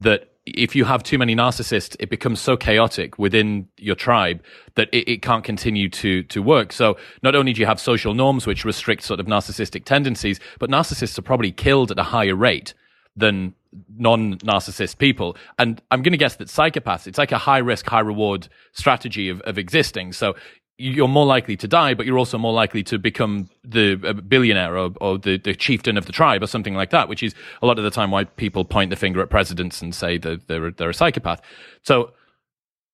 That 0.00 0.32
if 0.44 0.76
you 0.76 0.84
have 0.84 1.02
too 1.02 1.18
many 1.18 1.34
narcissists, 1.34 1.96
it 1.98 2.10
becomes 2.10 2.40
so 2.40 2.56
chaotic 2.56 3.18
within 3.18 3.68
your 3.78 3.96
tribe 3.96 4.42
that 4.76 4.88
it, 4.92 5.10
it, 5.10 5.22
can't 5.22 5.42
continue 5.42 5.88
to 5.88 6.22
to 6.24 6.42
work. 6.42 6.72
So 6.72 6.96
not 7.22 7.34
only 7.34 7.52
do 7.52 7.60
you 7.60 7.66
have 7.66 7.80
social 7.80 8.14
norms 8.14 8.46
which 8.46 8.64
restrict 8.64 9.02
sort 9.02 9.18
of 9.18 9.26
narcissistic 9.26 9.84
tendencies, 9.84 10.38
but 10.58 10.70
narcissists 10.70 11.18
are 11.18 11.22
probably 11.22 11.52
killed 11.52 11.90
at 11.90 11.98
a 11.98 12.04
higher 12.04 12.36
rate 12.36 12.74
than 13.16 13.54
non-narcissist 13.96 14.98
people. 14.98 15.36
And 15.58 15.82
I'm 15.90 16.02
going 16.02 16.12
to 16.12 16.18
guess 16.18 16.36
that 16.36 16.48
psychopaths, 16.48 17.06
it's 17.06 17.18
like 17.18 17.32
a 17.32 17.38
high 17.38 17.58
risk, 17.58 17.86
high 17.86 18.00
reward 18.00 18.48
strategy 18.72 19.28
of, 19.28 19.40
of 19.42 19.58
existing. 19.58 20.12
So 20.12 20.34
you're 20.78 21.08
more 21.08 21.24
likely 21.24 21.56
to 21.56 21.68
die, 21.68 21.94
but 21.94 22.04
you're 22.04 22.18
also 22.18 22.36
more 22.36 22.52
likely 22.52 22.82
to 22.82 22.98
become 22.98 23.48
the 23.64 24.00
uh, 24.04 24.12
billionaire 24.12 24.76
or, 24.76 24.92
or 25.00 25.18
the, 25.18 25.38
the, 25.38 25.54
chieftain 25.54 25.96
of 25.96 26.04
the 26.04 26.12
tribe 26.12 26.42
or 26.42 26.46
something 26.46 26.74
like 26.74 26.90
that, 26.90 27.08
which 27.08 27.22
is 27.22 27.34
a 27.62 27.66
lot 27.66 27.78
of 27.78 27.84
the 27.84 27.90
time 27.90 28.10
why 28.10 28.24
people 28.24 28.64
point 28.64 28.90
the 28.90 28.96
finger 28.96 29.22
at 29.22 29.30
presidents 29.30 29.80
and 29.80 29.94
say 29.94 30.18
that 30.18 30.48
they're, 30.48 30.70
they're 30.70 30.90
a 30.90 30.94
psychopath. 30.94 31.40
So, 31.82 32.12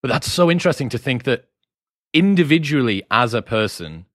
but 0.00 0.08
that's 0.08 0.30
so 0.30 0.50
interesting 0.50 0.88
to 0.90 0.98
think 0.98 1.24
that 1.24 1.46
individually 2.12 3.02
as 3.10 3.34
a 3.34 3.42
person, 3.42 4.06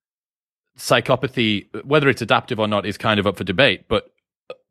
psychopathy, 0.78 1.66
whether 1.84 2.08
it's 2.08 2.22
adaptive 2.22 2.58
or 2.58 2.68
not, 2.68 2.86
is 2.86 2.96
kind 2.96 3.20
of 3.20 3.26
up 3.26 3.36
for 3.36 3.44
debate. 3.44 3.86
But 3.88 4.10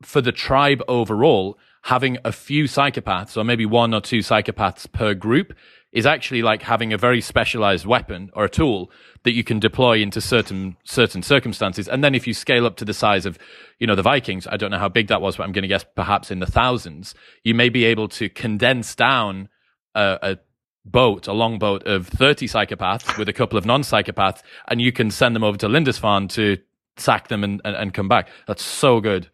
for 0.02 0.22
the 0.22 0.32
tribe 0.32 0.82
overall, 0.88 1.58
having 1.84 2.18
a 2.26 2.32
few 2.32 2.66
psychopaths 2.66 3.38
or 3.38 3.44
maybe 3.44 3.66
one 3.66 3.94
or 3.94 4.02
two 4.02 4.20
psychopaths 4.20 4.92
per 4.92 5.14
group 5.14 5.54
is 5.94 6.06
actually 6.06 6.42
like 6.42 6.62
having 6.62 6.92
a 6.92 6.98
very 6.98 7.22
specialized 7.22 7.86
weapon 7.86 8.30
or 8.34 8.46
a 8.46 8.50
tool 8.50 8.92
that 9.24 9.32
you 9.32 9.44
can 9.44 9.60
deploy 9.60 9.98
into 9.98 10.20
certain 10.20 10.76
certain 10.84 11.24
circumstances. 11.24 11.88
And 11.88 12.04
then 12.04 12.14
if 12.14 12.28
you 12.28 12.34
scale 12.34 12.66
up 12.66 12.76
to 12.78 12.86
the 12.86 12.94
size 12.94 13.26
of, 13.26 13.40
you 13.80 13.88
know, 13.88 13.96
the 13.96 14.02
Vikings, 14.02 14.48
I 14.48 14.58
don't 14.58 14.70
know 14.70 14.80
how 14.80 14.90
big 14.90 15.08
that 15.08 15.22
was, 15.22 15.38
but 15.38 15.44
I'm 15.44 15.54
going 15.54 15.64
to 15.64 15.68
guess 15.68 15.86
perhaps 15.96 16.30
in 16.30 16.40
the 16.40 16.46
thousands, 16.46 17.16
you 17.44 17.56
may 17.56 17.70
be 17.70 17.86
able 17.86 18.10
to 18.10 18.30
condense 18.30 18.96
down 18.96 19.50
a, 19.96 20.20
a 20.22 20.38
boat, 20.86 21.28
a 21.28 21.34
long 21.34 21.58
boat 21.58 21.84
of 21.86 22.08
30 22.08 22.48
psychopaths 22.48 23.18
with 23.18 23.30
a 23.30 23.34
couple 23.34 23.58
of 23.58 23.66
non-psychopaths, 23.66 24.42
and 24.68 24.82
you 24.82 24.92
can 24.92 25.10
send 25.12 25.36
them 25.36 25.44
over 25.44 25.58
to 25.58 25.68
Lindisfarne 25.68 26.28
to 26.30 26.58
sack 26.98 27.28
them 27.28 27.44
and, 27.44 27.62
and, 27.66 27.76
and 27.76 27.94
come 27.94 28.08
back. 28.08 28.30
That's 28.48 28.64
so 28.64 29.02
good. 29.02 29.30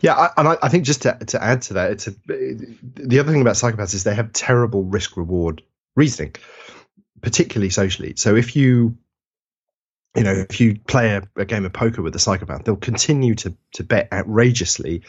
Yeah, 0.00 0.14
I, 0.14 0.30
and 0.38 0.48
I, 0.48 0.56
I, 0.62 0.68
think 0.68 0.84
just 0.84 1.02
to, 1.02 1.16
to 1.26 1.42
add 1.42 1.62
to 1.62 1.74
that, 1.74 1.90
it's 1.90 2.06
a, 2.06 2.14
the 2.26 3.18
other 3.18 3.32
thing 3.32 3.42
about 3.42 3.54
psychopaths 3.54 3.94
is 3.94 4.04
they 4.04 4.14
have 4.14 4.32
terrible 4.32 4.84
risk 4.84 5.16
reward 5.16 5.62
reasoning, 5.94 6.34
particularly 7.20 7.70
socially. 7.70 8.14
So 8.16 8.34
if 8.34 8.56
you 8.56 8.96
you 10.16 10.24
know, 10.24 10.32
if 10.32 10.60
you 10.60 10.78
play 10.88 11.14
a, 11.14 11.22
a, 11.36 11.44
game 11.44 11.64
of 11.64 11.72
poker 11.72 12.02
with 12.02 12.16
a 12.16 12.18
psychopath, 12.18 12.64
they'll 12.64 12.76
continue 12.76 13.34
to 13.36 13.54
to 13.74 13.84
bet 13.84 14.08
outrageously 14.12 15.02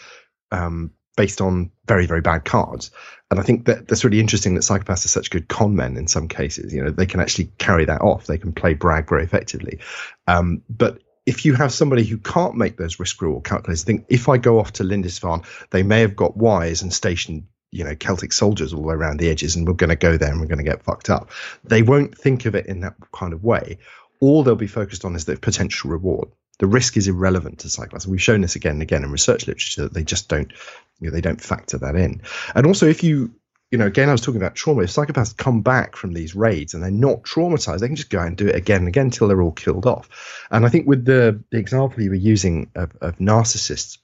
um, 0.52 0.92
based 1.18 1.42
on 1.42 1.72
very 1.88 2.06
very 2.06 2.22
bad 2.22 2.46
cards. 2.46 2.92
And 3.32 3.40
I 3.40 3.44
think 3.44 3.66
that 3.66 3.88
that's 3.88 4.04
really 4.04 4.20
interesting 4.20 4.54
that 4.56 4.62
psychopaths 4.62 5.06
are 5.06 5.10
such 5.10 5.32
good 5.32 5.48
con 5.48 5.76
men 5.76 5.98
in 5.98 6.08
some 6.08 6.28
cases. 6.28 6.74
You 6.74 6.84
know, 6.84 6.92
they 6.92 7.06
can 7.06 7.20
actually 7.20 7.46
carry 7.58 7.86
that 7.86 8.02
off. 8.02 8.28
They 8.28 8.38
can 8.38 8.52
play 8.52 8.74
brag 8.74 9.10
very 9.10 9.24
effectively. 9.24 9.80
Um, 10.28 10.62
but 10.70 11.02
if 11.26 11.46
you 11.46 11.54
have 11.54 11.72
somebody 11.72 12.04
who 12.04 12.18
can't 12.18 12.56
make 12.56 12.78
those 12.78 13.00
risk 13.00 13.22
reward 13.22 13.44
calculations, 13.44 13.84
think 13.84 14.06
if 14.10 14.28
I 14.30 14.38
go 14.38 14.60
off 14.60 14.74
to 14.74 14.84
Lindisfarne, 14.84 15.44
they 15.70 15.84
may 15.84 16.02
have 16.02 16.16
got 16.16 16.36
wires 16.38 16.82
and 16.82 16.94
stationed 16.94 17.46
you 17.72 17.84
know 17.84 17.96
Celtic 17.96 18.34
soldiers 18.34 18.74
all 18.74 18.82
the 18.82 18.88
way 18.88 18.96
around 18.96 19.18
the 19.18 19.30
edges, 19.30 19.56
and 19.56 19.68
we're 19.68 19.74
going 19.74 19.90
to 19.90 19.96
go 19.96 20.18
there 20.18 20.30
and 20.30 20.40
we're 20.40 20.48
going 20.48 20.58
to 20.58 20.64
get 20.64 20.84
fucked 20.84 21.10
up. 21.10 21.32
They 21.64 21.82
won't 21.82 22.18
think 22.18 22.46
of 22.46 22.56
it 22.56 22.66
in 22.68 22.82
that 22.82 22.96
kind 23.14 23.34
of 23.34 23.44
way. 23.44 23.80
All 24.20 24.44
they'll 24.44 24.56
be 24.56 24.68
focused 24.68 25.06
on 25.06 25.16
is 25.16 25.26
the 25.26 25.38
potential 25.38 25.90
reward. 25.90 26.30
The 26.60 26.68
risk 26.68 26.96
is 26.96 27.08
irrelevant 27.08 27.60
to 27.60 27.70
psychopaths. 27.70 28.06
We've 28.06 28.22
shown 28.22 28.42
this 28.42 28.56
again 28.56 28.74
and 28.74 28.82
again 28.84 29.04
in 29.04 29.12
research 29.12 29.48
literature 29.48 29.84
that 29.84 29.94
they 29.94 30.04
just 30.04 30.30
don't, 30.30 30.52
you 31.00 31.08
know, 31.08 31.12
they 31.12 31.22
don't 31.22 31.42
factor 31.42 31.80
that 31.80 31.96
in. 31.96 32.22
And 32.54 32.68
also, 32.68 32.88
if 32.88 33.04
you 33.04 33.34
you 33.72 33.78
know, 33.78 33.88
again, 33.88 34.10
I 34.10 34.12
was 34.12 34.22
talking 34.22 34.42
about 34.42 34.56
trauma. 34.56 34.84
If 34.84 34.90
psychopaths 34.90 35.36
come 35.36 35.62
back 35.62 35.96
from 35.96 36.14
these 36.14 36.36
raids 36.36 36.74
and 36.74 36.84
they're 36.84 36.92
not 36.92 37.24
traumatized, 37.24 37.80
they 37.80 37.88
can 37.88 37.96
just 37.96 38.10
go 38.10 38.20
out 38.20 38.28
and 38.28 38.38
do 38.38 38.48
it 38.48 38.56
again 38.56 38.80
and 38.80 38.88
again 38.90 39.06
until 39.06 39.30
they're 39.30 39.42
all 39.42 39.54
killed 39.54 39.86
off. 39.86 40.10
And 40.52 40.66
I 40.66 40.70
think 40.70 40.88
with 40.88 41.06
the, 41.06 41.42
the 41.52 41.58
example 41.58 42.04
you 42.04 42.10
were 42.10 42.16
using 42.16 42.70
of, 42.76 42.92
of 43.00 43.18
narcissists, 43.18 43.98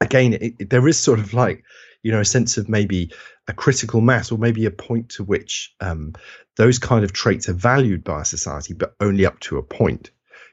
again, 0.00 0.34
it, 0.34 0.54
it, 0.58 0.70
there 0.70 0.86
is 0.88 0.98
sort 0.98 1.20
of 1.20 1.32
like 1.32 1.64
you 2.02 2.10
know 2.10 2.20
a 2.20 2.24
sense 2.24 2.58
of 2.58 2.68
maybe 2.68 3.12
a 3.46 3.52
critical 3.52 4.00
mass 4.00 4.32
or 4.32 4.38
maybe 4.38 4.66
a 4.66 4.70
point 4.70 5.10
to 5.10 5.24
which 5.24 5.74
um, 5.80 6.14
those 6.56 6.80
kind 6.80 7.04
of 7.04 7.12
traits 7.12 7.48
are 7.48 7.54
valued 7.54 8.02
by 8.02 8.22
a 8.22 8.24
society, 8.24 8.74
but 8.74 8.94
only 9.00 9.24
up 9.24 9.38
to 9.40 9.58
a 9.58 9.62
point. 9.62 10.10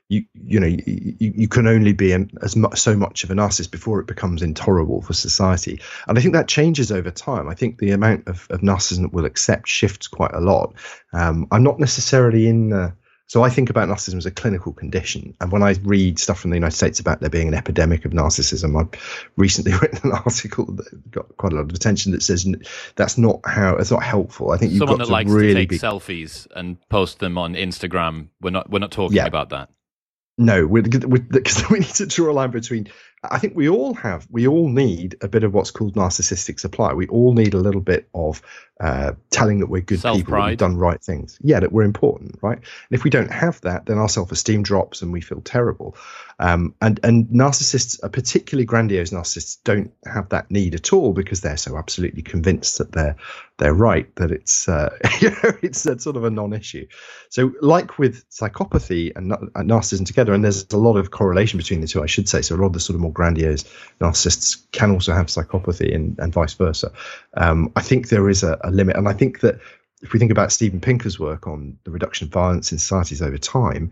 You 0.10 0.26
you 0.34 0.60
know 0.60 0.68
you, 0.68 1.16
you 1.20 1.48
can 1.48 1.68
only 1.68 1.94
be 1.94 2.12
an, 2.14 2.32
as 2.42 2.56
much 2.56 2.80
so 2.80 2.96
much 2.96 3.24
of 3.24 3.30
a 3.30 3.36
narcissist 3.36 3.70
before 3.70 4.00
it 4.00 4.08
becomes 4.08 4.42
intolerable 4.42 5.04
for 5.04 5.14
society, 5.14 5.80
and 6.08 6.18
I 6.18 6.22
think 6.22 6.34
that 6.34 6.48
changes 6.48 6.92
over 6.92 7.12
time. 7.12 7.48
I 7.48 7.54
think 7.54 7.78
the 7.78 7.92
amount 7.92 8.28
of, 8.28 8.48
of 8.50 8.62
narcissism 8.62 9.04
that 9.04 9.14
we'll 9.14 9.26
accept 9.26 9.68
shifts 9.68 10.08
quite 10.08 10.34
a 10.34 10.40
lot. 10.42 10.74
Um, 11.14 11.48
I'm 11.52 11.64
not 11.64 11.80
necessarily 11.80 12.48
in. 12.48 12.74
Uh, 12.74 12.92
so 13.28 13.44
I 13.44 13.52
think 13.52 13.70
about 13.70 13.88
narcissism 13.88 14.18
as 14.18 14.26
a 14.26 14.32
clinical 14.32 14.74
condition. 14.74 15.36
And 15.40 15.52
when 15.52 15.62
I 15.62 15.76
read 15.84 16.18
stuff 16.18 16.40
from 16.40 16.50
the 16.50 16.58
United 16.58 16.76
States 16.76 17.00
about 17.00 17.20
there 17.20 17.30
being 17.30 17.48
an 17.48 17.54
epidemic 17.54 18.04
of 18.04 18.12
narcissism, 18.12 18.76
I've 18.76 19.30
recently 19.38 19.74
written 19.80 20.00
an 20.12 20.18
article 20.26 20.66
that 20.66 21.12
got 21.12 21.38
quite 21.38 21.54
a 21.54 21.56
lot 21.56 21.62
of 21.66 21.70
attention 21.70 22.14
that 22.14 22.24
says 22.24 22.52
that's 22.96 23.20
not 23.20 23.42
how 23.46 23.76
it's 23.76 23.92
not 23.92 24.02
helpful. 24.02 24.50
I 24.50 24.58
think 24.58 24.72
you've 24.72 24.80
someone 24.80 24.98
got 24.98 25.06
that 25.06 25.14
likes 25.14 25.30
really 25.30 25.54
to 25.54 25.60
take 25.60 25.70
be, 25.70 25.78
selfies 25.78 26.48
and 26.56 26.78
post 26.90 27.20
them 27.20 27.38
on 27.38 27.54
Instagram. 27.54 28.30
We're 28.42 28.50
not 28.50 28.68
we're 28.72 28.80
not 28.80 28.92
talking 28.92 29.18
Yeah. 29.18 29.28
about 29.28 29.50
that. 29.50 29.70
No, 30.40 30.70
because 30.70 31.04
we 31.70 31.80
need 31.80 31.90
to 31.96 32.06
draw 32.06 32.32
a 32.32 32.34
line 32.34 32.52
between. 32.52 32.88
I 33.22 33.40
think 33.40 33.58
we 33.58 33.68
all 33.68 33.94
have, 33.96 34.26
we 34.32 34.48
all 34.48 34.70
need 34.70 35.18
a 35.22 35.28
bit 35.28 35.44
of 35.44 35.54
what's 35.54 35.70
called 35.70 35.96
narcissistic 35.96 36.62
supply. 36.62 36.94
We 36.94 37.08
all 37.08 37.34
need 37.34 37.54
a 37.54 37.58
little 37.60 37.82
bit 37.82 38.08
of 38.14 38.42
uh, 38.80 39.12
telling 39.30 39.60
that 39.60 39.68
we're 39.68 39.82
good 39.82 39.98
people, 39.98 40.16
Self-pride. 40.16 40.50
we've 40.50 40.58
done 40.58 40.78
right 40.78 41.02
things. 41.04 41.38
Yeah, 41.42 41.60
that 41.60 41.72
we're 41.72 41.84
important, 41.84 42.40
right? 42.42 42.58
And 42.58 42.66
if 42.92 43.04
we 43.04 43.10
don't 43.10 43.32
have 43.32 43.60
that, 43.62 43.86
then 43.88 43.98
our 43.98 44.08
self-esteem 44.08 44.64
drops 44.64 45.02
and 45.02 45.12
we 45.12 45.20
feel 45.22 45.42
terrible. 45.42 45.98
Um, 46.40 46.74
and 46.82 47.00
and 47.04 47.26
narcissists, 47.28 48.00
particularly 48.14 48.66
grandiose 48.66 49.10
narcissists, 49.10 49.58
don't 49.64 49.92
have 50.06 50.30
that 50.30 50.50
need 50.50 50.76
at 50.76 50.94
all 50.94 51.12
because 51.12 51.42
they're 51.42 51.58
so 51.58 51.78
absolutely 51.78 52.22
convinced 52.22 52.78
that 52.78 52.94
they're 52.94 53.18
they're 53.58 53.74
right 53.74 54.14
that 54.16 54.32
it's 54.32 54.70
uh, 54.70 54.96
you 55.20 55.30
know 55.32 55.52
it's 55.62 55.82
sort 55.82 56.16
of 56.16 56.24
a 56.24 56.30
non-issue. 56.30 56.88
So, 57.30 57.52
like 57.62 58.00
with 58.00 58.28
psychopathy 58.30 59.12
and, 59.16 59.34
and 59.34 59.70
narcissism 59.70 60.06
together, 60.06 60.34
and 60.34 60.44
there's 60.44 60.66
a 60.72 60.78
lot 60.78 60.96
of 60.96 61.12
correlation 61.12 61.58
between 61.58 61.82
the 61.82 61.88
two, 61.88 62.02
I 62.02 62.08
should 62.08 62.28
say. 62.30 62.42
So, 62.42 62.56
a 62.56 62.58
lot 62.58 62.68
of 62.68 62.74
the 62.74 62.80
sort 62.80 62.96
of 62.96 63.02
more 63.02 63.12
grandiose 63.12 63.66
narcissists 64.00 64.64
can 64.72 64.92
also 64.92 65.14
have 65.14 65.28
psychopathy 65.28 65.94
and, 65.94 66.18
and 66.20 66.34
vice 66.34 66.54
versa. 66.54 66.92
Um, 67.36 67.72
I 67.76 67.82
think 67.82 68.08
there 68.08 68.30
is 68.30 68.44
a, 68.44 68.58
a 68.64 68.69
limit. 68.72 68.96
And 68.96 69.08
I 69.08 69.14
think 69.14 69.42
that 69.42 69.60
if 70.02 70.14
we 70.14 70.20
think 70.20 70.32
about 70.32 70.52
Steven 70.52 70.80
Pinker's 70.80 71.20
work 71.20 71.48
on 71.48 71.78
the 71.84 71.92
reduction 71.92 72.28
of 72.28 72.34
violence 72.34 72.72
in 72.72 72.78
societies 72.78 73.22
over 73.22 73.38
time, 73.38 73.92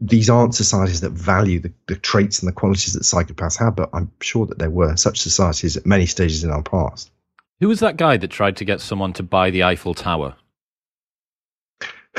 these 0.00 0.30
aren't 0.30 0.54
societies 0.54 1.00
that 1.00 1.10
value 1.10 1.58
the, 1.60 1.72
the 1.86 1.96
traits 1.96 2.40
and 2.40 2.48
the 2.48 2.52
qualities 2.52 2.92
that 2.94 3.02
psychopaths 3.02 3.58
have, 3.58 3.74
but 3.74 3.90
I'm 3.92 4.10
sure 4.20 4.46
that 4.46 4.58
there 4.58 4.70
were 4.70 4.96
such 4.96 5.20
societies 5.20 5.76
at 5.76 5.86
many 5.86 6.06
stages 6.06 6.44
in 6.44 6.50
our 6.50 6.62
past. 6.62 7.10
Who 7.60 7.68
was 7.68 7.80
that 7.80 7.96
guy 7.96 8.16
that 8.16 8.28
tried 8.28 8.56
to 8.58 8.64
get 8.64 8.80
someone 8.80 9.12
to 9.14 9.22
buy 9.22 9.50
the 9.50 9.64
Eiffel 9.64 9.94
Tower? 9.94 10.36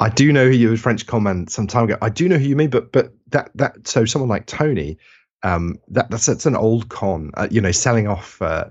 I 0.00 0.10
do 0.14 0.32
know 0.32 0.44
who 0.44 0.52
you 0.52 0.76
French 0.76 1.06
comment 1.06 1.50
some 1.50 1.66
time 1.66 1.84
ago. 1.84 1.96
I 2.00 2.08
do 2.08 2.28
know 2.28 2.38
who 2.38 2.46
you 2.46 2.54
mean, 2.54 2.70
but 2.70 2.92
but 2.92 3.12
that 3.30 3.50
that 3.56 3.88
so 3.88 4.04
someone 4.04 4.28
like 4.28 4.46
Tony, 4.46 4.98
um, 5.42 5.78
that 5.88 6.10
that's 6.10 6.28
it's 6.28 6.46
an 6.46 6.56
old 6.56 6.88
con. 6.88 7.30
Uh, 7.34 7.48
you 7.50 7.60
know, 7.60 7.72
selling 7.72 8.08
off 8.08 8.40
uh, 8.42 8.66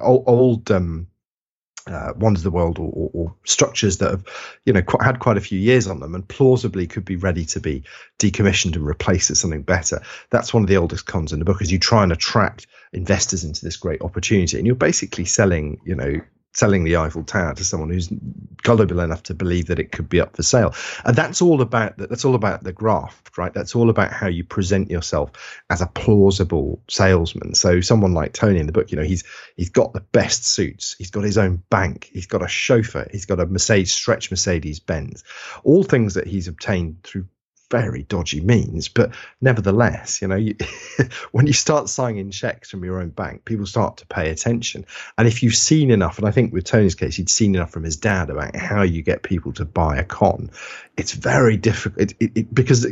old, 0.00 0.24
old 0.26 0.70
um, 0.70 1.06
uh, 1.86 2.12
wonders 2.16 2.40
of 2.40 2.52
the 2.52 2.56
world 2.56 2.78
or, 2.78 2.90
or, 2.92 3.10
or 3.14 3.34
structures 3.44 3.98
that 3.98 4.10
have 4.10 4.24
you 4.64 4.72
know 4.72 4.82
quite, 4.82 5.02
had 5.02 5.18
quite 5.18 5.36
a 5.36 5.40
few 5.40 5.58
years 5.58 5.86
on 5.86 6.00
them 6.00 6.14
and 6.14 6.28
plausibly 6.28 6.86
could 6.86 7.04
be 7.04 7.16
ready 7.16 7.44
to 7.44 7.60
be 7.60 7.82
decommissioned 8.18 8.76
and 8.76 8.86
replaced 8.86 9.30
with 9.30 9.38
something 9.38 9.62
better. 9.62 10.02
That's 10.30 10.52
one 10.52 10.62
of 10.62 10.68
the 10.68 10.76
oldest 10.76 11.06
cons 11.06 11.32
in 11.32 11.38
the 11.38 11.44
book. 11.44 11.62
Is 11.62 11.72
you 11.72 11.78
try 11.78 12.02
and 12.02 12.12
attract 12.12 12.66
investors 12.92 13.44
into 13.44 13.64
this 13.64 13.76
great 13.76 14.02
opportunity, 14.02 14.58
and 14.58 14.66
you're 14.66 14.76
basically 14.76 15.24
selling 15.24 15.80
you 15.84 15.94
know 15.94 16.20
selling 16.52 16.84
the 16.84 16.96
Eiffel 16.96 17.22
Tower 17.22 17.54
to 17.54 17.64
someone 17.64 17.90
who's 17.90 18.10
gullible 18.62 19.00
enough 19.00 19.22
to 19.24 19.34
believe 19.34 19.66
that 19.66 19.78
it 19.78 19.92
could 19.92 20.08
be 20.08 20.20
up 20.20 20.36
for 20.36 20.42
sale. 20.42 20.74
And 21.04 21.14
that's 21.14 21.42
all 21.42 21.60
about 21.60 21.98
that. 21.98 22.08
That's 22.08 22.24
all 22.24 22.34
about 22.34 22.64
the 22.64 22.72
graft, 22.72 23.38
right? 23.38 23.52
That's 23.52 23.76
all 23.76 23.90
about 23.90 24.12
how 24.12 24.26
you 24.26 24.44
present 24.44 24.90
yourself 24.90 25.30
as 25.70 25.80
a 25.80 25.86
plausible 25.86 26.82
salesman. 26.88 27.54
So 27.54 27.80
someone 27.80 28.14
like 28.14 28.32
Tony 28.32 28.58
in 28.58 28.66
the 28.66 28.72
book, 28.72 28.90
you 28.90 28.96
know, 28.96 29.04
he's 29.04 29.24
he's 29.56 29.70
got 29.70 29.92
the 29.92 30.00
best 30.00 30.44
suits, 30.44 30.96
he's 30.98 31.10
got 31.10 31.24
his 31.24 31.38
own 31.38 31.62
bank, 31.70 32.10
he's 32.12 32.26
got 32.26 32.42
a 32.42 32.48
chauffeur, 32.48 33.08
he's 33.10 33.26
got 33.26 33.40
a 33.40 33.46
Mercedes 33.46 33.92
stretch 33.92 34.30
Mercedes 34.30 34.80
Benz, 34.80 35.24
all 35.62 35.84
things 35.84 36.14
that 36.14 36.26
he's 36.26 36.48
obtained 36.48 37.02
through 37.02 37.26
very 37.70 38.02
dodgy 38.02 38.40
means, 38.40 38.88
but 38.88 39.14
nevertheless, 39.40 40.20
you 40.20 40.28
know, 40.28 40.36
you, 40.36 40.56
when 41.32 41.46
you 41.46 41.52
start 41.52 41.88
signing 41.88 42.30
checks 42.30 42.70
from 42.70 42.84
your 42.84 43.00
own 43.00 43.10
bank, 43.10 43.44
people 43.44 43.66
start 43.66 43.98
to 43.98 44.06
pay 44.06 44.30
attention. 44.30 44.84
And 45.16 45.28
if 45.28 45.42
you've 45.42 45.54
seen 45.54 45.90
enough, 45.90 46.18
and 46.18 46.26
I 46.26 46.32
think 46.32 46.52
with 46.52 46.64
Tony's 46.64 46.94
case, 46.94 47.16
he'd 47.16 47.30
seen 47.30 47.54
enough 47.54 47.70
from 47.70 47.84
his 47.84 47.96
dad 47.96 48.28
about 48.30 48.56
how 48.56 48.82
you 48.82 49.02
get 49.02 49.22
people 49.22 49.52
to 49.54 49.64
buy 49.64 49.96
a 49.96 50.04
con, 50.04 50.50
it's 50.96 51.12
very 51.12 51.56
difficult 51.56 52.02
it, 52.02 52.14
it, 52.20 52.32
it, 52.34 52.54
because 52.54 52.86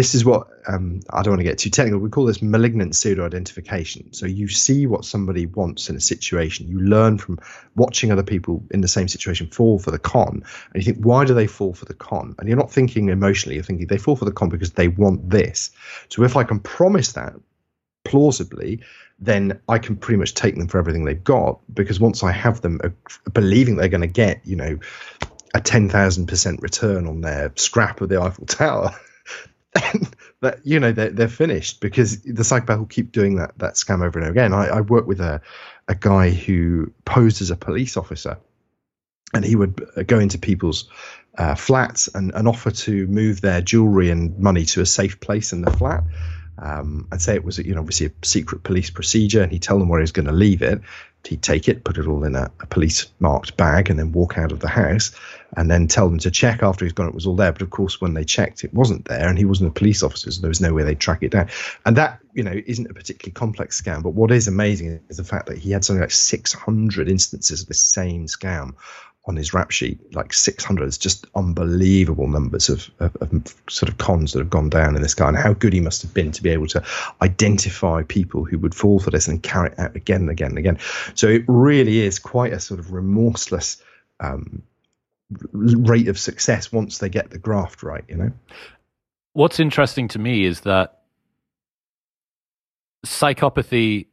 this 0.00 0.14
is 0.14 0.24
what 0.24 0.48
um, 0.66 1.00
I 1.10 1.20
don't 1.20 1.32
want 1.32 1.40
to 1.40 1.44
get 1.44 1.58
too 1.58 1.68
technical. 1.68 2.00
We 2.00 2.08
call 2.08 2.24
this 2.24 2.40
malignant 2.40 2.96
pseudo 2.96 3.26
identification. 3.26 4.14
So 4.14 4.24
you 4.24 4.48
see 4.48 4.86
what 4.86 5.04
somebody 5.04 5.44
wants 5.44 5.90
in 5.90 5.96
a 5.96 6.00
situation, 6.00 6.68
you 6.68 6.80
learn 6.80 7.18
from 7.18 7.38
watching 7.76 8.10
other 8.10 8.22
people 8.22 8.64
in 8.70 8.80
the 8.80 8.88
same 8.88 9.08
situation 9.08 9.48
fall 9.48 9.78
for 9.78 9.90
the 9.90 9.98
con, 9.98 10.42
and 10.72 10.82
you 10.82 10.90
think, 10.90 11.04
why 11.04 11.26
do 11.26 11.34
they 11.34 11.46
fall 11.46 11.74
for 11.74 11.84
the 11.84 11.92
con? 11.92 12.34
And 12.38 12.48
you're 12.48 12.56
not 12.56 12.72
thinking 12.72 13.10
emotionally, 13.10 13.56
you're 13.56 13.62
thinking 13.62 13.88
they 13.88 13.98
fall 13.98 14.16
for 14.16 14.24
the 14.24 14.32
con 14.32 14.48
because 14.48 14.72
they 14.72 14.88
want 14.88 15.28
this. 15.28 15.70
So 16.08 16.22
if 16.22 16.34
I 16.34 16.44
can 16.44 16.60
promise 16.60 17.12
that 17.12 17.34
plausibly, 18.04 18.80
then 19.18 19.60
I 19.68 19.76
can 19.76 19.96
pretty 19.96 20.16
much 20.16 20.32
take 20.32 20.56
them 20.56 20.68
for 20.68 20.78
everything 20.78 21.04
they've 21.04 21.22
got 21.22 21.60
because 21.74 22.00
once 22.00 22.22
I 22.22 22.32
have 22.32 22.62
them 22.62 22.80
uh, 22.82 22.88
believing 23.34 23.76
they're 23.76 23.88
going 23.88 24.00
to 24.00 24.06
get, 24.06 24.40
you 24.46 24.56
know, 24.56 24.78
a 25.52 25.60
10,000% 25.60 26.62
return 26.62 27.06
on 27.06 27.20
their 27.20 27.52
scrap 27.56 28.00
of 28.00 28.08
the 28.08 28.18
Eiffel 28.18 28.46
Tower, 28.46 28.94
that, 30.40 30.60
you 30.64 30.80
know, 30.80 30.92
they're, 30.92 31.10
they're 31.10 31.28
finished 31.28 31.80
because 31.80 32.22
the 32.22 32.44
psychopath 32.44 32.78
will 32.78 32.86
keep 32.86 33.12
doing 33.12 33.36
that, 33.36 33.56
that 33.58 33.74
scam 33.74 34.04
over 34.04 34.18
and 34.18 34.28
over 34.28 34.30
again. 34.30 34.52
I, 34.52 34.66
I 34.66 34.80
work 34.80 35.06
with 35.06 35.20
a, 35.20 35.40
a 35.88 35.94
guy 35.94 36.30
who 36.30 36.92
posed 37.04 37.40
as 37.40 37.50
a 37.50 37.56
police 37.56 37.96
officer 37.96 38.38
and 39.32 39.44
he 39.44 39.54
would 39.54 39.86
uh, 39.96 40.02
go 40.02 40.18
into 40.18 40.38
people's 40.38 40.88
uh, 41.38 41.54
flats 41.54 42.08
and, 42.14 42.32
and 42.34 42.48
offer 42.48 42.70
to 42.70 43.06
move 43.06 43.40
their 43.40 43.60
jewelry 43.60 44.10
and 44.10 44.36
money 44.38 44.64
to 44.64 44.80
a 44.80 44.86
safe 44.86 45.20
place 45.20 45.52
in 45.52 45.62
the 45.62 45.70
flat 45.70 46.02
um, 46.60 47.08
and 47.10 47.20
say 47.20 47.34
it 47.34 47.44
was, 47.44 47.58
you 47.58 47.74
know, 47.74 47.80
obviously 47.80 48.06
a 48.06 48.12
secret 48.22 48.62
police 48.62 48.90
procedure, 48.90 49.42
and 49.42 49.50
he'd 49.50 49.62
tell 49.62 49.78
them 49.78 49.88
where 49.88 50.00
he 50.00 50.02
was 50.02 50.12
going 50.12 50.26
to 50.26 50.32
leave 50.32 50.62
it. 50.62 50.80
He'd 51.24 51.42
take 51.42 51.68
it, 51.68 51.84
put 51.84 51.98
it 51.98 52.06
all 52.06 52.24
in 52.24 52.34
a, 52.34 52.50
a 52.60 52.66
police 52.66 53.06
marked 53.20 53.56
bag, 53.56 53.90
and 53.90 53.98
then 53.98 54.12
walk 54.12 54.38
out 54.38 54.52
of 54.52 54.60
the 54.60 54.68
house, 54.68 55.12
and 55.56 55.70
then 55.70 55.86
tell 55.86 56.08
them 56.08 56.18
to 56.20 56.30
check 56.30 56.62
after 56.62 56.84
he's 56.84 56.92
gone. 56.92 57.08
It 57.08 57.14
was 57.14 57.26
all 57.26 57.36
there, 57.36 57.52
but 57.52 57.62
of 57.62 57.70
course, 57.70 58.00
when 58.00 58.14
they 58.14 58.24
checked, 58.24 58.64
it 58.64 58.72
wasn't 58.72 59.04
there, 59.06 59.28
and 59.28 59.38
he 59.38 59.44
wasn't 59.44 59.70
a 59.70 59.72
police 59.72 60.02
officer, 60.02 60.30
so 60.30 60.40
there 60.40 60.48
was 60.48 60.60
no 60.60 60.72
way 60.72 60.82
they'd 60.82 60.98
track 60.98 61.22
it 61.22 61.32
down. 61.32 61.48
And 61.84 61.96
that, 61.96 62.20
you 62.32 62.42
know, 62.42 62.60
isn't 62.66 62.90
a 62.90 62.94
particularly 62.94 63.32
complex 63.32 63.80
scam. 63.80 64.02
But 64.02 64.14
what 64.14 64.30
is 64.30 64.48
amazing 64.48 65.00
is 65.08 65.18
the 65.18 65.24
fact 65.24 65.46
that 65.46 65.58
he 65.58 65.70
had 65.70 65.84
something 65.84 66.00
like 66.00 66.10
600 66.10 67.08
instances 67.08 67.62
of 67.62 67.68
the 67.68 67.74
same 67.74 68.26
scam 68.26 68.74
on 69.26 69.36
his 69.36 69.52
rap 69.52 69.70
sheet, 69.70 69.98
like 70.14 70.32
600. 70.32 70.86
It's 70.86 70.96
just 70.96 71.26
unbelievable 71.34 72.26
numbers 72.26 72.68
of, 72.68 72.90
of, 73.00 73.14
of, 73.20 73.54
sort 73.68 73.90
of 73.90 73.98
cons 73.98 74.32
that 74.32 74.38
have 74.38 74.50
gone 74.50 74.70
down 74.70 74.96
in 74.96 75.02
this 75.02 75.14
guy, 75.14 75.28
and 75.28 75.36
how 75.36 75.52
good 75.52 75.72
he 75.72 75.80
must 75.80 76.02
have 76.02 76.14
been 76.14 76.32
to 76.32 76.42
be 76.42 76.50
able 76.50 76.66
to 76.68 76.82
identify 77.20 78.02
people 78.02 78.44
who 78.44 78.58
would 78.58 78.74
fall 78.74 78.98
for 78.98 79.10
this 79.10 79.28
and 79.28 79.42
carry 79.42 79.70
it 79.70 79.78
out 79.78 79.94
again 79.94 80.22
and 80.22 80.30
again 80.30 80.50
and 80.50 80.58
again. 80.58 80.78
So 81.14 81.28
it 81.28 81.44
really 81.48 82.00
is 82.00 82.18
quite 82.18 82.52
a 82.52 82.60
sort 82.60 82.80
of 82.80 82.92
remorseless 82.92 83.82
um, 84.20 84.62
rate 85.52 86.08
of 86.08 86.18
success 86.18 86.72
once 86.72 86.98
they 86.98 87.08
get 87.08 87.30
the 87.30 87.38
graft 87.38 87.82
right, 87.82 88.04
you 88.08 88.16
know? 88.16 88.32
What's 89.32 89.60
interesting 89.60 90.08
to 90.08 90.18
me 90.18 90.44
is 90.44 90.60
that 90.60 91.02
psychopathy, 93.06 94.06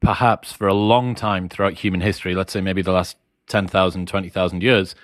perhaps 0.00 0.52
for 0.52 0.68
a 0.68 0.74
long 0.74 1.14
time 1.14 1.48
throughout 1.48 1.74
human 1.74 2.00
history, 2.00 2.34
let's 2.34 2.52
say 2.52 2.60
maybe 2.60 2.82
the 2.82 2.92
last 2.92 3.16
10,000, 3.48 4.06
20,000 4.06 4.62
years, 4.62 4.94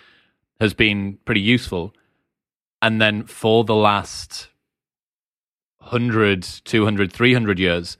has 0.60 0.74
been 0.74 1.18
pretty 1.24 1.40
useful. 1.40 1.94
And 2.80 3.00
then 3.00 3.24
for 3.24 3.64
the 3.64 3.74
last 3.74 4.48
100, 5.78 6.42
200, 6.42 7.12
300 7.12 7.58
years, 7.58 7.98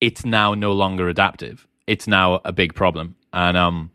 it's 0.00 0.24
now 0.24 0.54
no 0.54 0.72
longer 0.72 1.08
adaptive. 1.08 1.66
It's 1.86 2.06
now 2.06 2.40
a 2.44 2.52
big 2.52 2.74
problem. 2.74 3.16
And 3.32 3.56
um, 3.56 3.90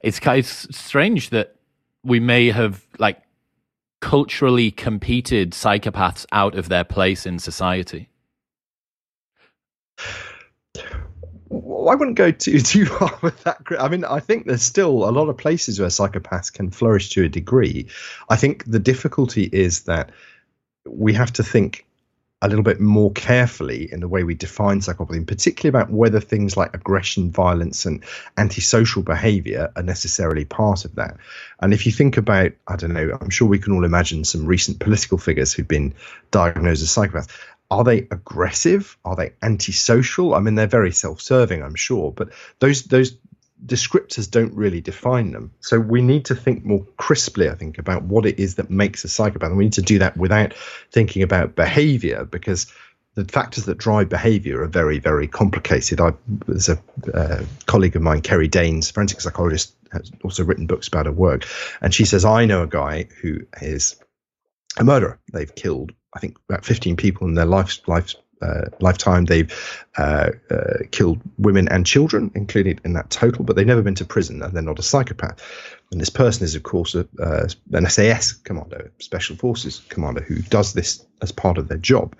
it's, 0.00 0.18
ki- 0.18 0.38
it's 0.38 0.74
strange 0.76 1.30
that 1.30 1.56
we 2.04 2.20
may 2.20 2.50
have 2.50 2.84
like 2.98 3.20
culturally 4.00 4.70
competed 4.70 5.52
psychopaths 5.52 6.26
out 6.32 6.56
of 6.56 6.68
their 6.68 6.84
place 6.84 7.24
in 7.24 7.38
society. 7.38 8.08
I 11.88 11.94
wouldn't 11.94 12.16
go 12.16 12.30
too 12.30 12.60
too 12.72 12.86
far 12.86 13.18
with 13.22 13.42
that. 13.44 13.58
I 13.78 13.88
mean, 13.88 14.04
I 14.04 14.20
think 14.20 14.46
there's 14.46 14.62
still 14.62 15.08
a 15.08 15.10
lot 15.10 15.28
of 15.28 15.36
places 15.36 15.78
where 15.78 15.88
psychopaths 15.88 16.52
can 16.52 16.70
flourish 16.70 17.10
to 17.10 17.24
a 17.24 17.28
degree. 17.28 17.86
I 18.28 18.36
think 18.36 18.64
the 18.64 18.78
difficulty 18.78 19.48
is 19.52 19.82
that 19.82 20.10
we 20.86 21.12
have 21.14 21.32
to 21.34 21.42
think 21.44 21.86
a 22.42 22.48
little 22.48 22.64
bit 22.64 22.80
more 22.80 23.12
carefully 23.12 23.90
in 23.92 24.00
the 24.00 24.08
way 24.08 24.24
we 24.24 24.34
define 24.34 24.80
psychopathy, 24.80 25.16
and 25.16 25.28
particularly 25.28 25.68
about 25.68 25.90
whether 25.90 26.20
things 26.20 26.56
like 26.56 26.74
aggression, 26.74 27.30
violence, 27.30 27.86
and 27.86 28.04
antisocial 28.36 29.02
behavior 29.02 29.72
are 29.76 29.82
necessarily 29.82 30.44
part 30.44 30.84
of 30.84 30.96
that. 30.96 31.16
And 31.60 31.72
if 31.72 31.86
you 31.86 31.92
think 31.92 32.16
about, 32.16 32.50
I 32.66 32.74
don't 32.74 32.92
know, 32.92 33.16
I'm 33.20 33.30
sure 33.30 33.46
we 33.46 33.60
can 33.60 33.72
all 33.72 33.84
imagine 33.84 34.24
some 34.24 34.44
recent 34.44 34.80
political 34.80 35.18
figures 35.18 35.52
who've 35.52 35.68
been 35.68 35.94
diagnosed 36.32 36.82
as 36.82 36.88
psychopaths. 36.88 37.30
Are 37.70 37.84
they 37.84 38.00
aggressive? 38.10 38.98
Are 39.04 39.16
they 39.16 39.32
antisocial? 39.40 40.34
I 40.34 40.40
mean, 40.40 40.56
they're 40.56 40.66
very 40.66 40.92
self-serving, 40.92 41.62
I'm 41.62 41.76
sure, 41.76 42.12
but 42.12 42.30
those 42.58 42.82
those 42.82 43.16
descriptors 43.64 44.30
don't 44.30 44.54
really 44.54 44.80
define 44.80 45.32
them. 45.32 45.52
So 45.60 45.78
we 45.78 46.02
need 46.02 46.26
to 46.26 46.34
think 46.34 46.64
more 46.64 46.84
crisply, 46.96 47.48
I 47.48 47.54
think, 47.54 47.78
about 47.78 48.02
what 48.02 48.26
it 48.26 48.38
is 48.38 48.56
that 48.56 48.70
makes 48.70 49.04
a 49.04 49.08
psychopath. 49.08 49.50
And 49.50 49.58
we 49.58 49.64
need 49.64 49.74
to 49.74 49.82
do 49.82 50.00
that 50.00 50.16
without 50.16 50.54
thinking 50.90 51.22
about 51.22 51.54
behavior 51.54 52.24
because 52.24 52.72
the 53.14 53.24
factors 53.24 53.66
that 53.66 53.78
drive 53.78 54.08
behavior 54.08 54.62
are 54.62 54.68
very, 54.68 54.98
very 54.98 55.28
complicated. 55.28 56.00
I, 56.00 56.12
there's 56.46 56.70
a 56.70 56.82
uh, 57.12 57.44
colleague 57.66 57.94
of 57.94 58.02
mine, 58.02 58.22
Kerry 58.22 58.48
Daynes, 58.48 58.90
forensic 58.90 59.20
psychologist, 59.20 59.74
has 59.92 60.10
also 60.24 60.44
written 60.44 60.66
books 60.66 60.88
about 60.88 61.06
her 61.06 61.12
work. 61.12 61.46
And 61.80 61.94
she 61.94 62.04
says, 62.04 62.24
I 62.24 62.46
know 62.46 62.62
a 62.62 62.66
guy 62.66 63.08
who 63.20 63.40
is 63.60 63.96
a 64.78 64.84
murderer. 64.84 65.20
They've 65.32 65.54
killed, 65.54 65.92
I 66.14 66.20
think, 66.20 66.38
about 66.48 66.64
15 66.64 66.96
people 66.96 67.28
in 67.28 67.34
their 67.34 67.44
life, 67.44 67.86
life 67.86 68.14
uh, 68.42 68.68
lifetime. 68.80 69.24
They've 69.24 69.52
uh, 69.96 70.30
uh, 70.50 70.78
killed 70.90 71.20
women 71.38 71.68
and 71.68 71.86
children, 71.86 72.30
included 72.34 72.80
in 72.84 72.94
that 72.94 73.10
total, 73.10 73.44
but 73.44 73.56
they've 73.56 73.66
never 73.66 73.82
been 73.82 73.94
to 73.96 74.04
prison 74.04 74.42
and 74.42 74.52
they're 74.52 74.62
not 74.62 74.78
a 74.78 74.82
psychopath. 74.82 75.40
And 75.90 76.00
this 76.00 76.10
person 76.10 76.44
is, 76.44 76.54
of 76.54 76.62
course, 76.62 76.94
a, 76.94 77.06
uh, 77.20 77.48
an 77.72 77.88
SAS 77.88 78.32
commander, 78.32 78.90
special 78.98 79.36
forces 79.36 79.82
commander, 79.88 80.22
who 80.22 80.36
does 80.42 80.72
this 80.72 81.04
as 81.20 81.32
part 81.32 81.58
of 81.58 81.68
their 81.68 81.78
job. 81.78 82.16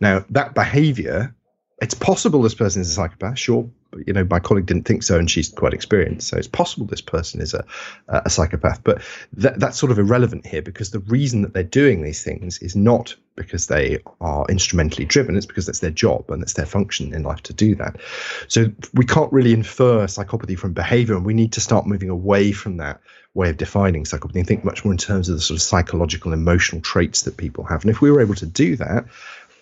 Now, 0.00 0.24
that 0.30 0.54
behavior, 0.54 1.34
it's 1.80 1.94
possible 1.94 2.42
this 2.42 2.54
person 2.54 2.82
is 2.82 2.90
a 2.90 2.92
psychopath, 2.92 3.38
sure, 3.38 3.68
you 4.06 4.12
know, 4.12 4.24
my 4.28 4.38
colleague 4.38 4.66
didn't 4.66 4.86
think 4.86 5.02
so, 5.02 5.18
and 5.18 5.30
she's 5.30 5.48
quite 5.48 5.72
experienced. 5.72 6.28
So 6.28 6.36
it's 6.36 6.46
possible 6.46 6.86
this 6.86 7.00
person 7.00 7.40
is 7.40 7.54
a, 7.54 7.64
a 8.08 8.28
psychopath, 8.28 8.84
but 8.84 9.02
that, 9.32 9.58
that's 9.58 9.78
sort 9.78 9.90
of 9.90 9.98
irrelevant 9.98 10.46
here 10.46 10.62
because 10.62 10.90
the 10.90 11.00
reason 11.00 11.42
that 11.42 11.54
they're 11.54 11.62
doing 11.62 12.02
these 12.02 12.22
things 12.22 12.58
is 12.58 12.76
not 12.76 13.16
because 13.34 13.66
they 13.66 13.98
are 14.20 14.44
instrumentally 14.48 15.06
driven. 15.06 15.36
It's 15.36 15.46
because 15.46 15.66
that's 15.66 15.80
their 15.80 15.90
job 15.90 16.30
and 16.30 16.42
it's 16.42 16.52
their 16.52 16.66
function 16.66 17.14
in 17.14 17.22
life 17.22 17.42
to 17.44 17.54
do 17.54 17.74
that. 17.76 17.96
So 18.48 18.70
we 18.92 19.06
can't 19.06 19.32
really 19.32 19.54
infer 19.54 20.04
psychopathy 20.04 20.58
from 20.58 20.74
behavior, 20.74 21.16
and 21.16 21.24
we 21.24 21.34
need 21.34 21.52
to 21.54 21.60
start 21.60 21.86
moving 21.86 22.10
away 22.10 22.52
from 22.52 22.76
that 22.76 23.00
way 23.34 23.48
of 23.48 23.56
defining 23.56 24.04
psychopathy 24.04 24.36
and 24.36 24.46
think 24.46 24.64
much 24.64 24.84
more 24.84 24.92
in 24.92 24.98
terms 24.98 25.28
of 25.28 25.36
the 25.36 25.40
sort 25.40 25.56
of 25.56 25.62
psychological, 25.62 26.32
emotional 26.32 26.82
traits 26.82 27.22
that 27.22 27.36
people 27.36 27.64
have. 27.64 27.82
And 27.82 27.90
if 27.90 28.00
we 28.00 28.10
were 28.10 28.20
able 28.20 28.34
to 28.34 28.46
do 28.46 28.76
that, 28.76 29.04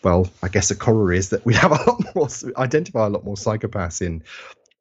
well, 0.03 0.29
I 0.43 0.49
guess 0.49 0.69
the 0.69 0.75
corollary 0.75 1.19
is 1.19 1.31
that 1.31 1.45
we 1.45 1.55
have 1.55 1.73
a 1.73 1.91
lot 1.91 2.15
more, 2.15 2.29
identify 2.57 3.07
a 3.07 3.11
lot 3.11 3.25
more 3.25 3.37
psychopaths 3.37 4.01
in 4.01 4.23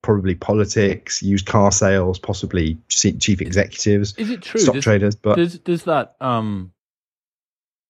probably 0.02 0.36
politics, 0.36 1.22
used 1.22 1.46
car 1.46 1.72
sales, 1.72 2.20
possibly 2.20 2.78
chief 2.90 3.42
executives, 3.42 4.14
is 4.18 4.30
it 4.30 4.42
true? 4.42 4.62
stock 4.62 4.76
does, 4.76 4.84
traders. 4.84 5.16
But 5.16 5.36
does, 5.36 5.60
does 5.60 5.84
that 5.84 6.16
um 6.22 6.72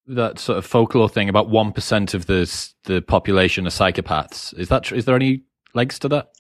that 0.08 0.40
sort 0.40 0.58
of 0.58 0.66
folklore 0.66 1.10
thing 1.10 1.30
about 1.30 1.50
one 1.50 1.72
percent 1.72 2.14
of 2.14 2.26
the 2.26 2.72
the 2.86 3.02
population 3.02 3.68
are 3.68 3.72
psychopaths? 3.72 4.58
Is 4.58 4.70
that? 4.70 4.92
Is 4.92 5.06
there 5.06 5.16
any 5.16 5.44
legs 5.74 6.00
to 6.00 6.10
that? 6.10 6.32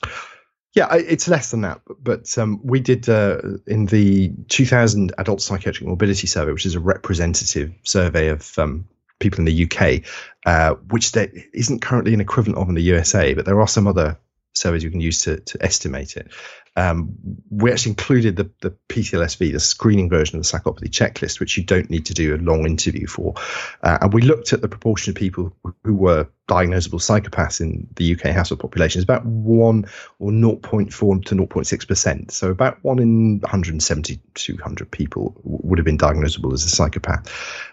Yeah, 0.74 0.94
it's 0.94 1.28
less 1.28 1.50
than 1.50 1.62
that. 1.62 1.82
But 2.00 2.38
um, 2.38 2.60
we 2.64 2.80
did 2.80 3.10
uh, 3.10 3.40
in 3.66 3.88
the 3.88 4.32
2000 4.50 5.12
Adult 5.18 5.42
Psychiatric 5.42 5.88
Morbidity 5.88 6.28
Survey, 6.28 6.52
which 6.52 6.68
is 6.68 6.76
a 6.76 6.80
representative 6.80 7.74
survey 7.84 8.28
of 8.28 8.58
um, 8.60 8.88
people 9.20 9.40
in 9.40 9.46
the 9.46 9.64
UK, 9.66 10.04
uh, 10.46 10.76
which 10.90 11.12
there 11.12 11.30
isn't 11.54 11.82
currently 11.82 12.14
an 12.14 12.22
equivalent 12.22 12.58
of 12.60 12.70
in 12.70 12.76
the 12.76 12.82
USA, 12.84 13.34
but 13.34 13.46
there 13.46 13.60
are 13.60 13.68
some 13.68 13.88
other 13.88 14.18
surveys 14.54 14.84
you 14.84 14.92
can 14.92 15.02
use 15.02 15.22
to, 15.24 15.40
to 15.42 15.64
estimate 15.64 16.18
it. 16.18 16.32
Um, 16.76 17.16
we 17.50 17.72
actually 17.72 17.92
included 17.92 18.36
the, 18.36 18.52
the 18.62 18.76
PCL-SV, 18.90 19.52
the 19.52 19.60
screening 19.60 20.10
version 20.10 20.38
of 20.38 20.44
the 20.44 20.48
psychopathy 20.48 20.90
checklist, 20.90 21.40
which 21.40 21.58
you 21.58 21.64
don't 21.64 21.90
need 21.90 22.06
to 22.06 22.14
do 22.14 22.36
a 22.36 22.38
long 22.38 22.68
interview 22.68 23.08
for. 23.08 23.34
Uh, 23.82 23.98
and 24.02 24.14
we 24.14 24.22
looked 24.22 24.54
at 24.54 24.62
the 24.62 24.68
proportion 24.68 25.10
of 25.10 25.16
people 25.16 25.56
who 25.84 25.96
were 25.96 26.28
diagnosable 26.48 27.00
psychopaths 27.00 27.62
in 27.62 27.88
the 27.96 28.14
UK 28.14 28.28
household 28.28 28.60
population. 28.60 29.00
It's 29.00 29.06
about 29.06 29.26
1 29.26 29.86
or 30.20 30.32
0.4 30.32 31.26
to 31.26 31.36
0.6%. 31.36 32.32
So 32.32 32.52
about 32.52 32.84
1 32.84 33.00
in 33.00 33.40
170, 33.40 34.20
200 34.36 34.92
people 34.92 35.36
would 35.44 35.80
have 35.80 35.86
been 35.86 35.98
diagnosable 35.98 36.54
as 36.54 36.64
a 36.64 36.70
psychopath. 36.70 37.28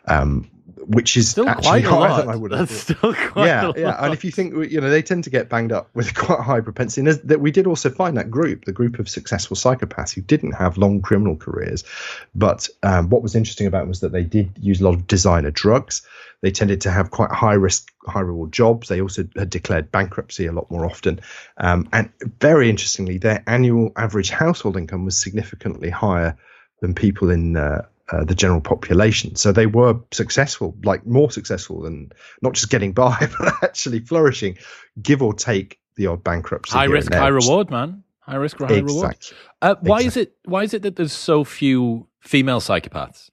Um, 0.06 0.50
which 0.86 1.16
is 1.16 1.30
still 1.30 1.48
actually 1.48 1.82
quite 1.82 2.10
higher 2.10 2.22
than 2.22 2.28
I 2.28 2.36
would 2.36 2.52
have 2.52 2.68
That's 2.68 2.84
thought. 2.84 2.96
still 2.98 3.30
quite 3.30 3.46
yeah, 3.46 3.72
yeah. 3.76 4.04
And 4.04 4.12
if 4.12 4.24
you 4.24 4.30
think, 4.30 4.70
you 4.70 4.80
know, 4.80 4.90
they 4.90 5.02
tend 5.02 5.24
to 5.24 5.30
get 5.30 5.48
banged 5.48 5.72
up 5.72 5.88
with 5.94 6.14
quite 6.14 6.40
a 6.40 6.42
high 6.42 6.60
propensity. 6.60 7.08
And 7.08 7.20
that 7.28 7.40
we 7.40 7.50
did 7.50 7.66
also 7.66 7.90
find 7.90 8.16
that 8.16 8.30
group, 8.30 8.64
the 8.64 8.72
group 8.72 8.98
of 8.98 9.08
successful 9.08 9.56
psychopaths 9.56 10.14
who 10.14 10.20
didn't 10.20 10.52
have 10.52 10.78
long 10.78 11.00
criminal 11.02 11.36
careers, 11.36 11.84
but 12.34 12.68
um, 12.82 13.08
what 13.08 13.22
was 13.22 13.34
interesting 13.34 13.66
about 13.66 13.84
it 13.84 13.88
was 13.88 14.00
that 14.00 14.12
they 14.12 14.24
did 14.24 14.50
use 14.60 14.80
a 14.80 14.84
lot 14.84 14.94
of 14.94 15.06
designer 15.06 15.50
drugs. 15.50 16.02
They 16.42 16.50
tended 16.50 16.82
to 16.82 16.90
have 16.90 17.10
quite 17.10 17.30
high 17.30 17.54
risk, 17.54 17.90
high 18.06 18.20
reward 18.20 18.52
jobs. 18.52 18.88
They 18.88 19.00
also 19.00 19.26
had 19.34 19.48
declared 19.48 19.90
bankruptcy 19.90 20.46
a 20.46 20.52
lot 20.52 20.70
more 20.70 20.84
often. 20.84 21.20
Um, 21.56 21.88
and 21.92 22.10
very 22.40 22.68
interestingly, 22.68 23.16
their 23.16 23.42
annual 23.46 23.92
average 23.96 24.30
household 24.30 24.76
income 24.76 25.06
was 25.06 25.16
significantly 25.16 25.88
higher 25.88 26.36
than 26.80 26.94
people 26.94 27.30
in 27.30 27.56
uh, 27.56 27.86
uh, 28.12 28.24
the 28.24 28.34
general 28.34 28.60
population. 28.60 29.36
So 29.36 29.52
they 29.52 29.66
were 29.66 29.98
successful, 30.12 30.76
like 30.84 31.06
more 31.06 31.30
successful 31.30 31.82
than 31.82 32.10
not 32.42 32.54
just 32.54 32.70
getting 32.70 32.92
by, 33.04 33.28
but 33.38 33.54
actually 33.62 34.00
flourishing, 34.00 34.58
give 35.00 35.22
or 35.22 35.34
take 35.34 35.78
the 35.96 36.06
odd 36.08 36.24
bankruptcy. 36.24 36.72
high 36.72 36.84
risk, 36.84 37.12
high 37.12 37.28
reward, 37.28 37.70
man. 37.70 38.02
High 38.20 38.36
risk, 38.36 38.58
high 38.58 38.76
reward. 38.76 39.14
Exactly. 39.14 39.38
Uh, 39.62 39.74
why 39.80 40.00
is 40.00 40.16
it? 40.16 40.34
Why 40.44 40.62
is 40.64 40.74
it 40.74 40.82
that 40.82 40.96
there's 40.96 41.12
so 41.12 41.44
few 41.44 42.08
female 42.20 42.60
psychopaths? 42.60 43.30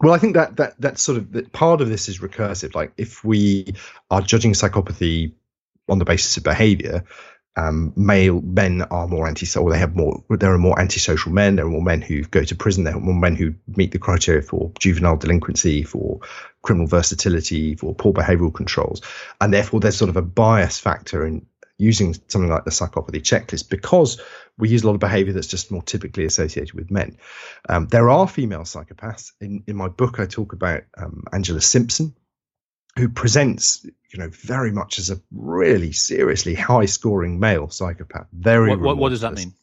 Well, 0.00 0.14
I 0.14 0.18
think 0.18 0.34
that 0.34 0.56
that 0.56 0.80
that 0.80 0.98
sort 0.98 1.18
of 1.18 1.32
that 1.32 1.52
part 1.52 1.80
of 1.80 1.88
this 1.88 2.08
is 2.08 2.20
recursive. 2.20 2.74
Like 2.74 2.92
if 2.96 3.24
we 3.24 3.74
are 4.10 4.22
judging 4.22 4.52
psychopathy 4.52 5.32
on 5.88 5.98
the 5.98 6.04
basis 6.04 6.36
of 6.36 6.44
behavior, 6.44 7.04
um, 7.56 7.92
male 7.96 8.40
men 8.40 8.82
are 8.82 9.08
more 9.08 9.26
anti-social. 9.26 9.68
They 9.70 9.78
have 9.78 9.96
more. 9.96 10.22
There 10.30 10.52
are 10.52 10.58
more 10.58 10.78
antisocial 10.78 11.32
men. 11.32 11.56
There 11.56 11.66
are 11.66 11.70
more 11.70 11.82
men 11.82 12.00
who 12.00 12.22
go 12.22 12.44
to 12.44 12.54
prison. 12.54 12.84
There 12.84 12.96
are 12.96 13.00
more 13.00 13.14
men 13.14 13.34
who 13.36 13.54
meet 13.66 13.90
the 13.92 13.98
criteria 13.98 14.42
for 14.42 14.72
juvenile 14.78 15.16
delinquency, 15.16 15.82
for 15.82 16.20
criminal 16.62 16.86
versatility, 16.86 17.74
for 17.74 17.94
poor 17.94 18.12
behavioural 18.12 18.54
controls, 18.54 19.02
and 19.40 19.52
therefore 19.52 19.80
there's 19.80 19.96
sort 19.96 20.10
of 20.10 20.16
a 20.16 20.22
bias 20.22 20.78
factor 20.78 21.26
in 21.26 21.46
using 21.80 22.14
something 22.28 22.50
like 22.50 22.64
the 22.64 22.70
psychopathy 22.70 23.22
checklist 23.22 23.70
because 23.70 24.20
we 24.58 24.68
use 24.68 24.82
a 24.82 24.86
lot 24.86 24.92
of 24.92 25.00
behavior 25.00 25.32
that's 25.32 25.46
just 25.46 25.70
more 25.70 25.82
typically 25.82 26.26
associated 26.26 26.74
with 26.74 26.90
men. 26.90 27.16
Um, 27.68 27.86
there 27.88 28.10
are 28.10 28.28
female 28.28 28.60
psychopaths. 28.64 29.32
In, 29.40 29.64
in 29.66 29.76
my 29.76 29.88
book, 29.88 30.20
I 30.20 30.26
talk 30.26 30.52
about 30.52 30.82
um, 30.98 31.24
Angela 31.32 31.62
Simpson, 31.62 32.14
who 32.98 33.08
presents, 33.08 33.86
you 34.12 34.18
know, 34.18 34.28
very 34.30 34.72
much 34.72 34.98
as 34.98 35.10
a 35.10 35.20
really 35.32 35.92
seriously 35.92 36.54
high 36.54 36.86
scoring 36.86 37.38
male 37.38 37.68
psychopath. 37.70 38.26
Very 38.32 38.70
What, 38.70 38.80
what, 38.80 38.96
what 38.96 39.08
does 39.10 39.20
that 39.20 39.34
mean? 39.34 39.54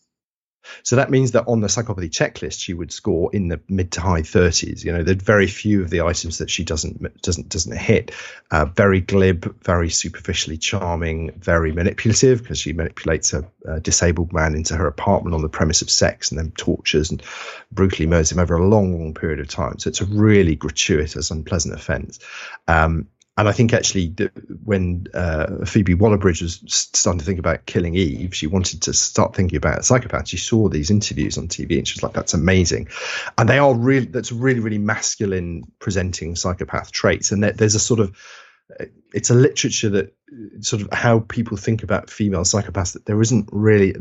So 0.83 0.95
that 0.97 1.09
means 1.09 1.31
that 1.31 1.47
on 1.47 1.61
the 1.61 1.67
psychopathy 1.67 2.09
checklist, 2.09 2.59
she 2.59 2.73
would 2.73 2.91
score 2.91 3.29
in 3.33 3.47
the 3.47 3.59
mid 3.67 3.91
to 3.93 4.01
high 4.01 4.21
30s. 4.21 4.83
You 4.83 4.91
know, 4.91 5.03
there's 5.03 5.21
very 5.21 5.47
few 5.47 5.81
of 5.81 5.89
the 5.89 6.01
items 6.01 6.39
that 6.39 6.49
she 6.49 6.63
doesn't 6.63 7.21
doesn't 7.21 7.49
doesn't 7.49 7.77
hit. 7.77 8.11
Uh, 8.51 8.65
very 8.65 9.01
glib, 9.01 9.63
very 9.63 9.89
superficially 9.89 10.57
charming, 10.57 11.31
very 11.31 11.71
manipulative 11.71 12.41
because 12.41 12.59
she 12.59 12.73
manipulates 12.73 13.33
a, 13.33 13.45
a 13.65 13.79
disabled 13.79 14.33
man 14.33 14.55
into 14.55 14.75
her 14.75 14.87
apartment 14.87 15.35
on 15.35 15.41
the 15.41 15.49
premise 15.49 15.81
of 15.81 15.89
sex 15.89 16.31
and 16.31 16.39
then 16.39 16.51
tortures 16.51 17.11
and 17.11 17.23
brutally 17.71 18.07
murders 18.07 18.31
him 18.31 18.39
over 18.39 18.55
a 18.55 18.67
long, 18.67 18.99
long 18.99 19.13
period 19.13 19.39
of 19.39 19.47
time. 19.47 19.79
So 19.79 19.89
it's 19.89 20.01
a 20.01 20.05
really 20.05 20.55
gratuitous, 20.55 21.31
unpleasant 21.31 21.75
offence. 21.75 22.19
Um, 22.67 23.07
and 23.37 23.47
I 23.47 23.51
think 23.51 23.71
actually, 23.71 24.15
when 24.63 25.05
uh, 25.13 25.63
Phoebe 25.65 25.93
Waller-Bridge 25.93 26.41
was 26.41 26.59
starting 26.67 27.19
to 27.19 27.25
think 27.25 27.37
about 27.37 27.67
killing 27.67 27.93
Eve, 27.93 28.33
she 28.35 28.47
wanted 28.47 28.81
to 28.83 28.93
start 28.93 29.35
thinking 29.35 29.57
about 29.57 29.79
a 29.79 29.83
psychopath. 29.83 30.27
She 30.27 30.37
saw 30.37 30.69
these 30.69 30.89
interviews 30.89 31.37
on 31.37 31.47
TV, 31.47 31.77
and 31.77 31.87
she 31.87 31.95
was 31.95 32.03
like, 32.03 32.13
"That's 32.13 32.33
amazing," 32.33 32.87
and 33.37 33.47
they 33.47 33.59
are 33.59 33.75
really 33.75 34.07
that's 34.07 34.31
really 34.31 34.59
really 34.59 34.79
masculine 34.79 35.63
presenting 35.77 36.35
psychopath 36.35 36.91
traits. 36.91 37.31
And 37.31 37.43
there's 37.43 37.75
a 37.75 37.79
sort 37.79 37.99
of 37.99 38.17
it's 39.13 39.29
a 39.29 39.35
literature 39.35 39.89
that 39.89 40.15
sort 40.61 40.81
of 40.81 40.89
how 40.91 41.19
people 41.19 41.57
think 41.57 41.83
about 41.83 42.09
female 42.09 42.41
psychopaths 42.41 42.93
that 42.93 43.05
there 43.05 43.21
isn't 43.21 43.49
really 43.51 43.95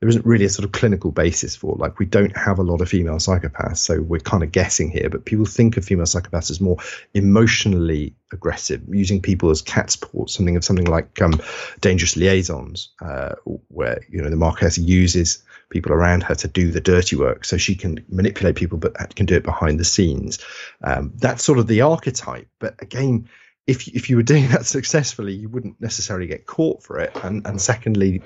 there 0.00 0.08
isn't 0.08 0.26
really 0.26 0.44
a 0.44 0.50
sort 0.50 0.64
of 0.64 0.72
clinical 0.72 1.10
basis 1.10 1.56
for. 1.56 1.76
Like 1.76 1.98
we 1.98 2.06
don't 2.06 2.36
have 2.36 2.58
a 2.58 2.62
lot 2.62 2.80
of 2.80 2.88
female 2.88 3.16
psychopaths, 3.16 3.78
so 3.78 4.00
we're 4.00 4.20
kind 4.20 4.42
of 4.42 4.52
guessing 4.52 4.90
here. 4.90 5.08
But 5.10 5.24
people 5.24 5.46
think 5.46 5.76
of 5.76 5.84
female 5.84 6.06
psychopaths 6.06 6.50
as 6.50 6.60
more 6.60 6.78
emotionally 7.14 8.14
aggressive, 8.32 8.82
using 8.88 9.22
people 9.22 9.50
as 9.50 9.62
cat's 9.62 9.96
paws, 9.96 10.34
something 10.34 10.56
of 10.56 10.64
something 10.64 10.86
like 10.86 11.20
um, 11.22 11.40
dangerous 11.80 12.16
liaisons, 12.16 12.90
uh, 13.00 13.34
where 13.68 14.00
you 14.10 14.22
know 14.22 14.30
the 14.30 14.36
Marquess 14.36 14.78
uses 14.78 15.42
people 15.70 15.92
around 15.92 16.22
her 16.22 16.34
to 16.34 16.48
do 16.48 16.70
the 16.70 16.80
dirty 16.80 17.16
work, 17.16 17.44
so 17.44 17.56
she 17.56 17.74
can 17.74 18.04
manipulate 18.08 18.56
people, 18.56 18.78
but 18.78 19.16
can 19.16 19.26
do 19.26 19.36
it 19.36 19.44
behind 19.44 19.80
the 19.80 19.84
scenes. 19.84 20.38
Um, 20.82 21.12
that's 21.16 21.44
sort 21.44 21.58
of 21.58 21.66
the 21.66 21.82
archetype. 21.82 22.48
But 22.58 22.80
again, 22.80 23.28
if 23.66 23.88
if 23.88 24.10
you 24.10 24.16
were 24.16 24.22
doing 24.22 24.48
that 24.50 24.66
successfully, 24.66 25.34
you 25.34 25.48
wouldn't 25.48 25.80
necessarily 25.80 26.26
get 26.26 26.46
caught 26.46 26.82
for 26.82 26.98
it. 27.00 27.16
And 27.22 27.46
and 27.46 27.60
secondly, 27.60 28.22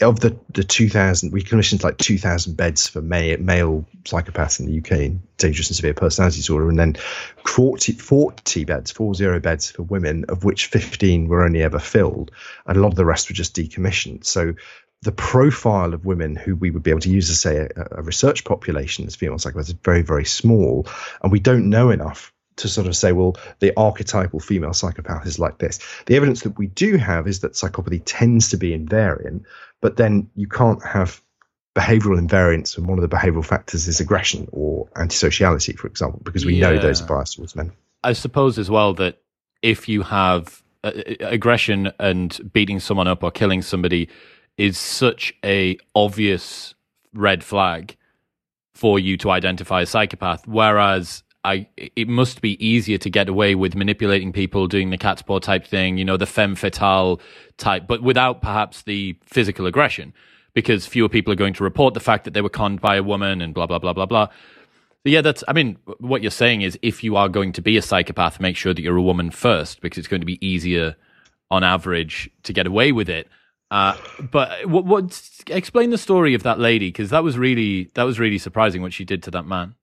of 0.00 0.20
the 0.20 0.38
the 0.52 0.64
two 0.64 0.88
thousand, 0.88 1.32
we 1.32 1.42
commissioned 1.42 1.84
like 1.84 1.98
two 1.98 2.18
thousand 2.18 2.56
beds 2.56 2.86
for 2.86 3.02
male, 3.02 3.38
male 3.38 3.86
psychopaths 4.04 4.60
in 4.60 4.66
the 4.66 4.78
UK 4.78 4.92
in 4.92 5.22
dangerous 5.36 5.68
and 5.68 5.76
severe 5.76 5.94
personality 5.94 6.38
disorder, 6.38 6.68
and 6.68 6.78
then 6.78 6.94
40, 7.46 7.92
40 7.92 8.64
beds, 8.64 8.90
four 8.90 9.14
zero 9.14 9.40
beds 9.40 9.70
for 9.70 9.82
women, 9.82 10.24
of 10.28 10.44
which 10.44 10.66
fifteen 10.66 11.28
were 11.28 11.44
only 11.44 11.62
ever 11.62 11.78
filled, 11.78 12.30
and 12.66 12.76
a 12.76 12.80
lot 12.80 12.88
of 12.88 12.96
the 12.96 13.04
rest 13.04 13.28
were 13.28 13.34
just 13.34 13.54
decommissioned. 13.54 14.24
So 14.24 14.54
the 15.02 15.12
profile 15.12 15.92
of 15.92 16.06
women 16.06 16.34
who 16.34 16.56
we 16.56 16.70
would 16.70 16.82
be 16.82 16.90
able 16.90 17.00
to 17.00 17.10
use 17.10 17.28
as 17.28 17.40
say 17.40 17.58
a, 17.58 17.68
a 17.98 18.02
research 18.02 18.44
population 18.44 19.06
as 19.06 19.14
female 19.14 19.36
psychopaths 19.36 19.68
is 19.68 19.72
very 19.72 20.02
very 20.02 20.24
small, 20.24 20.86
and 21.22 21.30
we 21.30 21.40
don't 21.40 21.68
know 21.68 21.90
enough 21.90 22.32
to 22.56 22.68
sort 22.68 22.86
of 22.86 22.96
say, 22.96 23.12
well, 23.12 23.36
the 23.60 23.72
archetypal 23.76 24.40
female 24.40 24.72
psychopath 24.72 25.26
is 25.26 25.38
like 25.38 25.58
this. 25.58 25.78
The 26.06 26.16
evidence 26.16 26.42
that 26.42 26.58
we 26.58 26.68
do 26.68 26.96
have 26.96 27.28
is 27.28 27.40
that 27.40 27.52
psychopathy 27.52 28.02
tends 28.04 28.48
to 28.50 28.56
be 28.56 28.76
invariant, 28.76 29.44
but 29.80 29.96
then 29.96 30.30
you 30.34 30.48
can't 30.48 30.82
have 30.84 31.20
behavioral 31.76 32.18
invariance 32.18 32.78
and 32.78 32.86
one 32.86 32.98
of 32.98 33.08
the 33.08 33.14
behavioral 33.14 33.44
factors 33.44 33.86
is 33.86 34.00
aggression 34.00 34.48
or 34.52 34.86
antisociality, 34.96 35.76
for 35.76 35.86
example, 35.86 36.20
because 36.24 36.46
we 36.46 36.54
yeah. 36.54 36.70
know 36.70 36.78
those 36.78 37.02
are 37.02 37.06
biased 37.06 37.36
towards 37.36 37.54
men. 37.54 37.70
I 38.02 38.14
suppose 38.14 38.58
as 38.58 38.70
well 38.70 38.94
that 38.94 39.20
if 39.62 39.88
you 39.88 40.02
have 40.02 40.62
uh, 40.82 40.88
uh, 40.88 41.14
aggression 41.20 41.92
and 42.00 42.50
beating 42.52 42.80
someone 42.80 43.06
up 43.06 43.22
or 43.22 43.30
killing 43.30 43.60
somebody 43.60 44.08
is 44.56 44.78
such 44.78 45.34
a 45.44 45.76
obvious 45.94 46.74
red 47.12 47.44
flag 47.44 47.96
for 48.74 48.98
you 48.98 49.16
to 49.18 49.30
identify 49.30 49.82
a 49.82 49.86
psychopath, 49.86 50.46
whereas 50.46 51.22
I 51.46 51.68
it 51.76 52.08
must 52.08 52.40
be 52.40 52.52
easier 52.64 52.98
to 52.98 53.10
get 53.10 53.28
away 53.28 53.54
with 53.54 53.76
manipulating 53.76 54.32
people, 54.32 54.66
doing 54.66 54.90
the 54.90 54.98
cat's 54.98 55.22
paw 55.22 55.38
type 55.38 55.64
thing, 55.64 55.96
you 55.96 56.04
know, 56.04 56.16
the 56.16 56.26
femme 56.26 56.56
fatale 56.56 57.20
type, 57.56 57.86
but 57.86 58.02
without 58.02 58.42
perhaps 58.42 58.82
the 58.82 59.16
physical 59.24 59.66
aggression, 59.66 60.12
because 60.54 60.86
fewer 60.86 61.08
people 61.08 61.32
are 61.32 61.36
going 61.44 61.54
to 61.54 61.64
report 61.64 61.94
the 61.94 62.00
fact 62.00 62.24
that 62.24 62.34
they 62.34 62.42
were 62.42 62.56
conned 62.60 62.80
by 62.80 62.96
a 62.96 63.02
woman 63.02 63.40
and 63.40 63.54
blah 63.54 63.66
blah 63.66 63.78
blah 63.78 63.92
blah 63.92 64.06
blah. 64.06 64.28
But 65.04 65.12
yeah, 65.12 65.20
that's. 65.20 65.44
I 65.46 65.52
mean, 65.52 65.78
what 66.00 66.22
you're 66.22 66.32
saying 66.32 66.62
is, 66.62 66.76
if 66.82 67.04
you 67.04 67.14
are 67.14 67.28
going 67.28 67.52
to 67.52 67.62
be 67.62 67.76
a 67.76 67.82
psychopath, 67.82 68.40
make 68.40 68.56
sure 68.56 68.74
that 68.74 68.82
you're 68.82 68.96
a 68.96 69.02
woman 69.02 69.30
first, 69.30 69.80
because 69.80 69.98
it's 69.98 70.08
going 70.08 70.22
to 70.22 70.26
be 70.26 70.44
easier, 70.44 70.96
on 71.48 71.62
average, 71.62 72.28
to 72.42 72.52
get 72.52 72.66
away 72.66 72.90
with 72.90 73.08
it. 73.08 73.28
Uh, 73.70 73.96
but 74.32 74.68
what, 74.68 74.84
what? 74.84 75.30
Explain 75.46 75.90
the 75.90 75.98
story 75.98 76.34
of 76.34 76.42
that 76.42 76.58
lady, 76.58 76.88
because 76.88 77.10
that 77.10 77.22
was 77.22 77.38
really 77.38 77.84
that 77.94 78.02
was 78.02 78.18
really 78.18 78.38
surprising 78.38 78.82
what 78.82 78.92
she 78.92 79.04
did 79.04 79.22
to 79.22 79.30
that 79.30 79.46
man. 79.46 79.76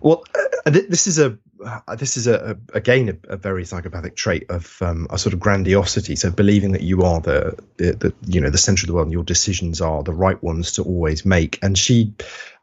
Well, 0.00 0.24
uh, 0.66 0.70
this 0.70 1.06
is 1.06 1.18
a 1.18 1.38
uh, 1.64 1.96
this 1.96 2.16
is 2.16 2.26
a, 2.26 2.56
a 2.72 2.76
again 2.76 3.20
a, 3.28 3.34
a, 3.34 3.36
very 3.36 3.64
psychopathic 3.64 4.16
trait 4.16 4.46
of 4.50 4.76
um, 4.82 5.06
a 5.10 5.18
sort 5.18 5.32
of 5.32 5.40
grandiosity. 5.40 6.16
So 6.16 6.30
believing 6.30 6.72
that 6.72 6.82
you 6.82 7.02
are 7.02 7.20
the, 7.20 7.58
the, 7.76 7.92
the 7.92 8.14
you 8.26 8.40
know 8.40 8.50
the 8.50 8.58
center 8.58 8.84
of 8.84 8.88
the 8.88 8.94
world, 8.94 9.06
and 9.06 9.12
your 9.12 9.24
decisions 9.24 9.80
are 9.80 10.02
the 10.02 10.12
right 10.12 10.42
ones 10.42 10.72
to 10.72 10.82
always 10.82 11.24
make. 11.24 11.58
And 11.62 11.78
she 11.78 12.14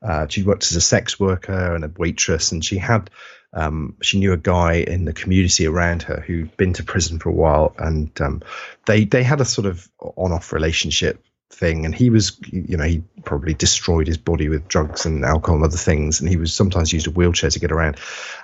uh, 0.02 0.28
she 0.28 0.44
worked 0.44 0.64
as 0.64 0.76
a 0.76 0.82
sex 0.82 1.20
worker 1.20 1.76
and 1.76 1.84
a 1.84 1.92
waitress, 1.98 2.52
and 2.52 2.64
she 2.64 2.78
had 2.78 3.10
um, 3.54 3.96
she 4.02 4.20
knew 4.20 4.34
a 4.34 4.38
guy 4.38 4.74
in 4.74 5.06
the 5.06 5.14
community 5.14 5.68
around 5.68 6.04
her 6.04 6.20
who'd 6.20 6.56
been 6.58 6.74
to 6.74 6.84
prison 6.84 7.20
for 7.20 7.30
a 7.30 7.34
while, 7.34 7.76
and 7.78 8.10
um, 8.22 8.42
they 8.86 9.06
they 9.06 9.24
had 9.24 9.42
a 9.42 9.46
sort 9.46 9.66
of 9.66 9.90
on 10.00 10.32
off 10.32 10.54
relationship 10.54 11.24
thing 11.54 11.86
and 11.86 11.96
he 11.96 12.10
was 12.10 12.38
you 12.52 12.76
know 12.76 12.84
he 12.84 13.02
probably 13.24 13.54
destroyed 13.54 14.08
his 14.08 14.18
body 14.18 14.50
with 14.50 14.68
drugs 14.68 15.06
and 15.06 15.24
alcohol 15.24 15.58
and 15.58 15.66
other 15.66 15.78
things 15.78 16.20
and 16.20 16.30
he 16.30 16.38
was 16.38 16.54
sometimes 16.54 16.92
used 16.92 17.08
a 17.08 17.12
wheelchair 17.12 17.50
to 17.50 17.60
get 17.60 17.72
around. 17.72 17.98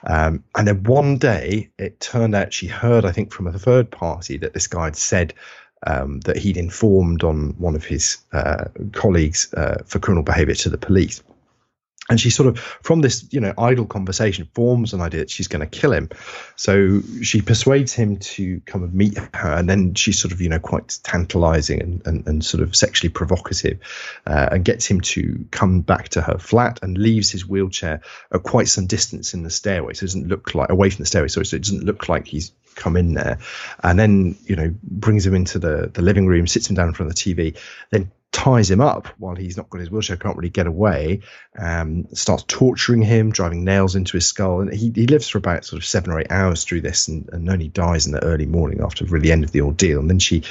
Um, 0.04 0.44
and 0.56 0.68
then 0.68 0.84
one 0.84 1.18
day 1.18 1.70
it 1.78 2.00
turned 2.00 2.36
out 2.36 2.54
she 2.54 2.68
heard 2.68 3.06
i 3.06 3.12
think 3.12 3.34
from 3.34 3.48
a 3.48 3.60
third 3.60 3.90
party 3.92 4.38
that 4.38 4.54
this 4.54 4.68
guy 4.68 4.86
had 4.86 4.96
said 4.96 5.34
um, 5.88 6.20
that 6.22 6.38
he'd 6.38 6.58
informed 6.58 7.24
on 7.24 7.56
one 7.58 7.76
of 7.76 7.86
his 7.86 8.18
uh, 8.34 8.66
colleagues 8.92 9.54
uh, 9.54 9.82
for 9.86 10.00
criminal 10.00 10.24
behavior 10.24 10.56
to 10.56 10.70
the 10.70 10.78
police 10.78 11.24
and 12.10 12.20
she 12.20 12.30
sort 12.30 12.48
of 12.48 12.60
from 12.60 13.02
this 13.02 13.26
you 13.32 13.40
know 13.40 13.54
idle 13.58 13.86
conversation 13.86 14.48
forms 14.54 14.94
an 14.94 15.02
idea 15.02 15.22
that 15.22 15.30
she's 15.30 15.48
going 15.48 15.62
to 15.62 15.68
kill 15.68 15.94
him. 15.94 16.10
So 16.56 17.02
she 17.22 17.42
persuades 17.42 17.94
him 17.94 18.18
to 18.18 18.62
come 18.66 18.84
and 18.84 18.94
meet 18.94 19.18
her 19.34 19.54
and 19.54 19.70
then 19.70 19.94
she's 19.94 20.20
sort 20.20 20.32
of 20.32 20.42
you 20.42 20.50
know 20.50 20.60
quite 20.60 21.00
tantalizing 21.04 21.82
and, 21.82 22.02
and, 22.06 22.28
and 22.28 22.46
sort 22.46 22.64
of 22.64 22.76
sexually 22.76 23.10
provocative 23.10 23.80
uh, 24.26 24.50
and 24.52 24.66
gets 24.66 24.86
him 24.88 25.02
to 25.02 25.46
come 25.52 25.82
back 25.82 26.10
to 26.10 26.22
her 26.22 26.38
flat 26.38 26.80
and 26.82 26.98
leaves 26.98 27.30
his 27.30 27.48
wheelchair 27.48 28.02
at 28.34 28.44
quite 28.44 28.68
some 28.68 28.88
distance 28.88 29.34
in 29.34 29.44
the 29.44 29.50
stairway. 29.50 29.94
So 29.94 30.04
it 30.04 30.08
doesn't 30.08 30.28
look 30.28 30.56
like 30.56 30.70
away 30.70 30.90
from 30.90 31.04
the 31.04 31.08
stairway 31.08 31.28
so 31.28 31.42
it 31.42 31.62
doesn't 31.62 31.84
look 31.84 32.10
like 32.10 32.28
he's 32.28 32.52
come 32.76 32.98
in 32.98 33.14
there. 33.14 33.38
And 33.84 34.00
then 34.00 34.36
you 34.46 34.56
know 34.56 34.74
brings 34.84 35.26
him 35.26 35.36
into 35.36 35.60
the 35.60 35.92
the 35.94 36.02
living 36.02 36.28
room 36.28 36.48
sits 36.48 36.70
him 36.70 36.76
down 36.76 36.88
in 36.88 36.94
front 36.94 37.12
of 37.12 37.16
the 37.16 37.22
tv 37.22 37.58
then 37.92 38.12
ties 38.32 38.70
him 38.70 38.82
up 38.82 39.08
while 39.18 39.36
he's 39.36 39.58
not 39.58 39.70
got 39.70 39.80
his 39.80 39.90
wheelchair, 39.90 40.18
can't 40.18 40.38
really 40.38 40.50
get 40.50 40.68
away, 40.68 41.22
um, 41.58 42.08
starts 42.14 42.44
torturing 42.48 43.02
him, 43.02 43.32
driving 43.32 43.64
nails 43.64 43.96
into 43.96 44.14
his 44.14 44.28
skull. 44.28 44.62
And 44.62 44.74
he, 44.74 44.92
he 44.94 45.08
lives 45.08 45.28
for 45.28 45.40
about 45.40 45.66
sort 45.66 45.82
of 45.82 45.86
seven 45.86 46.12
or 46.12 46.20
eight 46.20 46.32
hours 46.32 46.64
through 46.64 46.82
this 46.82 47.08
and, 47.08 47.28
and 47.32 47.50
only 47.50 47.70
dies 47.70 48.06
in 48.06 48.12
the 48.12 48.24
early 48.24 48.46
morning 48.46 48.82
after 48.82 49.06
really 49.06 49.24
the 49.24 49.32
end 49.32 49.44
of 49.44 49.52
the 49.52 49.62
ordeal. 49.62 50.00
And 50.00 50.10
then 50.10 50.20
she 50.20 50.44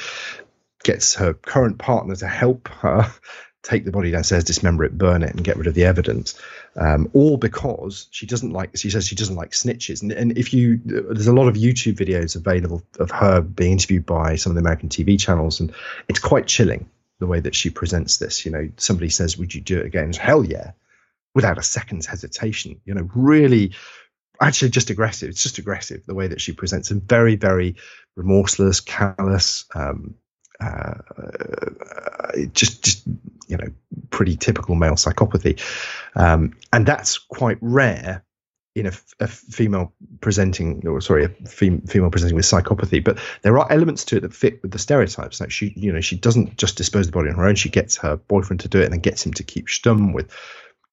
gets 0.83 1.15
her 1.15 1.33
current 1.33 1.77
partner 1.77 2.15
to 2.17 2.27
help 2.27 2.67
her 2.67 3.11
take 3.63 3.85
the 3.85 3.91
body 3.91 4.11
downstairs, 4.11 4.43
dismember 4.43 4.83
it, 4.85 4.97
burn 4.97 5.23
it, 5.23 5.31
and 5.33 5.43
get 5.43 5.57
rid 5.57 5.67
of 5.67 5.73
the 5.73 5.85
evidence. 5.85 6.39
Um, 6.75 7.09
all 7.13 7.37
because 7.37 8.07
she 8.11 8.25
doesn't 8.25 8.51
like. 8.51 8.77
She 8.77 8.89
says 8.89 9.07
she 9.07 9.15
doesn't 9.15 9.35
like 9.35 9.51
snitches. 9.51 10.01
And, 10.01 10.11
and 10.11 10.37
if 10.37 10.53
you, 10.53 10.79
there's 10.83 11.27
a 11.27 11.33
lot 11.33 11.47
of 11.47 11.55
YouTube 11.55 11.95
videos 11.95 12.35
available 12.35 12.83
of 12.99 13.11
her 13.11 13.41
being 13.41 13.73
interviewed 13.73 14.05
by 14.05 14.35
some 14.35 14.51
of 14.51 14.55
the 14.55 14.61
American 14.61 14.89
TV 14.89 15.19
channels, 15.19 15.59
and 15.59 15.73
it's 16.07 16.19
quite 16.19 16.45
chilling 16.45 16.89
the 17.19 17.27
way 17.27 17.39
that 17.39 17.55
she 17.55 17.69
presents 17.69 18.17
this. 18.17 18.45
You 18.45 18.51
know, 18.51 18.69
somebody 18.77 19.09
says, 19.09 19.37
"Would 19.37 19.53
you 19.53 19.61
do 19.61 19.79
it 19.79 19.85
again?" 19.85 20.13
Hell 20.13 20.43
yeah, 20.43 20.71
without 21.35 21.57
a 21.57 21.63
second's 21.63 22.05
hesitation. 22.05 22.81
You 22.85 22.95
know, 22.95 23.09
really, 23.13 23.73
actually, 24.41 24.71
just 24.71 24.89
aggressive. 24.89 25.29
It's 25.29 25.43
just 25.43 25.57
aggressive 25.57 26.03
the 26.05 26.15
way 26.15 26.27
that 26.27 26.41
she 26.41 26.53
presents 26.53 26.91
and 26.91 27.03
Very, 27.03 27.35
very 27.35 27.75
remorseless, 28.15 28.79
callous. 28.79 29.65
Um, 29.75 30.15
uh, 30.59 30.95
just, 32.51 32.83
just 32.83 33.07
you 33.47 33.57
know, 33.57 33.67
pretty 34.09 34.35
typical 34.35 34.75
male 34.75 34.95
psychopathy, 34.95 35.59
um, 36.15 36.57
and 36.73 36.85
that's 36.85 37.17
quite 37.17 37.57
rare 37.61 38.23
in 38.79 38.87
a, 38.87 38.91
a, 39.19 39.27
female 39.27 39.93
presenting, 40.21 40.87
or 40.87 41.01
sorry, 41.01 41.25
a 41.25 41.29
fem, 41.29 41.81
female 41.81 42.09
presenting 42.09 42.35
with 42.35 42.45
psychopathy. 42.45 43.03
But 43.03 43.19
there 43.41 43.57
are 43.59 43.71
elements 43.71 44.05
to 44.05 44.17
it 44.17 44.21
that 44.21 44.33
fit 44.33 44.61
with 44.61 44.71
the 44.71 44.79
stereotypes. 44.79 45.39
Like 45.39 45.51
she, 45.51 45.73
you 45.75 45.91
know, 45.91 46.01
she 46.01 46.15
doesn't 46.15 46.57
just 46.57 46.77
dispose 46.77 47.05
the 47.05 47.11
body 47.11 47.29
on 47.29 47.35
her 47.35 47.45
own. 47.45 47.55
She 47.55 47.69
gets 47.69 47.97
her 47.97 48.15
boyfriend 48.17 48.61
to 48.61 48.67
do 48.67 48.79
it, 48.79 48.85
and 48.85 48.93
then 48.93 48.99
gets 48.99 49.25
him 49.25 49.33
to 49.33 49.43
keep 49.43 49.67
stum 49.67 50.13
with 50.13 50.31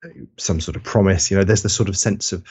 uh, 0.05 0.09
some 0.37 0.61
sort 0.61 0.77
of 0.77 0.85
promise. 0.85 1.31
You 1.31 1.39
know, 1.39 1.45
there's 1.45 1.63
the 1.63 1.69
sort 1.69 1.89
of 1.89 1.97
sense 1.97 2.33
of, 2.33 2.45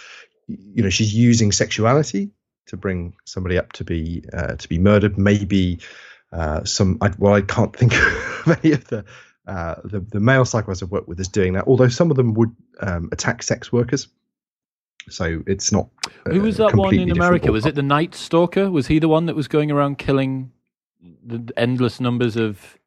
you 0.48 0.84
know, 0.84 0.90
she's 0.90 1.14
using 1.14 1.52
sexuality 1.52 2.32
to 2.68 2.78
bring 2.78 3.16
somebody 3.26 3.58
up 3.58 3.74
to 3.74 3.84
be 3.84 4.24
uh, 4.34 4.56
to 4.56 4.70
be 4.70 4.80
murdered. 4.80 5.18
Maybe 5.18 5.80
uh, 6.32 6.64
some. 6.64 6.98
I, 7.02 7.12
well, 7.18 7.34
I 7.34 7.42
can't 7.42 7.76
think 7.76 7.94
of 8.48 8.60
any 8.64 8.74
of 8.74 8.86
the. 8.88 9.06
Uh, 9.48 9.76
the, 9.84 10.00
the 10.00 10.20
male 10.20 10.44
psychopaths 10.44 10.82
I've 10.82 10.90
worked 10.90 11.08
with 11.08 11.20
is 11.20 11.28
doing 11.28 11.54
that, 11.54 11.68
although 11.68 11.88
some 11.88 12.10
of 12.10 12.18
them 12.18 12.34
would 12.34 12.56
um, 12.82 13.10
attack 13.12 13.44
sex 13.44 13.72
workers 13.72 14.08
so 15.10 15.44
it's 15.48 15.72
not. 15.72 15.88
Uh, 16.26 16.32
Who 16.32 16.42
was 16.42 16.58
that 16.58 16.76
one 16.76 16.96
in 16.96 17.12
America? 17.12 17.52
Was 17.52 17.66
it 17.66 17.76
the 17.76 17.84
Night 17.84 18.16
Stalker? 18.16 18.72
Was 18.72 18.88
he 18.88 19.00
the 19.00 19.08
one 19.08 19.26
that 19.26 19.36
was 19.36 19.48
going 19.48 19.72
around 19.72 19.98
killing 19.98 20.52
the 21.26 21.52
endless 21.58 22.00
numbers 22.00 22.36
of? 22.36 22.78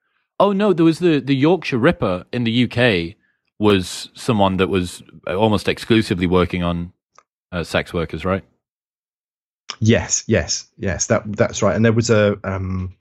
Oh 0.40 0.52
no, 0.52 0.72
there 0.72 0.84
was 0.84 0.98
the 0.98 1.20
the 1.20 1.34
Yorkshire 1.34 1.78
Ripper 1.78 2.24
in 2.32 2.44
the 2.44 2.64
UK. 2.64 3.16
Was 3.60 4.08
someone 4.14 4.56
that 4.58 4.68
was 4.68 5.02
almost 5.26 5.68
exclusively 5.68 6.26
working 6.26 6.62
on 6.62 6.92
uh, 7.50 7.64
sex 7.64 7.92
workers, 7.92 8.24
right? 8.24 8.44
Yes, 9.80 10.24
yes, 10.26 10.68
yes. 10.78 11.06
That 11.06 11.22
that's 11.36 11.62
right. 11.62 11.74
And 11.74 11.84
there 11.84 11.92
was 11.92 12.10
a 12.10 12.38
um, 12.44 12.94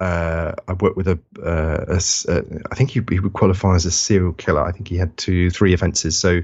uh, 0.00 0.52
I 0.66 0.72
worked 0.72 0.96
with 0.96 1.08
a, 1.08 1.18
uh, 1.44 1.84
a, 1.88 2.00
a 2.28 2.38
uh, 2.38 2.42
I 2.72 2.74
think 2.74 2.90
he, 2.90 3.02
he, 3.10 3.20
would 3.20 3.34
qualify 3.34 3.74
as 3.74 3.84
a 3.84 3.90
serial 3.90 4.32
killer. 4.32 4.64
I 4.64 4.72
think 4.72 4.88
he 4.88 4.96
had 4.96 5.16
two, 5.18 5.50
three 5.50 5.74
offences. 5.74 6.18
So 6.18 6.40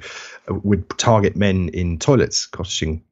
uh, 0.51 0.55
would 0.55 0.91
target 0.99 1.37
men 1.37 1.71
in 1.71 1.99
toilets, 1.99 2.47
cottaging 2.47 3.03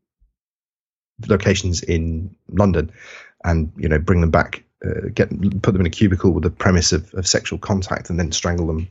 locations 1.26 1.82
in 1.82 2.36
London, 2.50 2.92
and 3.42 3.72
you 3.76 3.88
know 3.88 3.98
bring 3.98 4.20
them 4.20 4.30
back, 4.30 4.64
uh, 4.84 5.08
get 5.14 5.30
put 5.62 5.72
them 5.72 5.80
in 5.80 5.86
a 5.86 5.90
cubicle 5.90 6.32
with 6.32 6.44
the 6.44 6.50
premise 6.50 6.92
of, 6.92 7.12
of 7.14 7.26
sexual 7.26 7.58
contact, 7.58 8.10
and 8.10 8.20
then 8.20 8.30
strangle 8.30 8.66
them 8.66 8.90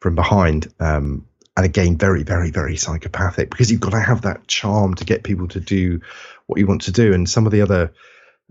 from 0.00 0.14
behind. 0.14 0.72
Um, 0.80 1.26
and 1.58 1.64
again, 1.64 1.96
very, 1.96 2.22
very, 2.22 2.50
very 2.50 2.76
psychopathic 2.76 3.50
because 3.50 3.70
you've 3.70 3.80
got 3.80 3.92
to 3.92 4.00
have 4.00 4.22
that 4.22 4.46
charm 4.46 4.94
to 4.94 5.04
get 5.04 5.24
people 5.24 5.48
to 5.48 5.60
do 5.60 6.00
what 6.46 6.58
you 6.58 6.66
want 6.66 6.82
to 6.82 6.92
do. 6.92 7.14
And 7.14 7.28
some 7.28 7.46
of 7.46 7.52
the 7.52 7.62
other 7.62 7.92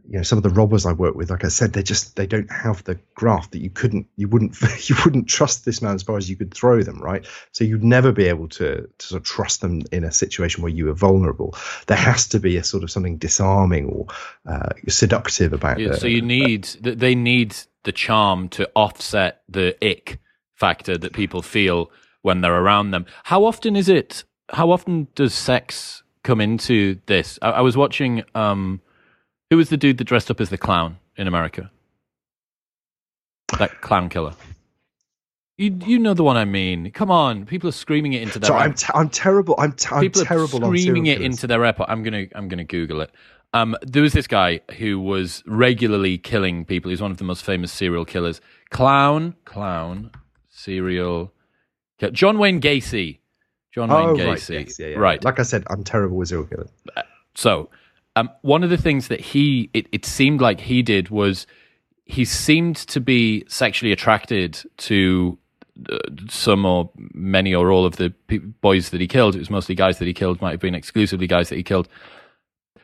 you 0.08 0.18
know 0.18 0.24
some 0.24 0.38
of 0.38 0.44
the 0.44 0.50
robbers 0.50 0.86
I 0.86 0.94
work 0.94 1.16
with, 1.16 1.30
like 1.30 1.44
I 1.44 1.48
said, 1.48 1.74
they 1.74 1.84
just 1.84 2.16
they 2.16 2.28
don't 2.28 2.52
have 2.52 2.84
the 2.84 3.00
graft 3.16 3.52
that 3.52 3.60
you 3.60 3.70
couldn't 3.70 4.08
you 4.16 4.28
wouldn't 4.28 4.56
you 4.90 4.96
wouldn't 5.04 5.28
trust 5.28 5.66
this 5.66 5.82
man 5.82 5.96
as 5.96 6.04
far 6.04 6.18
as 6.18 6.30
you 6.30 6.36
could 6.36 6.54
throw 6.54 6.84
them, 6.84 7.00
right? 7.00 7.26
So 7.52 7.64
you'd 7.64 7.84
never 7.84 8.12
be 8.12 8.26
able 8.26 8.48
to 8.50 8.88
to 8.98 9.08
sort 9.08 9.22
of 9.22 9.28
trust 9.28 9.62
them 9.62 9.82
in 9.92 10.04
a 10.04 10.12
situation 10.12 10.62
where 10.62 10.72
you 10.72 10.86
were 10.86 10.94
vulnerable. 10.94 11.56
There 11.88 11.98
has 11.98 12.28
to 12.30 12.40
be 12.40 12.58
a 12.58 12.64
sort 12.64 12.84
of 12.84 12.92
something 12.92 13.18
disarming 13.18 13.88
or 13.88 14.08
uh, 14.48 14.70
seductive 14.88 15.54
about 15.54 15.80
yeah, 15.80 15.90
it. 15.90 16.00
So 16.00 16.08
you 16.08 16.22
need 16.22 16.64
they 16.82 17.16
need 17.16 17.56
the 17.84 17.92
charm 17.92 18.50
to 18.50 18.70
offset 18.76 19.42
the 19.50 19.76
ick 19.86 20.20
factor 20.54 20.98
that 20.98 21.14
people 21.14 21.42
feel 21.42 21.92
when 22.22 22.42
they're 22.42 22.56
around 22.60 22.92
them. 22.92 23.06
How 23.26 23.46
often 23.46 23.76
is 23.76 23.90
it? 23.90 24.24
How 24.50 24.72
often 24.72 25.08
does 25.16 25.34
sex 25.34 26.04
come 26.24 26.42
into 26.42 27.00
this? 27.08 27.40
I, 27.42 27.52
I 27.52 27.62
was 27.62 27.76
watching. 27.76 28.24
Um, 28.36 28.82
who 29.56 29.60
was 29.60 29.70
the 29.70 29.78
dude 29.78 29.98
that 30.00 30.04
dressed 30.04 30.30
up 30.30 30.42
as 30.42 30.50
the 30.50 30.58
clown 30.58 30.98
in 31.16 31.28
America? 31.30 31.72
That 33.58 33.80
clown 33.80 34.10
killer. 34.10 34.34
You 35.58 35.80
you 35.86 35.98
know 35.98 36.14
the 36.14 36.26
one 36.26 36.36
I 36.36 36.44
mean. 36.44 36.92
Come 36.92 37.10
on, 37.10 37.46
people 37.46 37.70
are 37.70 37.72
screaming 37.72 38.12
it 38.12 38.22
into 38.22 38.38
their. 38.38 38.50
So 38.50 38.54
I'm 38.56 38.74
t- 38.74 38.92
I'm 38.94 39.08
terrible. 39.08 39.56
I'm, 39.58 39.72
t- 39.72 39.88
I'm 39.94 40.02
people 40.02 40.26
terrible. 40.26 40.58
are 40.66 40.78
screaming 40.78 41.06
it 41.06 41.22
into 41.22 41.48
their 41.48 41.60
AirPods. 41.60 41.86
I'm 41.88 42.04
gonna 42.04 42.26
I'm 42.36 42.50
gonna 42.50 42.66
Google 42.66 43.00
it. 43.00 43.12
Um, 43.54 43.78
there 43.82 44.02
was 44.02 44.12
this 44.12 44.28
guy 44.28 44.60
who 44.78 45.00
was 45.00 45.42
regularly 45.46 46.18
killing 46.18 46.66
people. 46.66 46.90
He's 46.90 47.02
one 47.02 47.12
of 47.12 47.18
the 47.18 47.24
most 47.24 47.46
famous 47.46 47.72
serial 47.72 48.04
killers. 48.04 48.42
Clown, 48.72 49.36
clown, 49.46 50.12
serial. 50.50 51.32
John 52.12 52.40
Wayne 52.40 52.60
Gacy. 52.60 53.20
John 53.74 53.88
Wayne 53.90 54.10
Oh, 54.10 54.16
Gacy. 54.18 54.28
right, 54.28 54.50
yes, 54.68 54.80
yeah, 54.80 54.88
yeah. 54.88 54.98
right. 54.98 55.24
Like 55.24 55.40
I 55.40 55.44
said, 55.44 55.64
I'm 55.70 55.86
terrible 55.86 56.18
with 56.18 56.28
serial 56.28 56.46
killers. 56.48 56.70
So, 57.36 57.70
um, 58.16 58.30
one 58.42 58.64
of 58.64 58.70
the 58.70 58.78
things 58.78 59.08
that 59.10 59.20
he, 59.20 59.70
it, 59.74 59.88
it 59.92 60.06
seemed 60.06 60.42
like 60.42 60.62
he 60.62 60.82
did 60.82 61.10
was 61.10 61.46
he 62.06 62.24
seemed 62.24 62.76
to 62.76 63.00
be 63.00 63.44
sexually 63.48 63.92
attracted 63.92 64.64
to 64.78 65.38
uh, 65.90 65.98
some 66.30 66.66
or 66.66 66.90
many 66.96 67.54
or 67.54 67.72
all 67.72 67.86
of 67.86 67.98
the 67.98 68.14
boys 68.62 68.90
that 68.92 69.02
he 69.02 69.08
killed. 69.08 69.36
It 69.36 69.40
was 69.40 69.50
mostly 69.50 69.76
guys 69.76 70.00
that 70.00 70.06
he 70.06 70.14
killed, 70.14 70.42
might 70.42 70.52
have 70.52 70.60
been 70.60 70.76
exclusively 70.76 71.28
guys 71.28 71.50
that 71.50 71.56
he 71.58 71.64
killed. 71.64 71.90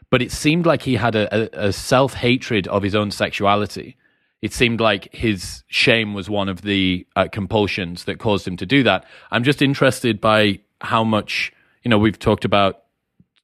But 0.09 0.21
it 0.21 0.32
seemed 0.32 0.65
like 0.65 0.82
he 0.82 0.95
had 0.95 1.15
a, 1.15 1.67
a, 1.67 1.71
self 1.71 2.15
hatred 2.15 2.67
of 2.67 2.84
his 2.84 2.95
own 2.95 3.11
sexuality. 3.11 3.95
It 4.41 4.51
seemed 4.51 4.82
like 4.82 5.13
his 5.13 5.63
shame 5.67 6.13
was 6.13 6.29
one 6.29 6.49
of 6.49 6.63
the 6.63 7.07
uh, 7.15 7.27
compulsions 7.32 8.03
that 8.05 8.19
caused 8.19 8.45
him 8.45 8.57
to 8.57 8.65
do 8.65 8.84
that. 8.84 9.05
I'm 9.29 9.43
just 9.43 9.61
interested 9.61 10.19
by 10.19 10.59
how 10.82 11.05
much, 11.05 11.53
you 11.84 11.89
know, 11.89 11.99
we've 11.99 12.19
talked 12.19 12.43
about 12.43 12.82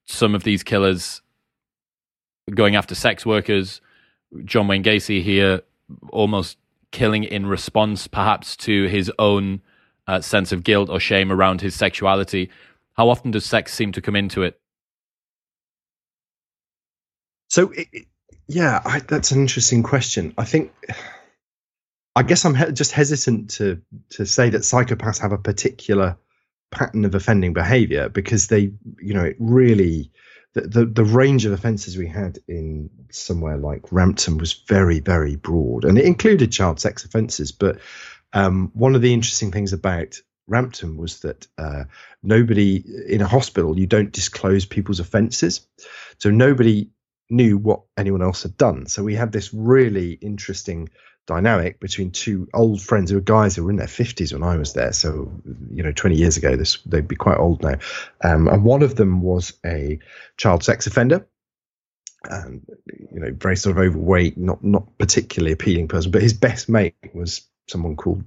some 0.07 0.35
of 0.35 0.43
these 0.43 0.63
killers 0.63 1.21
going 2.54 2.76
after 2.76 2.95
sex 2.95 3.26
workers. 3.26 3.82
John 4.45 4.68
Wayne 4.68 4.84
Gacy 4.84 5.22
here, 5.24 5.62
almost 6.10 6.58
killing 6.91 7.24
in 7.24 7.45
response, 7.45 8.08
perhaps 8.08 8.56
to 8.58 8.86
his 8.88 9.12
own 9.20 9.62
uh, 10.08 10.22
sense 10.22 10.52
of 10.52 10.64
guilt 10.64 10.89
or 10.89 11.00
shame 11.00 11.32
around 11.32 11.62
his 11.62 11.76
sexuality. 11.76 12.50
How 12.93 13.10
often 13.10 13.32
does 13.32 13.45
sex 13.45 13.74
seem 13.74 13.91
to 13.93 14.02
come 14.02 14.16
into 14.16 14.43
it? 14.43 14.60
So, 17.50 17.72
it, 17.72 18.08
yeah, 18.48 18.82
I, 18.84 19.00
that's 19.00 19.32
an 19.32 19.41
interesting 19.41 19.84
question. 19.84 20.34
I 20.38 20.45
think, 20.45 20.74
I 22.16 22.24
guess 22.24 22.45
I'm 22.45 22.56
he- 22.56 22.72
just 22.72 22.91
hesitant 22.91 23.52
to 23.52 23.82
to 24.12 24.26
say 24.26 24.50
that 24.50 24.62
psychopaths 24.62 25.20
have 25.22 25.32
a 25.32 25.38
particular 25.38 26.18
pattern 26.72 27.06
of 27.06 27.16
offending 27.16 27.54
behavior 27.54 28.10
because 28.10 28.48
they, 28.48 28.74
you 29.00 29.14
know, 29.14 29.24
it 29.26 29.38
really. 29.39 30.12
The, 30.66 30.86
the, 30.86 31.03
range 31.03 31.45
of 31.45 31.51
offences 31.51 31.97
we 31.97 32.08
had 32.08 32.39
in 32.47 32.89
somewhere 33.12 33.58
like 33.58 33.91
Rampton 33.91 34.38
was 34.38 34.53
very, 34.53 34.99
very 34.99 35.36
broad, 35.36 35.86
and 35.86 35.97
it 35.97 36.05
included 36.05 36.51
child 36.51 36.80
sex 36.80 37.05
offences. 37.05 37.51
But 37.51 37.80
um, 38.34 38.72
one 38.74 38.95
of 38.95 39.01
the 39.01 39.14
interesting 39.14 39.51
things 39.51 39.74
about 39.74 40.20
Rampton 40.47 40.97
was 40.97 41.20
that 41.20 41.47
uh, 41.58 41.84
nobody 42.24 42.84
in 43.08 43.22
a 43.22 43.28
hospital 43.28 43.78
you 43.78 43.88
don't 43.88 44.12
disclose 44.12 44.66
people's 44.66 44.99
offences, 44.99 45.68
so 46.18 46.30
nobody 46.30 46.89
knew 47.30 47.58
what 47.58 47.82
anyone 47.97 48.22
else 48.22 48.43
had 48.43 48.58
done. 48.58 48.86
So 48.88 49.03
we 49.03 49.16
had 49.16 49.32
this 49.32 49.53
really 49.53 50.14
interesting 50.14 50.89
dynamic 51.28 51.80
between 51.80 52.11
two 52.11 52.47
old 52.53 52.82
friends 52.82 53.11
who 53.11 53.17
were 53.17 53.21
guys 53.21 53.55
who 53.55 53.65
were 53.65 53.69
in 53.69 53.75
their 53.75 53.88
50s 53.88 54.34
when 54.34 54.43
I 54.43 54.57
was 54.57 54.73
there. 54.73 54.93
So, 54.93 55.32
you 55.71 55.84
know, 55.84 55.91
20 55.91 56.15
years 56.15 56.38
ago, 56.38 56.55
this 56.55 56.80
they'd 56.86 57.07
be 57.07 57.15
quite 57.15 57.38
old 57.38 57.61
now. 57.61 57.75
Um, 58.23 58.47
and 58.47 58.63
one 58.63 58.82
of 58.82 58.95
them 58.95 59.21
was 59.21 59.53
a 59.65 59.99
child 60.38 60.63
sex 60.63 60.88
offender. 60.88 61.28
And 62.23 62.65
you 63.11 63.19
know, 63.19 63.32
very 63.32 63.55
sort 63.55 63.78
of 63.78 63.84
overweight, 63.84 64.38
not 64.38 64.63
not 64.63 64.97
particularly 64.97 65.53
appealing 65.53 65.88
person, 65.88 66.11
but 66.11 66.23
his 66.23 66.34
best 66.34 66.67
mate 66.67 66.95
was 67.13 67.47
someone 67.67 67.95
called 67.95 68.23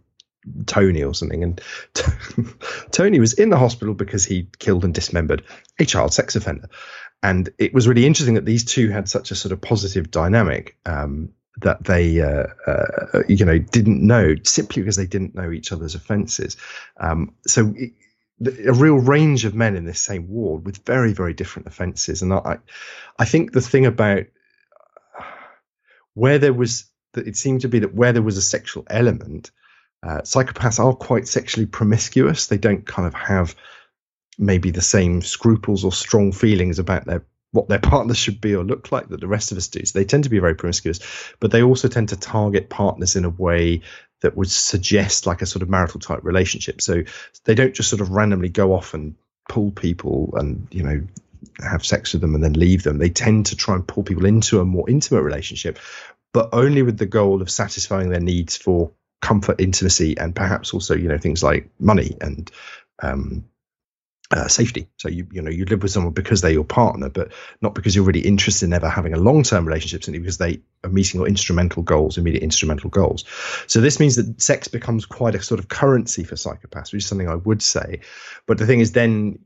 Tony 0.66 1.02
or 1.02 1.12
something. 1.12 1.42
And 1.42 1.60
Tony 2.92 3.18
was 3.18 3.32
in 3.32 3.50
the 3.50 3.58
hospital 3.58 3.94
because 3.94 4.24
he 4.24 4.48
killed 4.58 4.84
and 4.84 4.94
dismembered 4.94 5.44
a 5.78 5.84
child 5.84 6.14
sex 6.14 6.36
offender. 6.36 6.68
And 7.22 7.50
it 7.58 7.74
was 7.74 7.88
really 7.88 8.06
interesting 8.06 8.36
that 8.36 8.46
these 8.46 8.64
two 8.64 8.88
had 8.88 9.08
such 9.08 9.30
a 9.30 9.34
sort 9.34 9.52
of 9.52 9.60
positive 9.60 10.10
dynamic 10.10 10.76
um, 10.86 11.32
that 11.58 11.84
they, 11.84 12.20
uh, 12.20 12.46
uh, 12.66 13.22
you 13.28 13.44
know, 13.44 13.58
didn't 13.58 14.06
know 14.06 14.34
simply 14.44 14.82
because 14.82 14.96
they 14.96 15.06
didn't 15.06 15.34
know 15.34 15.50
each 15.50 15.72
other's 15.72 15.94
offences. 15.94 16.56
Um, 16.98 17.34
so 17.46 17.74
it, 17.76 17.92
a 18.66 18.72
real 18.72 18.96
range 18.96 19.44
of 19.44 19.54
men 19.54 19.76
in 19.76 19.84
this 19.84 20.00
same 20.00 20.28
ward 20.28 20.64
with 20.64 20.84
very, 20.86 21.12
very 21.12 21.34
different 21.34 21.68
offences. 21.68 22.22
And 22.22 22.32
I, 22.32 22.58
I 23.18 23.24
think 23.26 23.52
the 23.52 23.60
thing 23.60 23.84
about 23.84 24.24
where 26.14 26.38
there 26.38 26.54
was 26.54 26.86
that 27.12 27.26
it 27.26 27.36
seemed 27.36 27.62
to 27.62 27.68
be 27.68 27.80
that 27.80 27.94
where 27.94 28.12
there 28.12 28.22
was 28.22 28.36
a 28.36 28.42
sexual 28.42 28.84
element, 28.88 29.50
uh, 30.02 30.20
psychopaths 30.22 30.82
are 30.82 30.94
quite 30.94 31.28
sexually 31.28 31.66
promiscuous. 31.66 32.46
They 32.46 32.58
don't 32.58 32.86
kind 32.86 33.06
of 33.06 33.14
have 33.14 33.54
maybe 34.38 34.70
the 34.70 34.80
same 34.80 35.20
scruples 35.20 35.84
or 35.84 35.92
strong 35.92 36.32
feelings 36.32 36.78
about 36.78 37.04
their 37.04 37.24
what 37.52 37.68
their 37.68 37.78
partners 37.92 38.18
should 38.18 38.40
be 38.40 38.54
or 38.54 38.64
look 38.64 38.92
like 38.92 39.08
that 39.08 39.20
the 39.20 39.28
rest 39.28 39.52
of 39.52 39.58
us 39.58 39.68
do. 39.68 39.84
So 39.84 39.98
they 39.98 40.04
tend 40.04 40.24
to 40.24 40.30
be 40.30 40.38
very 40.38 40.54
promiscuous, 40.54 41.00
but 41.40 41.50
they 41.50 41.62
also 41.62 41.88
tend 41.88 42.10
to 42.10 42.16
target 42.16 42.68
partners 42.68 43.16
in 43.16 43.24
a 43.24 43.30
way 43.30 43.82
that 44.22 44.36
would 44.36 44.50
suggest 44.50 45.26
like 45.26 45.42
a 45.42 45.46
sort 45.46 45.62
of 45.62 45.70
marital 45.70 46.00
type 46.00 46.20
relationship. 46.22 46.82
So 46.82 47.04
they 47.44 47.54
don't 47.54 47.74
just 47.74 47.88
sort 47.88 48.02
of 48.02 48.10
randomly 48.10 48.50
go 48.50 48.74
off 48.74 48.94
and 48.94 49.14
pull 49.48 49.70
people 49.70 50.34
and 50.36 50.68
you 50.70 50.82
know 50.82 51.00
have 51.60 51.84
sex 51.84 52.12
with 52.12 52.20
them 52.20 52.34
and 52.34 52.44
then 52.44 52.52
leave 52.52 52.82
them. 52.82 52.98
They 52.98 53.10
tend 53.10 53.46
to 53.46 53.56
try 53.56 53.74
and 53.74 53.86
pull 53.86 54.02
people 54.02 54.26
into 54.26 54.60
a 54.60 54.64
more 54.64 54.88
intimate 54.88 55.22
relationship, 55.22 55.78
but 56.32 56.50
only 56.52 56.82
with 56.82 56.98
the 56.98 57.06
goal 57.06 57.42
of 57.42 57.50
satisfying 57.50 58.10
their 58.10 58.20
needs 58.20 58.56
for 58.56 58.92
comfort, 59.22 59.60
intimacy, 59.60 60.16
and 60.18 60.34
perhaps 60.34 60.74
also 60.74 60.94
you 60.94 61.08
know 61.08 61.18
things 61.18 61.42
like 61.42 61.70
money 61.78 62.16
and 62.20 62.50
um, 63.02 63.44
uh, 64.30 64.46
safety. 64.46 64.88
So 64.96 65.08
you 65.08 65.26
you 65.32 65.42
know 65.42 65.50
you 65.50 65.64
live 65.64 65.82
with 65.82 65.90
someone 65.90 66.12
because 66.12 66.40
they're 66.40 66.50
your 66.52 66.64
partner, 66.64 67.08
but 67.08 67.32
not 67.60 67.74
because 67.74 67.96
you're 67.96 68.04
really 68.04 68.20
interested 68.20 68.66
in 68.66 68.72
ever 68.72 68.88
having 68.88 69.12
a 69.12 69.18
long 69.18 69.42
term 69.42 69.66
relationship, 69.66 70.04
simply 70.04 70.20
because 70.20 70.38
they 70.38 70.60
are 70.84 70.90
meeting 70.90 71.20
your 71.20 71.28
instrumental 71.28 71.82
goals, 71.82 72.16
immediate 72.16 72.42
instrumental 72.42 72.90
goals. 72.90 73.24
So 73.66 73.80
this 73.80 73.98
means 73.98 74.16
that 74.16 74.40
sex 74.40 74.68
becomes 74.68 75.04
quite 75.04 75.34
a 75.34 75.42
sort 75.42 75.58
of 75.58 75.68
currency 75.68 76.22
for 76.22 76.36
psychopaths, 76.36 76.92
which 76.92 77.02
is 77.02 77.06
something 77.06 77.28
I 77.28 77.34
would 77.34 77.60
say. 77.60 78.00
But 78.46 78.58
the 78.58 78.66
thing 78.66 78.80
is, 78.80 78.92
then 78.92 79.38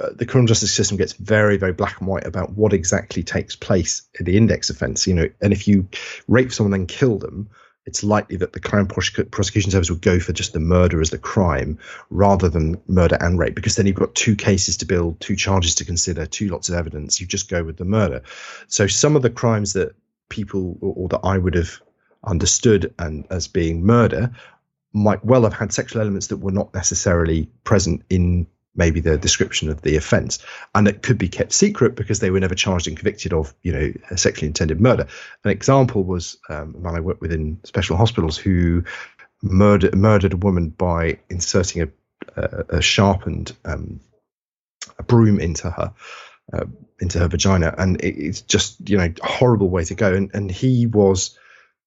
uh, 0.00 0.10
the 0.16 0.26
criminal 0.26 0.48
justice 0.48 0.74
system 0.74 0.96
gets 0.96 1.12
very 1.12 1.56
very 1.56 1.72
black 1.72 2.00
and 2.00 2.08
white 2.08 2.26
about 2.26 2.52
what 2.52 2.72
exactly 2.72 3.22
takes 3.22 3.54
place 3.54 4.02
in 4.18 4.24
the 4.24 4.36
index 4.36 4.68
offence. 4.68 5.06
You 5.06 5.14
know, 5.14 5.28
and 5.40 5.52
if 5.52 5.68
you 5.68 5.88
rape 6.26 6.52
someone 6.52 6.74
and 6.74 6.88
kill 6.88 7.18
them 7.18 7.50
it's 7.84 8.04
likely 8.04 8.36
that 8.36 8.52
the 8.52 8.60
Crown 8.60 8.86
Prosecution 8.86 9.70
Service 9.70 9.90
would 9.90 10.02
go 10.02 10.20
for 10.20 10.32
just 10.32 10.52
the 10.52 10.60
murder 10.60 11.00
as 11.00 11.10
the 11.10 11.18
crime 11.18 11.78
rather 12.10 12.48
than 12.48 12.80
murder 12.86 13.16
and 13.20 13.38
rape, 13.38 13.56
because 13.56 13.74
then 13.74 13.86
you've 13.86 13.96
got 13.96 14.14
two 14.14 14.36
cases 14.36 14.76
to 14.78 14.86
build, 14.86 15.18
two 15.20 15.34
charges 15.34 15.74
to 15.76 15.84
consider, 15.84 16.24
two 16.24 16.48
lots 16.48 16.68
of 16.68 16.76
evidence. 16.76 17.20
You 17.20 17.26
just 17.26 17.50
go 17.50 17.64
with 17.64 17.76
the 17.76 17.84
murder. 17.84 18.22
So 18.68 18.86
some 18.86 19.16
of 19.16 19.22
the 19.22 19.30
crimes 19.30 19.72
that 19.72 19.94
people 20.28 20.78
or, 20.80 20.94
or 20.96 21.08
that 21.08 21.20
I 21.24 21.36
would 21.36 21.54
have 21.54 21.80
understood 22.24 22.94
and 22.98 23.26
as 23.30 23.48
being 23.48 23.84
murder 23.84 24.30
might 24.92 25.24
well 25.24 25.42
have 25.42 25.54
had 25.54 25.72
sexual 25.72 26.02
elements 26.02 26.28
that 26.28 26.36
were 26.36 26.52
not 26.52 26.72
necessarily 26.74 27.48
present 27.64 28.02
in 28.08 28.46
maybe 28.74 29.00
the 29.00 29.18
description 29.18 29.68
of 29.68 29.82
the 29.82 29.96
offence, 29.96 30.38
and 30.74 30.88
it 30.88 31.02
could 31.02 31.18
be 31.18 31.28
kept 31.28 31.52
secret 31.52 31.94
because 31.94 32.20
they 32.20 32.30
were 32.30 32.40
never 32.40 32.54
charged 32.54 32.88
and 32.88 32.96
convicted 32.96 33.32
of, 33.32 33.54
you 33.62 33.72
know, 33.72 33.92
sexually 34.16 34.46
intended 34.48 34.80
murder. 34.80 35.06
An 35.44 35.50
example 35.50 36.04
was 36.04 36.38
um, 36.48 36.74
a 36.76 36.78
man 36.78 36.94
I 36.94 37.00
worked 37.00 37.20
with 37.20 37.32
in 37.32 37.60
special 37.64 37.96
hospitals 37.96 38.36
who 38.36 38.84
murdered 39.42 39.94
murdered 39.94 40.32
a 40.32 40.36
woman 40.36 40.68
by 40.68 41.18
inserting 41.28 41.82
a, 41.82 41.88
a, 42.40 42.76
a 42.76 42.82
sharpened 42.82 43.54
um, 43.64 44.00
a 44.98 45.02
broom 45.02 45.40
into 45.40 45.70
her. 45.70 45.92
Uh, 46.52 46.66
into 47.00 47.18
her 47.18 47.28
vagina, 47.28 47.72
and 47.78 48.00
it, 48.02 48.14
it's 48.18 48.40
just 48.42 48.88
you 48.88 48.98
know 48.98 49.04
a 49.22 49.26
horrible 49.26 49.70
way 49.70 49.84
to 49.84 49.94
go. 49.94 50.12
And 50.12 50.30
and 50.34 50.50
he 50.50 50.86
was 50.86 51.38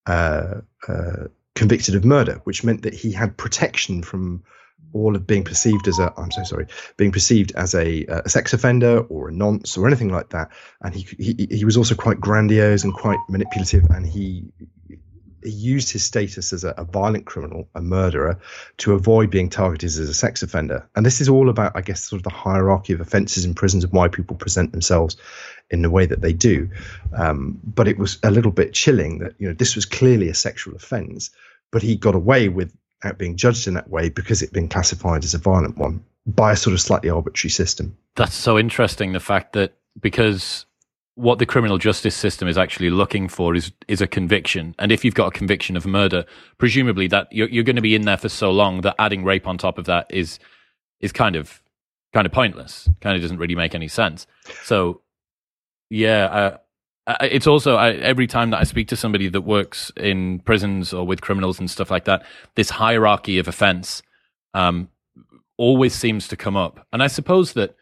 uh, 0.08 0.62
uh, 0.88 1.28
convicted 1.56 1.96
of 1.96 2.06
murder, 2.06 2.42
which 2.46 2.64
meant 2.64 2.84
that 2.84 2.94
he 2.94 3.12
had 3.12 3.38
protection 3.38 4.02
from 4.02 4.44
all 4.94 5.16
of 5.16 5.28
being 5.28 5.44
perceived 5.44 5.88
as 5.88 6.00
a 6.00 6.14
I'm 6.18 6.32
so 6.32 6.44
sorry 6.44 6.68
being 6.96 7.12
perceived 7.12 7.52
as 7.56 7.76
a, 7.76 8.06
a 8.06 8.30
sex 8.30 8.54
offender 8.54 9.00
or 9.00 9.30
a 9.30 9.32
nonce 9.32 9.78
or 9.78 9.88
anything 9.88 10.10
like 10.10 10.30
that 10.30 10.52
and 10.82 10.96
he, 10.96 11.02
he 11.20 11.48
he 11.52 11.66
was 11.66 11.76
also 11.76 11.96
quite 11.96 12.20
grandiose 12.20 12.84
and 12.84 12.94
quite 12.94 13.20
manipulative 13.28 13.86
and 13.90 14.06
he 14.06 14.46
he 15.46 15.52
used 15.52 15.92
his 15.92 16.04
status 16.04 16.52
as 16.54 16.64
a, 16.64 16.70
a, 16.72 16.84
violent 16.84 17.26
criminal, 17.26 17.70
a 17.76 17.82
murderer, 17.82 18.40
to 18.78 18.94
avoid 18.94 19.30
being 19.30 19.50
targeted 19.50 19.88
as 19.88 20.00
a 20.00 20.14
sex 20.14 20.42
offender. 20.42 20.90
And 20.96 21.06
this 21.06 21.22
is 21.22 21.30
all 21.30 21.50
about, 21.50 21.74
I 21.76 21.82
guess, 21.82 22.04
sort 22.04 22.20
of 22.20 22.24
the 22.24 22.32
hierarchy 22.32 22.94
of 22.94 23.02
offences 23.02 23.46
in 23.46 23.54
prisons 23.54 23.84
and 23.84 23.94
why 23.94 24.08
people 24.08 24.36
present 24.36 24.72
themselves 24.72 25.18
in 25.70 25.82
the 25.82 25.90
way 25.90 26.06
that 26.06 26.22
they 26.22 26.34
do. 26.34 26.70
Um, 27.14 27.60
but 27.64 27.88
it 27.88 27.98
was 27.98 28.18
a 28.24 28.32
little 28.32 28.52
bit 28.52 28.74
chilling 28.74 29.20
that 29.20 29.36
you 29.38 29.48
know 29.48 29.54
this 29.54 29.76
was 29.76 29.86
clearly 29.86 30.30
a 30.30 30.34
sexual 30.34 30.76
offence, 30.76 31.30
but 31.72 31.82
he 31.82 31.96
got 31.96 32.16
away 32.16 32.50
without 33.06 33.18
being 33.20 33.36
judged 33.36 33.68
in 33.68 33.76
that 33.76 33.90
way 33.90 34.10
because 34.10 34.42
it'd 34.42 34.54
been 34.54 34.68
classified 34.68 35.24
as 35.24 35.34
a 35.34 35.38
violent 35.38 35.78
one 35.78 36.04
by 36.26 36.52
a 36.52 36.56
sort 36.56 36.74
of 36.74 36.82
slightly 36.82 37.10
arbitrary 37.10 37.52
system. 37.52 37.96
That's 38.16 38.34
so 38.34 38.58
interesting. 38.58 39.14
The 39.14 39.20
fact 39.20 39.54
that 39.54 39.76
because 40.02 40.66
what 41.14 41.40
the 41.40 41.46
criminal 41.46 41.78
justice 41.78 42.16
system 42.16 42.48
is 42.48 42.58
actually 42.58 42.90
looking 42.90 43.30
for 43.30 43.56
is 43.56 43.72
is 43.88 44.02
a 44.02 44.08
conviction. 44.08 44.76
And 44.80 44.92
if 44.92 45.06
you've 45.06 45.14
got 45.14 45.28
a 45.28 45.32
conviction 45.32 45.78
of 45.78 45.86
murder, 45.86 46.26
presumably 46.58 47.08
that 47.08 47.28
you're, 47.32 47.48
you're 47.48 47.64
going 47.64 47.76
to 47.76 47.82
be 47.82 47.96
in 47.96 48.04
there 48.04 48.18
for 48.18 48.30
so 48.30 48.52
long 48.52 48.82
that 48.82 48.96
adding 49.00 49.24
rape 49.24 49.48
on 49.48 49.58
top 49.58 49.78
of 49.78 49.86
that 49.86 50.08
is 50.10 50.40
is 51.00 51.12
kind 51.12 51.36
of 51.36 51.62
kind 52.12 52.26
of 52.26 52.34
pointless. 52.34 52.90
Kind 53.02 53.16
of 53.16 53.22
doesn't 53.22 53.38
really 53.38 53.56
make 53.56 53.76
any 53.76 53.88
sense. 53.88 54.26
So, 54.64 55.02
yeah, 55.90 56.26
uh, 56.26 56.58
it's 57.22 57.48
also 57.48 57.76
I, 57.76 57.92
every 57.92 58.28
time 58.28 58.50
that 58.50 58.60
I 58.60 58.64
speak 58.64 58.88
to 58.90 58.96
somebody 58.96 59.28
that 59.30 59.42
works 59.42 59.92
in 59.96 60.40
prisons 60.40 60.94
or 60.94 61.06
with 61.06 61.22
criminals 61.22 61.60
and 61.60 61.70
stuff 61.70 61.92
like 61.92 62.06
that, 62.06 62.26
this 62.56 62.72
hierarchy 62.72 63.38
of 63.38 63.48
offense 63.48 64.02
um, 64.54 64.90
always 65.58 65.94
seems 65.94 66.28
to 66.30 66.36
come 66.36 66.56
up. 66.58 66.86
And 66.92 67.04
I 67.04 67.08
suppose 67.08 67.54
that 67.54 67.76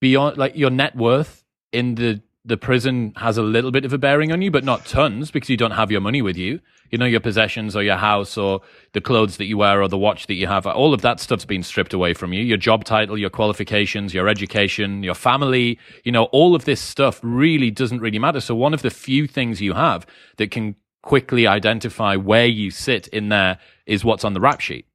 beyond 0.00 0.38
like 0.38 0.56
your 0.56 0.70
net 0.70 0.96
worth 0.96 1.44
in 1.72 1.96
the 1.96 2.22
the 2.44 2.56
prison 2.56 3.12
has 3.16 3.38
a 3.38 3.42
little 3.42 3.70
bit 3.70 3.84
of 3.84 3.92
a 3.92 3.98
bearing 3.98 4.30
on 4.30 4.42
you, 4.42 4.50
but 4.50 4.64
not 4.64 4.84
tons 4.84 5.30
because 5.30 5.48
you 5.48 5.56
don't 5.56 5.70
have 5.70 5.90
your 5.90 6.00
money 6.00 6.20
with 6.20 6.36
you. 6.36 6.60
You 6.90 6.98
know, 6.98 7.06
your 7.06 7.20
possessions 7.20 7.74
or 7.74 7.82
your 7.82 7.96
house 7.96 8.36
or 8.36 8.60
the 8.92 9.00
clothes 9.00 9.36
that 9.38 9.46
you 9.46 9.58
wear 9.58 9.82
or 9.82 9.88
the 9.88 9.98
watch 9.98 10.26
that 10.28 10.34
you 10.34 10.46
have, 10.46 10.66
all 10.66 10.94
of 10.94 11.02
that 11.02 11.18
stuff's 11.18 11.44
been 11.44 11.62
stripped 11.62 11.92
away 11.92 12.14
from 12.14 12.32
you. 12.32 12.42
Your 12.42 12.56
job 12.56 12.84
title, 12.84 13.18
your 13.18 13.30
qualifications, 13.30 14.14
your 14.14 14.28
education, 14.28 15.02
your 15.02 15.14
family, 15.14 15.78
you 16.04 16.12
know, 16.12 16.24
all 16.24 16.54
of 16.54 16.64
this 16.64 16.80
stuff 16.80 17.20
really 17.22 17.70
doesn't 17.70 18.00
really 18.00 18.18
matter. 18.18 18.40
So 18.40 18.54
one 18.54 18.74
of 18.74 18.82
the 18.82 18.90
few 18.90 19.26
things 19.26 19.60
you 19.60 19.72
have 19.72 20.06
that 20.36 20.50
can 20.50 20.76
quickly 21.02 21.46
identify 21.46 22.16
where 22.16 22.46
you 22.46 22.70
sit 22.70 23.08
in 23.08 23.28
there 23.28 23.58
is 23.86 24.04
what's 24.04 24.24
on 24.24 24.34
the 24.34 24.40
rap 24.40 24.60
sheet. 24.60 24.86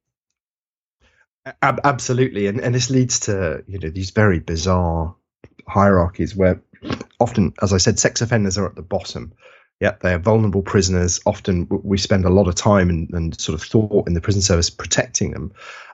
Absolutely. 1.62 2.46
And, 2.46 2.60
and 2.60 2.74
this 2.74 2.90
leads 2.90 3.20
to, 3.20 3.64
you 3.66 3.78
know, 3.78 3.90
these 3.90 4.10
very 4.10 4.40
bizarre 4.40 5.14
hierarchies 5.66 6.34
where 6.34 6.60
often, 7.18 7.54
as 7.62 7.72
I 7.72 7.78
said, 7.78 7.98
sex 7.98 8.20
offenders 8.20 8.58
are 8.58 8.66
at 8.66 8.74
the 8.74 8.82
bottom. 8.82 9.32
Yeah, 9.80 9.96
they 10.00 10.12
are 10.12 10.18
vulnerable 10.18 10.62
prisoners. 10.62 11.20
Often 11.24 11.68
we 11.70 11.96
spend 11.96 12.26
a 12.26 12.30
lot 12.30 12.48
of 12.48 12.54
time 12.54 12.90
and, 12.90 13.10
and 13.12 13.40
sort 13.40 13.58
of 13.58 13.66
thought 13.66 14.06
in 14.06 14.14
the 14.14 14.20
prison 14.20 14.42
service 14.42 14.68
protecting 14.68 15.30
them. 15.30 15.52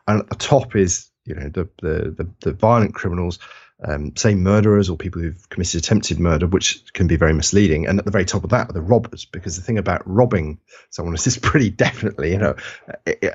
And 0.09 0.21
at 0.21 0.29
the 0.29 0.35
top 0.35 0.75
is, 0.75 1.09
you 1.25 1.35
know, 1.35 1.49
the 1.49 1.69
the 1.81 2.11
the, 2.11 2.29
the 2.41 2.53
violent 2.53 2.95
criminals, 2.95 3.39
um, 3.85 4.17
say 4.17 4.35
murderers 4.35 4.91
or 4.91 4.97
people 4.97 5.23
who've 5.23 5.49
committed 5.51 5.79
attempted 5.79 6.19
murder, 6.19 6.49
which 6.49 6.83
can 6.95 7.07
be 7.07 7.17
very 7.17 7.33
misleading. 7.33 7.87
And 7.87 7.99
at 8.01 8.05
the 8.05 8.11
very 8.11 8.25
top 8.25 8.43
of 8.43 8.51
that 8.51 8.71
are 8.71 8.73
the 8.73 8.81
robbers, 8.81 9.25
because 9.25 9.57
the 9.57 9.63
thing 9.63 9.79
about 9.79 10.03
robbing 10.05 10.59
someone 10.91 11.15
is 11.15 11.25
this 11.25 11.39
pretty 11.43 11.71
definitely, 11.71 12.33
you 12.33 12.39
know, 12.39 12.57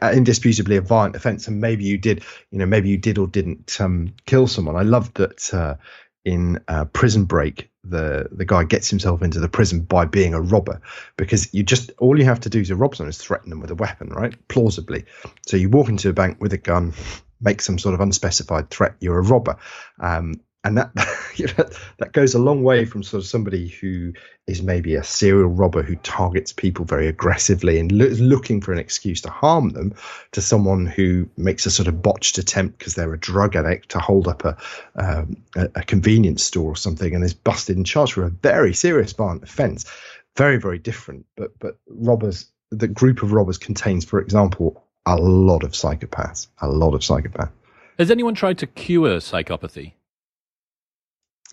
indisputably 0.01 0.75
a 0.75 0.81
violent 0.81 1.15
offence. 1.15 1.47
And 1.47 1.61
maybe 1.61 1.85
you 1.85 1.97
did, 1.97 2.23
you 2.51 2.59
know, 2.59 2.65
maybe 2.65 2.89
you 2.89 2.97
did 2.97 3.17
or 3.17 3.27
didn't 3.27 3.79
um, 3.79 4.13
kill 4.25 4.47
someone. 4.47 4.75
I 4.75 4.83
love 4.83 5.13
that 5.13 5.53
uh, 5.53 5.75
in 6.25 6.59
uh, 6.67 6.85
Prison 6.85 7.25
Break, 7.25 7.69
the 7.83 8.27
the 8.31 8.45
guy 8.45 8.63
gets 8.63 8.89
himself 8.89 9.21
into 9.21 9.39
the 9.39 9.49
prison 9.49 9.81
by 9.81 10.05
being 10.05 10.33
a 10.33 10.41
robber 10.41 10.81
because 11.17 11.51
you 11.53 11.63
just 11.63 11.91
all 11.97 12.17
you 12.17 12.25
have 12.25 12.39
to 12.41 12.49
do 12.49 12.63
to 12.65 12.75
rob 12.75 12.95
someone 12.95 13.09
is 13.09 13.17
threaten 13.17 13.49
them 13.49 13.59
with 13.59 13.71
a 13.71 13.75
weapon, 13.75 14.09
right? 14.09 14.35
Plausibly. 14.47 15.05
So 15.47 15.57
you 15.57 15.69
walk 15.69 15.89
into 15.89 16.09
a 16.09 16.13
bank 16.13 16.37
with 16.39 16.53
a 16.53 16.57
gun, 16.57 16.93
make 17.41 17.61
some 17.61 17.79
sort 17.79 17.95
of 17.95 18.01
unspecified 18.01 18.69
threat. 18.69 18.95
You're 18.99 19.19
a 19.19 19.23
robber. 19.23 19.57
Um, 19.99 20.41
and 20.63 20.77
that 20.77 20.91
you 21.35 21.47
know, 21.47 21.69
that 21.97 22.11
goes 22.13 22.33
a 22.33 22.39
long 22.39 22.63
way 22.63 22.85
from 22.85 23.03
sort 23.03 23.23
of 23.23 23.27
somebody 23.27 23.67
who 23.67 24.13
is 24.47 24.61
maybe 24.61 24.95
a 24.95 25.03
serial 25.03 25.49
robber 25.49 25.81
who 25.81 25.95
targets 25.97 26.53
people 26.53 26.85
very 26.85 27.07
aggressively 27.07 27.79
and 27.79 27.91
lo- 27.91 28.07
looking 28.07 28.61
for 28.61 28.71
an 28.71 28.79
excuse 28.79 29.21
to 29.21 29.29
harm 29.29 29.69
them 29.69 29.93
to 30.31 30.41
someone 30.41 30.85
who 30.85 31.27
makes 31.37 31.65
a 31.65 31.71
sort 31.71 31.87
of 31.87 32.01
botched 32.01 32.37
attempt 32.37 32.77
because 32.77 32.95
they're 32.95 33.13
a 33.13 33.19
drug 33.19 33.55
addict 33.55 33.89
to 33.89 33.99
hold 33.99 34.27
up 34.27 34.43
a, 34.45 34.57
um, 34.95 35.37
a, 35.55 35.69
a 35.75 35.83
convenience 35.83 36.43
store 36.43 36.71
or 36.71 36.75
something 36.75 37.15
and 37.15 37.23
is 37.23 37.33
busted 37.33 37.77
and 37.77 37.85
charged 37.85 38.13
for 38.13 38.23
a 38.23 38.29
very 38.29 38.73
serious 38.73 39.13
violent 39.13 39.43
offence. 39.43 39.85
Very 40.37 40.57
very 40.57 40.79
different. 40.79 41.25
But 41.35 41.57
but 41.59 41.77
robbers 41.89 42.47
the 42.69 42.87
group 42.87 43.21
of 43.21 43.33
robbers 43.33 43.57
contains 43.57 44.05
for 44.05 44.21
example 44.21 44.83
a 45.05 45.17
lot 45.17 45.63
of 45.63 45.71
psychopaths 45.71 46.47
a 46.61 46.69
lot 46.69 46.93
of 46.93 47.01
psychopaths. 47.01 47.51
Has 47.97 48.09
anyone 48.09 48.33
tried 48.33 48.57
to 48.59 48.67
cure 48.67 49.17
psychopathy 49.17 49.93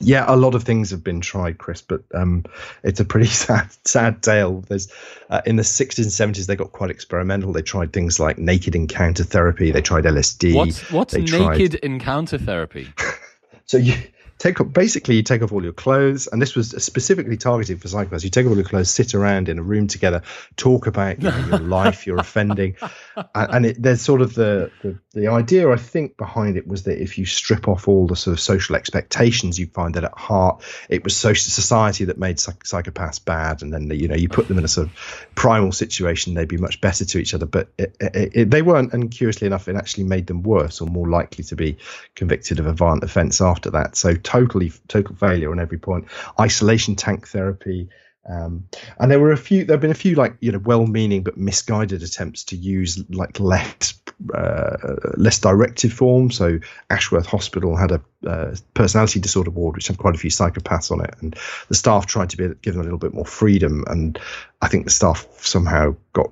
yeah, 0.01 0.24
a 0.28 0.36
lot 0.36 0.55
of 0.55 0.62
things 0.62 0.90
have 0.90 1.03
been 1.03 1.20
tried, 1.20 1.59
Chris, 1.59 1.82
but 1.82 2.03
um, 2.14 2.44
it's 2.84 3.01
a 3.01 3.05
pretty 3.05 3.26
sad, 3.44 3.68
sad 3.84 4.22
tale. 4.22 4.64
There's 4.68 4.92
uh, 5.28 5.42
in 5.44 5.57
the 5.57 5.62
60s 5.62 6.20
and 6.20 6.34
70s 6.34 6.46
they 6.46 6.57
got 6.57 6.72
quite 6.72 6.90
experimental. 6.90 7.53
They 7.53 7.62
tried 7.62 7.92
things 7.92 8.20
like 8.20 8.38
naked 8.38 8.74
encounter 8.74 9.24
therapy. 9.24 9.70
They 9.70 9.82
tried 9.82 10.05
LSD. 10.05 10.55
What's, 10.55 10.90
what's 10.92 11.14
naked 11.14 11.30
tried... 11.72 11.74
encounter 11.76 12.38
therapy? 12.38 12.88
so 13.64 13.76
you 13.76 13.94
take 14.39 14.61
off, 14.61 14.72
basically 14.72 15.16
you 15.16 15.22
take 15.22 15.43
off 15.43 15.53
all 15.53 15.62
your 15.62 15.72
clothes, 15.72 16.28
and 16.28 16.41
this 16.41 16.55
was 16.55 16.70
specifically 16.82 17.36
targeted 17.36 17.80
for 17.80 17.89
psychopaths. 17.89 18.24
You 18.24 18.30
take 18.30 18.47
off 18.47 18.51
all 18.51 18.57
your 18.57 18.64
clothes, 18.64 18.91
sit 18.91 19.14
around 19.14 19.49
in 19.49 19.59
a 19.59 19.62
room 19.62 19.89
together, 19.89 20.22
talk 20.57 20.86
about 20.86 21.20
you 21.22 21.30
know, 21.30 21.47
your 21.47 21.59
life, 21.59 22.07
your 22.07 22.18
offending, 22.18 22.76
and, 23.16 23.26
and 23.34 23.66
it, 23.66 23.82
there's 23.82 24.01
sort 24.01 24.22
of 24.22 24.34
the, 24.34 24.70
the 24.82 24.99
the 25.12 25.28
idea 25.28 25.70
I 25.70 25.76
think 25.76 26.16
behind 26.16 26.57
it 26.57 26.66
was 26.66 26.84
that 26.84 27.03
if 27.03 27.18
you 27.18 27.26
strip 27.26 27.68
off 27.68 27.89
all 27.89 28.07
the 28.07 28.16
sort 28.16 28.32
of 28.32 28.41
social 28.41 28.76
expectations, 28.76 29.59
you 29.59 29.66
find 29.66 29.95
that 29.95 30.05
at 30.05 30.16
heart 30.16 30.62
it 30.89 31.05
was 31.05 31.16
social 31.16 31.51
society 31.51 32.07
that 32.07 32.18
made 32.18 32.39
psych- 32.39 32.64
psychopaths 32.64 33.24
bad, 33.24 33.62
and 33.62 33.72
then 33.72 33.91
you 33.91 34.09
know 34.09 34.16
you 34.16 34.28
put 34.28 34.49
them 34.49 34.59
in 34.59 34.64
a 34.64 34.68
sort 34.68 34.89
of 34.89 35.28
primal 35.39 35.70
situation, 35.70 36.34
they'd 36.34 36.49
be 36.49 36.57
much 36.57 36.80
better 36.80 37.05
to 37.05 37.16
each 37.16 37.32
other, 37.32 37.47
but 37.47 37.68
it, 37.78 37.95
it, 38.01 38.51
they 38.51 38.61
weren't, 38.61 38.93
and 38.93 39.09
curiously 39.09 39.47
enough, 39.47 39.68
it 39.68 39.76
actually 39.76 40.03
made 40.03 40.26
them 40.26 40.43
worse 40.43 40.80
or 40.80 40.89
more 40.89 41.09
likely 41.09 41.45
to 41.45 41.55
be 41.55 41.76
convicted 42.16 42.59
of 42.59 42.66
a 42.66 42.72
violent 42.72 43.05
offence 43.05 43.41
after 43.41 43.70
that. 43.70 43.97
So 43.97 44.14
totally 44.14 44.72
total 44.89 45.14
failure 45.14 45.53
on 45.53 45.61
every 45.61 45.78
point. 45.78 46.07
Isolation 46.41 46.97
tank 46.97 47.28
therapy. 47.28 47.89
Um, 48.29 48.68
and 48.99 49.11
there 49.11 49.18
were 49.18 49.33
a 49.33 49.37
few. 49.37 49.64
There 49.64 49.74
have 49.74 49.81
been 49.81 49.91
a 49.91 49.95
few 49.95 50.14
like 50.14 50.37
you 50.41 50.53
know 50.53 50.59
well-meaning 50.59 51.22
but 51.22 51.37
misguided 51.37 52.03
attempts 52.03 52.45
to 52.45 52.57
use 52.57 53.03
like 53.09 53.41
less 53.41 53.95
uh, 54.35 54.76
less 55.16 55.39
directive 55.39 55.93
form. 55.93 56.31
So 56.31 56.59
Ashworth 56.91 57.26
Hospital 57.26 57.76
had 57.76 57.93
a 57.93 58.01
uh, 58.26 58.55
personality 58.74 59.20
disorder 59.20 59.51
ward 59.51 59.76
which 59.76 59.89
had 59.89 59.97
quite 59.97 60.14
a 60.14 60.18
few 60.18 60.31
psychopaths 60.31 60.91
on 60.91 61.03
it, 61.03 61.14
and 61.20 61.37
the 61.68 61.74
staff 61.74 62.07
tried 62.07 62.31
to 62.31 62.37
be 62.37 62.49
given 62.61 62.81
a 62.81 62.85
little 62.85 62.99
bit 62.99 63.14
more 63.14 63.24
freedom. 63.26 63.85
And 63.87 64.18
I 64.61 64.68
think 64.68 64.85
the 64.85 64.91
staff 64.91 65.26
somehow 65.41 65.97
got 66.12 66.31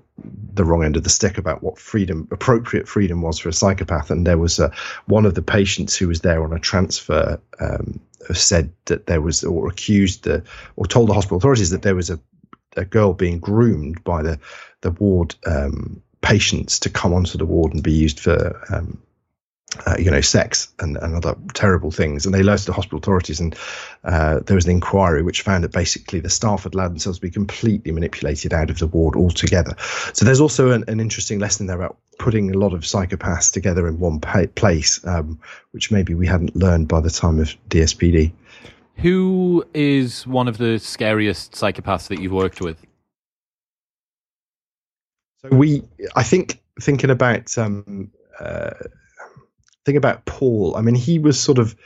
the 0.53 0.65
wrong 0.65 0.85
end 0.85 0.97
of 0.97 1.05
the 1.05 1.11
stick 1.11 1.39
about 1.39 1.63
what 1.63 1.79
freedom, 1.79 2.29
appropriate 2.31 2.89
freedom, 2.89 3.23
was 3.23 3.39
for 3.39 3.49
a 3.49 3.53
psychopath. 3.53 4.11
And 4.11 4.27
there 4.27 4.39
was 4.39 4.59
uh, 4.59 4.71
one 5.07 5.27
of 5.27 5.35
the 5.35 5.43
patients 5.43 5.97
who 5.97 6.09
was 6.09 6.21
there 6.21 6.43
on 6.43 6.53
a 6.53 6.59
transfer 6.59 7.41
um, 7.61 8.01
said 8.35 8.73
that 8.87 9.07
there 9.07 9.21
was, 9.21 9.45
or 9.45 9.69
accused 9.69 10.25
the, 10.25 10.43
or 10.77 10.87
told 10.87 11.09
the 11.09 11.15
hospital 11.15 11.39
authorities 11.39 11.71
that 11.71 11.83
there 11.83 11.95
was 11.95 12.11
a, 12.11 12.19
a 12.77 12.85
girl 12.85 13.13
being 13.13 13.39
groomed 13.39 14.03
by 14.05 14.23
the 14.23 14.39
the 14.83 14.91
ward 14.91 15.35
um, 15.47 16.03
patients 16.21 16.79
to 16.81 16.91
come 16.91 17.15
onto 17.15 17.39
the 17.39 17.47
ward 17.47 17.73
and 17.73 17.83
be 17.83 17.93
used 17.93 18.21
for 18.21 18.61
um, 18.71 18.99
uh, 19.85 19.97
you 19.99 20.11
know, 20.11 20.21
sex 20.21 20.69
and, 20.79 20.97
and 20.99 21.15
other 21.15 21.35
terrible 21.55 21.91
things. 21.91 22.25
And 22.25 22.35
they 22.35 22.41
alerted 22.41 22.67
the 22.67 22.73
hospital 22.73 22.99
authorities, 22.99 23.41
and 23.41 23.55
uh, 24.05 24.41
there 24.41 24.55
was 24.55 24.65
an 24.65 24.71
inquiry 24.71 25.23
which 25.23 25.43
found 25.43 25.65
that 25.65 25.73
basically 25.73 26.21
the 26.21 26.31
staff 26.31 26.63
had 26.63 26.75
allowed 26.75 26.93
themselves 26.93 27.19
to 27.19 27.23
be 27.23 27.31
completely 27.31 27.93
manipulated 27.93 28.55
out 28.55 28.71
of 28.71 28.79
the 28.79 28.87
ward 28.87 29.17
altogether. 29.17 29.75
So 30.13 30.25
there's 30.25 30.41
also 30.41 30.71
an, 30.71 30.85
an 30.89 31.01
interesting 31.01 31.39
lesson 31.39 31.67
there 31.67 31.77
about 31.77 31.99
putting 32.19 32.55
a 32.55 32.59
lot 32.59 32.73
of 32.73 32.81
psychopaths 32.83 33.53
together 33.53 33.87
in 33.87 33.99
one 33.99 34.21
pa- 34.21 34.47
place, 34.55 35.05
um, 35.07 35.39
which 35.73 35.91
maybe 35.91 36.15
we 36.15 36.27
hadn't 36.27 36.57
learned 36.57 36.89
by 36.89 37.01
the 37.01 37.11
time 37.11 37.39
of 37.41 37.55
DSPD. 37.69 38.33
Who 38.97 39.65
is 39.75 40.27
one 40.27 40.49
of 40.49 40.59
the 40.59 40.79
scariest 40.79 41.53
psychopaths 41.53 42.09
that 42.09 42.21
you've 42.21 42.33
worked 42.33 42.61
with? 42.61 42.79
So 45.43 45.51
we, 45.51 45.83
I 46.15 46.23
think, 46.23 46.63
thinking 46.81 47.11
about 47.11 47.57
um, 47.59 48.11
uh, 48.41 48.71
thing 49.85 49.97
about 49.97 50.25
Paul, 50.25 50.75
I 50.77 50.81
mean, 50.81 50.95
he 50.95 51.19
was 51.19 51.39
sort 51.39 51.59
of 51.59 51.77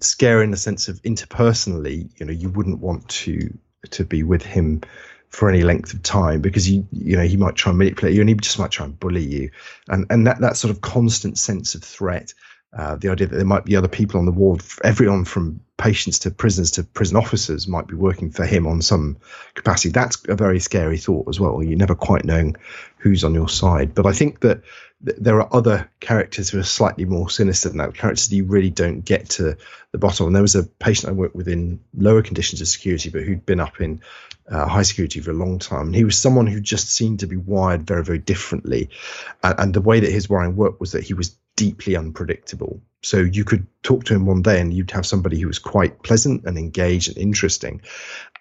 scary 0.00 0.44
in 0.44 0.50
the 0.50 0.56
sense 0.56 0.88
of 0.88 1.00
interpersonally, 1.02 2.10
you 2.18 2.26
know, 2.26 2.32
you 2.32 2.50
wouldn't 2.50 2.80
want 2.80 3.08
to 3.08 3.56
to 3.90 4.04
be 4.04 4.22
with 4.22 4.42
him 4.42 4.82
for 5.30 5.48
any 5.48 5.62
length 5.62 5.92
of 5.92 6.02
time 6.02 6.40
because 6.40 6.64
he 6.64 6.84
you 6.92 7.16
know 7.16 7.22
he 7.22 7.36
might 7.36 7.54
try 7.54 7.70
and 7.70 7.78
manipulate 7.78 8.14
you 8.14 8.20
and 8.20 8.28
he 8.28 8.34
just 8.34 8.58
might 8.58 8.70
try 8.70 8.86
and 8.86 8.98
bully 8.98 9.22
you 9.22 9.50
and 9.88 10.06
and 10.10 10.26
that 10.26 10.40
that 10.40 10.56
sort 10.56 10.70
of 10.70 10.80
constant 10.80 11.38
sense 11.38 11.74
of 11.74 11.82
threat 11.82 12.32
uh, 12.76 12.96
the 12.96 13.08
idea 13.08 13.26
that 13.26 13.36
there 13.36 13.46
might 13.46 13.64
be 13.64 13.76
other 13.76 13.88
people 13.88 14.20
on 14.20 14.26
the 14.26 14.32
ward, 14.32 14.62
everyone 14.84 15.24
from 15.24 15.60
patients 15.78 16.18
to 16.18 16.30
prisoners 16.30 16.70
to 16.72 16.82
prison 16.82 17.16
officers 17.16 17.66
might 17.66 17.86
be 17.86 17.94
working 17.94 18.30
for 18.30 18.44
him 18.44 18.66
on 18.66 18.82
some 18.82 19.16
capacity. 19.54 19.88
That's 19.88 20.22
a 20.28 20.36
very 20.36 20.60
scary 20.60 20.98
thought 20.98 21.28
as 21.28 21.40
well. 21.40 21.62
You're 21.62 21.78
never 21.78 21.94
quite 21.94 22.26
knowing 22.26 22.56
who's 22.98 23.24
on 23.24 23.32
your 23.32 23.48
side. 23.48 23.94
But 23.94 24.04
I 24.04 24.12
think 24.12 24.40
that 24.40 24.60
th- 25.04 25.16
there 25.18 25.40
are 25.40 25.48
other 25.50 25.90
characters 26.00 26.50
who 26.50 26.58
are 26.58 26.64
slightly 26.64 27.06
more 27.06 27.30
sinister 27.30 27.70
than 27.70 27.78
that, 27.78 27.94
characters 27.94 28.28
that 28.28 28.36
you 28.36 28.44
really 28.44 28.70
don't 28.70 29.00
get 29.00 29.30
to 29.30 29.56
the 29.92 29.98
bottom. 29.98 30.26
And 30.26 30.36
there 30.36 30.42
was 30.42 30.56
a 30.56 30.64
patient 30.64 31.08
I 31.10 31.14
worked 31.14 31.36
with 31.36 31.48
in 31.48 31.80
lower 31.96 32.20
conditions 32.20 32.60
of 32.60 32.68
security, 32.68 33.08
but 33.08 33.22
who'd 33.22 33.46
been 33.46 33.60
up 33.60 33.80
in 33.80 34.02
uh, 34.50 34.66
high 34.66 34.82
security 34.82 35.20
for 35.20 35.30
a 35.30 35.34
long 35.34 35.58
time. 35.58 35.86
And 35.86 35.94
he 35.94 36.04
was 36.04 36.16
someone 36.16 36.46
who 36.46 36.60
just 36.60 36.90
seemed 36.90 37.20
to 37.20 37.26
be 37.26 37.36
wired 37.36 37.86
very, 37.86 38.04
very 38.04 38.18
differently. 38.18 38.90
And, 39.42 39.58
and 39.58 39.74
the 39.74 39.80
way 39.80 40.00
that 40.00 40.10
his 40.10 40.28
wiring 40.28 40.56
worked 40.56 40.80
was 40.80 40.92
that 40.92 41.04
he 41.04 41.14
was 41.14 41.36
deeply 41.56 41.96
unpredictable. 41.96 42.80
So 43.02 43.18
you 43.18 43.44
could 43.44 43.66
talk 43.82 44.04
to 44.04 44.14
him 44.14 44.26
one 44.26 44.42
day 44.42 44.60
and 44.60 44.72
you'd 44.72 44.90
have 44.92 45.06
somebody 45.06 45.40
who 45.40 45.48
was 45.48 45.58
quite 45.58 46.02
pleasant 46.02 46.44
and 46.44 46.56
engaged 46.56 47.08
and 47.08 47.18
interesting. 47.18 47.82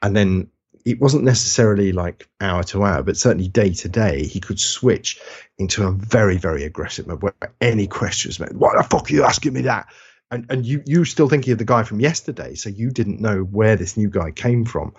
And 0.02 0.16
then 0.16 0.50
it 0.86 1.02
wasn't 1.02 1.24
necessarily 1.26 1.92
like 1.92 2.30
hour 2.40 2.64
to 2.64 2.84
hour, 2.84 3.04
but 3.04 3.18
certainly 3.18 3.50
day 3.50 3.74
to 3.74 3.90
day, 3.90 4.26
he 4.26 4.40
could 4.40 4.60
switch 4.60 5.20
into 5.58 5.86
a 5.86 5.92
very, 5.92 6.38
very 6.38 6.64
aggressive 6.64 7.08
mode 7.08 7.22
where 7.22 7.34
any 7.60 7.88
questions 7.88 8.40
made, 8.40 8.54
why 8.54 8.74
the 8.78 8.84
fuck 8.84 9.10
are 9.10 9.14
you 9.14 9.24
asking 9.24 9.54
me 9.54 9.62
that? 9.62 9.88
And, 10.30 10.46
and 10.50 10.66
you 10.66 10.84
you 10.86 11.06
still 11.06 11.30
thinking 11.30 11.54
of 11.54 11.60
the 11.60 11.66
guy 11.66 11.84
from 11.84 12.02
yesterday, 12.02 12.56
so 12.56 12.70
you 12.70 12.90
didn't 12.90 13.22
know 13.22 13.44
where 13.44 13.78
this 13.78 13.96
new 13.96 14.10
guy 14.10 14.32
came 14.32 14.66
from, 14.66 14.94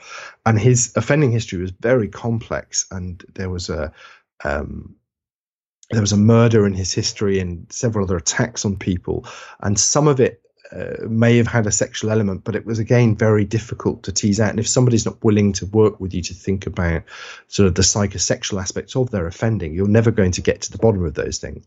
and 0.46 0.58
his 0.58 0.92
offending 0.96 1.30
history 1.32 1.60
was 1.60 1.70
very 1.70 2.08
complex, 2.08 2.86
and 2.90 3.22
there 3.34 3.50
was 3.50 3.68
a 3.68 3.92
um, 4.42 4.94
there 5.90 6.00
was 6.00 6.12
a 6.12 6.16
murder 6.16 6.66
in 6.66 6.72
his 6.72 6.94
history 6.94 7.40
and 7.40 7.70
several 7.70 8.04
other 8.04 8.16
attacks 8.16 8.64
on 8.64 8.76
people, 8.76 9.26
and 9.60 9.78
some 9.78 10.08
of 10.08 10.18
it 10.18 10.40
uh, 10.72 11.06
may 11.08 11.36
have 11.38 11.46
had 11.46 11.66
a 11.66 11.72
sexual 11.72 12.10
element, 12.10 12.44
but 12.44 12.56
it 12.56 12.66
was 12.66 12.78
again 12.78 13.16
very 13.16 13.44
difficult 13.44 14.02
to 14.02 14.12
tease 14.12 14.40
out. 14.40 14.50
And 14.50 14.60
if 14.60 14.68
somebody's 14.68 15.06
not 15.06 15.22
willing 15.24 15.52
to 15.54 15.66
work 15.66 16.00
with 16.00 16.14
you 16.14 16.22
to 16.22 16.34
think 16.34 16.66
about 16.66 17.02
sort 17.46 17.68
of 17.68 17.74
the 17.74 17.82
psychosexual 17.82 18.60
aspects 18.60 18.96
of 18.96 19.10
their 19.10 19.26
offending, 19.26 19.74
you're 19.74 19.88
never 19.88 20.10
going 20.10 20.32
to 20.32 20.42
get 20.42 20.62
to 20.62 20.72
the 20.72 20.78
bottom 20.78 21.04
of 21.04 21.14
those 21.14 21.38
things. 21.38 21.66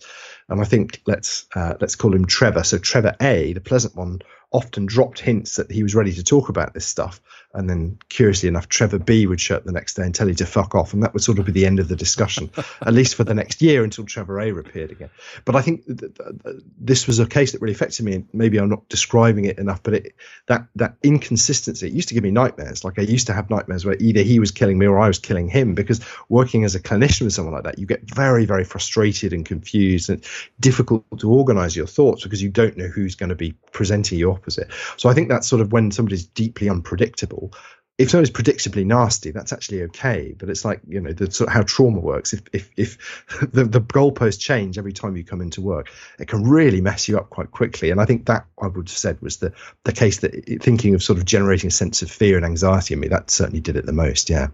And 0.49 0.62
I 0.62 0.66
think 0.66 1.02
let's 1.08 1.45
uh, 1.56 1.76
let's 1.80 1.95
call 1.95 2.14
him 2.14 2.26
Trevor. 2.26 2.64
So 2.64 2.78
Trevor 2.78 3.16
A, 3.22 3.54
the 3.54 3.62
pleasant 3.62 3.95
one, 3.95 4.22
often 4.52 4.86
dropped 4.86 5.20
hints 5.20 5.56
that 5.56 5.72
he 5.72 5.82
was 5.82 5.95
ready 5.95 6.12
to 6.12 6.24
talk 6.24 6.49
about 6.49 6.74
this 6.74 6.86
stuff. 6.86 7.22
And 7.54 7.70
then, 7.70 7.99
curiously 8.08 8.47
enough, 8.47 8.70
Trevor 8.70 8.99
B 8.99 9.28
would 9.28 9.41
show 9.41 9.56
up 9.56 9.66
the 9.66 9.74
next 9.74 9.95
day 9.95 10.04
and 10.04 10.16
tell 10.16 10.28
you 10.28 10.36
to 10.36 10.45
fuck 10.45 10.74
off. 10.74 10.93
And 10.93 11.04
that 11.04 11.14
would 11.14 11.24
sort 11.24 11.39
of 11.39 11.45
be 11.45 11.52
the 11.52 11.66
end 11.66 11.80
of 11.80 11.89
the 11.89 11.97
discussion, 11.97 12.49
at 12.82 12.93
least 12.93 13.16
for 13.16 13.26
the 13.26 13.34
next 13.34 13.62
year 13.62 13.84
until 13.84 14.06
Trevor 14.06 14.39
A 14.39 14.49
appeared 14.58 14.91
again. 14.91 15.10
But 15.43 15.56
I 15.56 15.62
think 15.62 15.86
th- 15.86 15.99
th- 15.99 16.56
this 16.78 17.08
was 17.08 17.20
a 17.20 17.26
case 17.26 17.52
that 17.52 17.62
really 17.62 17.74
affected 17.74 18.06
me. 18.06 18.16
And 18.16 18.28
maybe 18.32 18.58
I'm 18.58 18.70
not 18.70 18.88
describing 18.88 19.45
it 19.45 19.58
enough, 19.58 19.84
but 19.84 19.95
it, 19.95 20.16
that, 20.47 20.68
that 20.76 20.95
inconsistency, 21.04 21.88
it 21.88 21.93
used 21.93 22.10
to 22.10 22.14
give 22.14 22.24
me 22.24 22.32
nightmares. 22.32 22.86
Like 22.86 22.99
I 22.99 23.04
used 23.04 23.28
to 23.28 23.34
have 23.34 23.49
nightmares 23.49 23.86
where 23.86 23.97
either 23.99 24.22
he 24.22 24.39
was 24.39 24.52
killing 24.52 24.78
me 24.78 24.86
or 24.86 24.99
I 24.99 25.08
was 25.08 25.20
killing 25.20 25.49
him 25.49 25.76
because 25.76 26.02
working 26.30 26.64
as 26.64 26.76
a 26.76 26.80
clinician 26.80 27.24
with 27.24 27.34
someone 27.34 27.54
like 27.54 27.64
that, 27.64 27.80
you 27.80 27.86
get 27.86 28.02
very, 28.04 28.45
very 28.45 28.64
frustrated 28.64 29.34
and 29.34 29.45
confused 29.45 30.10
and 30.10 30.24
difficult 30.60 31.06
to 31.20 31.30
organize 31.30 31.76
your 31.76 31.88
thoughts 31.88 32.24
because 32.24 32.41
you 32.41 32.49
don't 32.49 32.78
know 32.78 32.88
who's 32.88 33.16
going 33.16 33.30
to 33.30 33.36
be 33.36 33.54
presenting 33.72 34.20
you 34.20 34.41
opposite. 34.42 34.70
So 34.98 35.10
I 35.10 35.14
think 35.14 35.30
that's 35.30 35.48
sort 35.48 35.62
of 35.62 35.72
when 35.72 35.92
somebody's 35.92 36.26
deeply 36.26 36.70
unpredictable. 36.70 37.54
If 37.98 38.10
somebody's 38.10 38.32
predictably 38.32 38.84
nasty, 38.84 39.30
that's 39.30 39.54
actually 39.54 39.84
okay. 39.84 40.34
But 40.36 40.50
it's 40.50 40.66
like 40.66 40.82
you 40.88 41.00
know 41.00 41.14
the 41.14 41.30
sort 41.30 41.50
of 41.50 41.54
how 41.54 41.62
trauma 41.62 42.00
works. 42.00 42.34
If 42.34 42.42
if 42.52 42.72
if 42.76 42.98
the 43.54 43.64
the 43.66 43.82
goalposts 43.82 44.39
change 44.39 44.78
every 44.78 44.94
time 44.94 45.16
you 45.16 45.24
come 45.24 45.42
into 45.42 45.62
work, 45.62 45.92
it 46.18 46.28
can 46.28 46.44
really 46.44 46.82
mess 46.82 47.08
you 47.08 47.18
up 47.18 47.30
quite 47.30 47.52
quickly. 47.52 47.92
And 47.92 48.02
I 48.02 48.06
think 48.06 48.26
that 48.26 48.48
I 48.60 48.68
would 48.68 48.89
have 48.89 48.98
said 48.98 49.22
was 49.22 49.38
the 49.38 49.54
the 49.84 49.94
case 49.94 50.20
that 50.20 50.62
thinking 50.62 50.96
of 50.96 51.04
sort 51.04 51.20
of 51.20 51.26
generating 51.26 51.68
a 51.68 51.72
sense 51.72 52.02
of 52.02 52.10
fear 52.10 52.38
and 52.38 52.46
anxiety 52.46 52.96
in 52.96 53.00
me 53.00 53.08
that 53.10 53.30
certainly 53.30 53.62
did 53.62 53.76
it 53.76 53.86
the 53.86 53.94
most. 53.94 54.30
Yeah. 54.30 54.48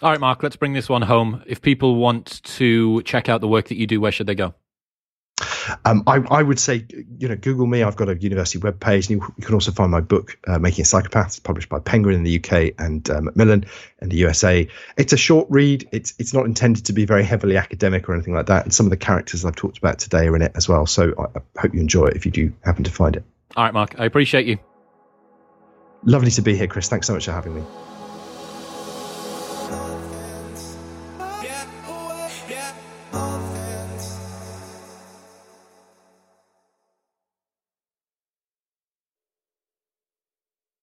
All 0.00 0.10
right, 0.10 0.20
Mark. 0.20 0.42
Let's 0.42 0.56
bring 0.56 0.72
this 0.72 0.88
one 0.88 1.02
home. 1.02 1.42
If 1.46 1.60
people 1.60 1.96
want 1.96 2.42
to 2.44 3.02
check 3.02 3.28
out 3.28 3.40
the 3.40 3.48
work 3.48 3.68
that 3.68 3.76
you 3.76 3.86
do, 3.86 4.00
where 4.00 4.12
should 4.12 4.28
they 4.28 4.36
go? 4.36 4.54
Um, 5.84 6.02
I, 6.06 6.16
I, 6.30 6.42
would 6.42 6.58
say, 6.58 6.86
you 7.18 7.28
know, 7.28 7.36
Google 7.36 7.66
me. 7.66 7.82
I've 7.82 7.96
got 7.96 8.08
a 8.08 8.16
university 8.16 8.58
webpage. 8.58 9.08
And 9.08 9.10
you, 9.10 9.34
you 9.36 9.44
can 9.44 9.54
also 9.54 9.72
find 9.72 9.90
my 9.90 10.00
book, 10.00 10.38
uh, 10.46 10.58
Making 10.58 10.82
a 10.82 10.84
Psychopath, 10.84 11.42
published 11.42 11.68
by 11.68 11.78
Penguin 11.78 12.14
in 12.14 12.22
the 12.22 12.38
UK 12.38 12.74
and 12.78 13.08
uh, 13.10 13.20
Macmillan 13.20 13.66
in 14.00 14.08
the 14.08 14.16
USA. 14.16 14.66
It's 14.96 15.12
a 15.12 15.16
short 15.16 15.46
read. 15.50 15.88
It's 15.92 16.14
it's 16.18 16.34
not 16.34 16.46
intended 16.46 16.86
to 16.86 16.92
be 16.92 17.04
very 17.04 17.24
heavily 17.24 17.56
academic 17.56 18.08
or 18.08 18.14
anything 18.14 18.34
like 18.34 18.46
that. 18.46 18.64
And 18.64 18.74
some 18.74 18.86
of 18.86 18.90
the 18.90 18.96
characters 18.96 19.44
I've 19.44 19.56
talked 19.56 19.78
about 19.78 19.98
today 19.98 20.26
are 20.28 20.36
in 20.36 20.42
it 20.42 20.52
as 20.54 20.68
well. 20.68 20.86
So 20.86 21.14
I, 21.18 21.38
I 21.38 21.60
hope 21.60 21.74
you 21.74 21.80
enjoy 21.80 22.06
it 22.06 22.16
if 22.16 22.26
you 22.26 22.32
do 22.32 22.52
happen 22.64 22.84
to 22.84 22.90
find 22.90 23.16
it. 23.16 23.24
All 23.56 23.64
right, 23.64 23.74
Mark. 23.74 23.94
I 23.98 24.04
appreciate 24.04 24.46
you. 24.46 24.58
Lovely 26.04 26.30
to 26.30 26.42
be 26.42 26.56
here, 26.56 26.68
Chris. 26.68 26.88
Thanks 26.88 27.06
so 27.06 27.14
much 27.14 27.24
for 27.24 27.32
having 27.32 27.54
me. 27.54 27.62